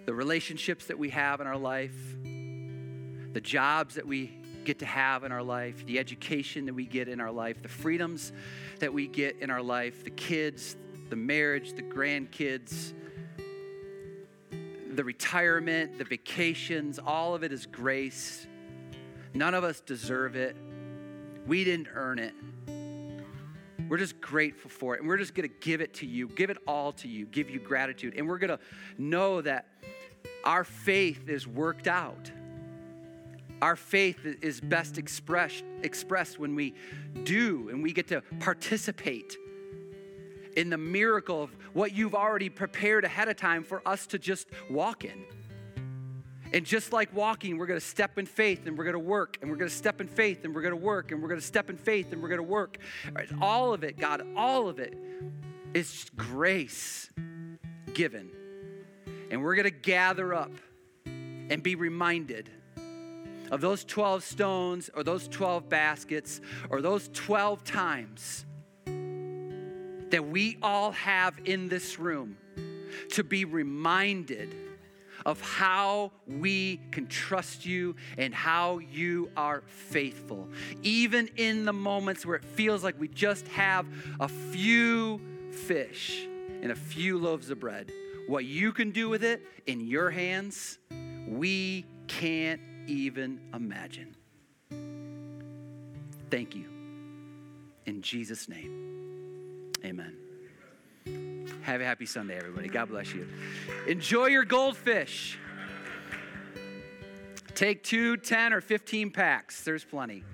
the 0.07 0.15
relationships 0.15 0.87
that 0.87 0.99
we 0.99 1.11
have 1.11 1.41
in 1.41 1.47
our 1.47 1.57
life, 1.57 1.95
the 2.25 3.41
jobs 3.43 3.95
that 3.95 4.07
we 4.07 4.39
get 4.65 4.81
to 4.81 4.87
have 4.87 5.23
in 5.23 5.31
our 5.31 5.43
life, 5.43 5.87
the 5.87 5.99
education 5.99 6.67
that 6.67 6.75
we 6.75 6.87
get 6.87 7.09
in 7.09 7.21
our 7.21 7.31
life, 7.31 7.63
the 7.63 7.69
freedoms 7.69 8.33
that 8.81 8.93
we 8.93 9.07
get 9.07 9.37
in 9.41 9.51
our 9.51 9.63
life, 9.63 10.03
the 10.03 10.11
kids, 10.11 10.77
the 11.11 11.17
marriage, 11.17 11.75
the 11.75 11.83
grandkids, 11.83 12.95
the 14.95 15.05
retirement, 15.05 15.97
the 15.99 16.05
vacations, 16.05 16.99
all 16.99 17.35
of 17.35 17.45
it 17.45 17.53
is 17.53 17.67
grace. 17.67 18.48
None 19.35 19.55
of 19.55 19.64
us 19.64 19.81
deserve 19.81 20.37
it. 20.37 20.57
We 21.47 21.64
didn't 21.64 21.89
earn 21.95 22.18
it. 22.18 22.35
We're 23.89 23.99
just 23.99 24.20
grateful 24.20 24.70
for 24.70 24.95
it. 24.95 25.01
And 25.01 25.09
we're 25.09 25.16
just 25.16 25.35
going 25.35 25.49
to 25.49 25.55
give 25.61 25.81
it 25.81 25.95
to 25.95 26.07
you, 26.07 26.29
give 26.29 26.51
it 26.51 26.59
all 26.66 26.93
to 26.93 27.09
you, 27.09 27.24
give 27.26 27.49
you 27.49 27.59
gratitude. 27.59 28.14
And 28.16 28.29
we're 28.29 28.39
going 28.39 28.51
to 28.51 28.61
know 28.99 29.41
that 29.41 29.66
our 30.45 30.64
faith 30.64 31.29
is 31.29 31.47
worked 31.47 31.89
out. 31.89 32.31
Our 33.62 33.76
faith 33.76 34.24
is 34.24 34.61
best 34.61 34.99
expressed, 34.99 35.64
expressed 35.83 36.39
when 36.39 36.55
we 36.55 36.74
do 37.24 37.70
and 37.70 37.83
we 37.83 37.93
get 37.93 38.09
to 38.09 38.22
participate 38.41 39.37
in 40.57 40.70
the 40.70 40.79
miracle 40.79 41.43
of 41.43 41.57
what 41.72 41.93
you've 41.93 42.14
already 42.14 42.49
prepared 42.49 43.05
ahead 43.05 43.29
of 43.29 43.37
time 43.37 43.64
for 43.64 43.83
us 43.87 44.07
to 44.09 44.18
just 44.18 44.49
walk 44.70 45.05
in. 45.05 45.24
And 46.53 46.65
just 46.65 46.93
like 46.93 47.15
walking, 47.15 47.59
we're 47.59 47.67
going 47.67 47.81
to 47.81 47.87
step 47.87 48.19
in 48.19 48.27
faith 48.27 48.67
and 48.67 48.79
we're 48.79 48.85
going 48.85 48.95
to 48.95 48.99
work, 48.99 49.39
and 49.41 49.51
we're 49.51 49.57
going 49.57 49.71
to 49.71 49.77
step 49.77 50.01
in 50.01 50.09
faith 50.09 50.45
and 50.45 50.55
we're 50.55 50.63
going 50.63 50.73
to 50.73 50.77
work, 50.77 51.13
and 51.13 51.21
we're 51.23 51.29
going 51.29 51.41
to 51.41 51.47
step 51.47 51.69
in 51.69 51.77
faith 51.77 52.13
and 52.13 52.23
we're 52.23 52.29
going 52.29 52.41
to 52.41 52.43
work. 52.43 52.79
All 53.41 53.75
of 53.75 53.85
it, 53.85 53.99
God, 53.99 54.27
all 54.37 54.69
of 54.69 54.79
it 54.79 54.97
is 55.75 56.07
grace 56.17 57.11
given. 57.93 58.31
And 59.31 59.43
we're 59.43 59.55
going 59.55 59.65
to 59.65 59.71
gather 59.71 60.33
up 60.33 60.53
and 61.05 61.63
be 61.63 61.75
reminded 61.75 62.51
of 63.51 63.61
those 63.61 63.85
12 63.85 64.25
stones 64.25 64.91
or 64.95 65.03
those 65.03 65.29
12 65.29 65.69
baskets 65.69 66.41
or 66.71 66.81
those 66.81 67.11
12 67.13 67.65
times 67.65 68.47
that 70.11 70.27
we 70.27 70.59
all 70.63 70.93
have 70.93 71.39
in 71.45 71.69
this 71.69 71.99
room 71.99 72.37
to 73.11 73.23
be 73.23 73.45
reminded 73.45 74.55
of 75.29 75.43
how 75.43 76.11
we 76.26 76.81
can 76.91 77.07
trust 77.07 77.66
you 77.66 77.95
and 78.16 78.35
how 78.35 78.79
you 78.79 79.31
are 79.37 79.62
faithful. 79.66 80.49
Even 80.83 81.29
in 81.37 81.66
the 81.66 81.72
moments 81.72 82.24
where 82.24 82.37
it 82.37 82.45
feels 82.45 82.83
like 82.83 82.99
we 82.99 83.09
just 83.09 83.47
have 83.49 83.87
a 84.20 84.26
few 84.26 85.20
fish 85.51 86.26
and 86.62 86.72
a 86.72 86.74
few 86.74 87.18
loaves 87.18 87.51
of 87.51 87.61
bread, 87.61 87.93
what 88.26 88.47
you 88.47 88.72
can 88.72 88.91
do 88.91 89.11
with 89.11 89.22
it 89.22 89.43
in 89.66 89.87
your 89.87 90.09
hands, 90.09 90.79
we 91.29 91.85
can't 92.07 92.62
even 92.87 93.39
imagine. 93.53 94.16
Thank 96.31 96.55
you. 96.55 96.70
In 97.85 98.01
Jesus' 98.01 98.49
name. 98.49 99.74
Amen. 99.85 100.28
Have 101.69 101.83
a 101.83 101.85
happy 101.85 102.07
Sunday, 102.07 102.39
everybody. 102.39 102.66
God 102.69 102.89
bless 102.89 103.12
you. 103.12 103.29
Enjoy 103.87 104.25
your 104.29 104.47
goldfish. 104.47 105.39
Take 107.55 107.85
two, 107.85 108.16
10, 108.16 108.55
or 108.55 108.62
15 108.62 109.11
packs. 109.11 109.64
There's 109.64 109.85
plenty. 109.85 110.25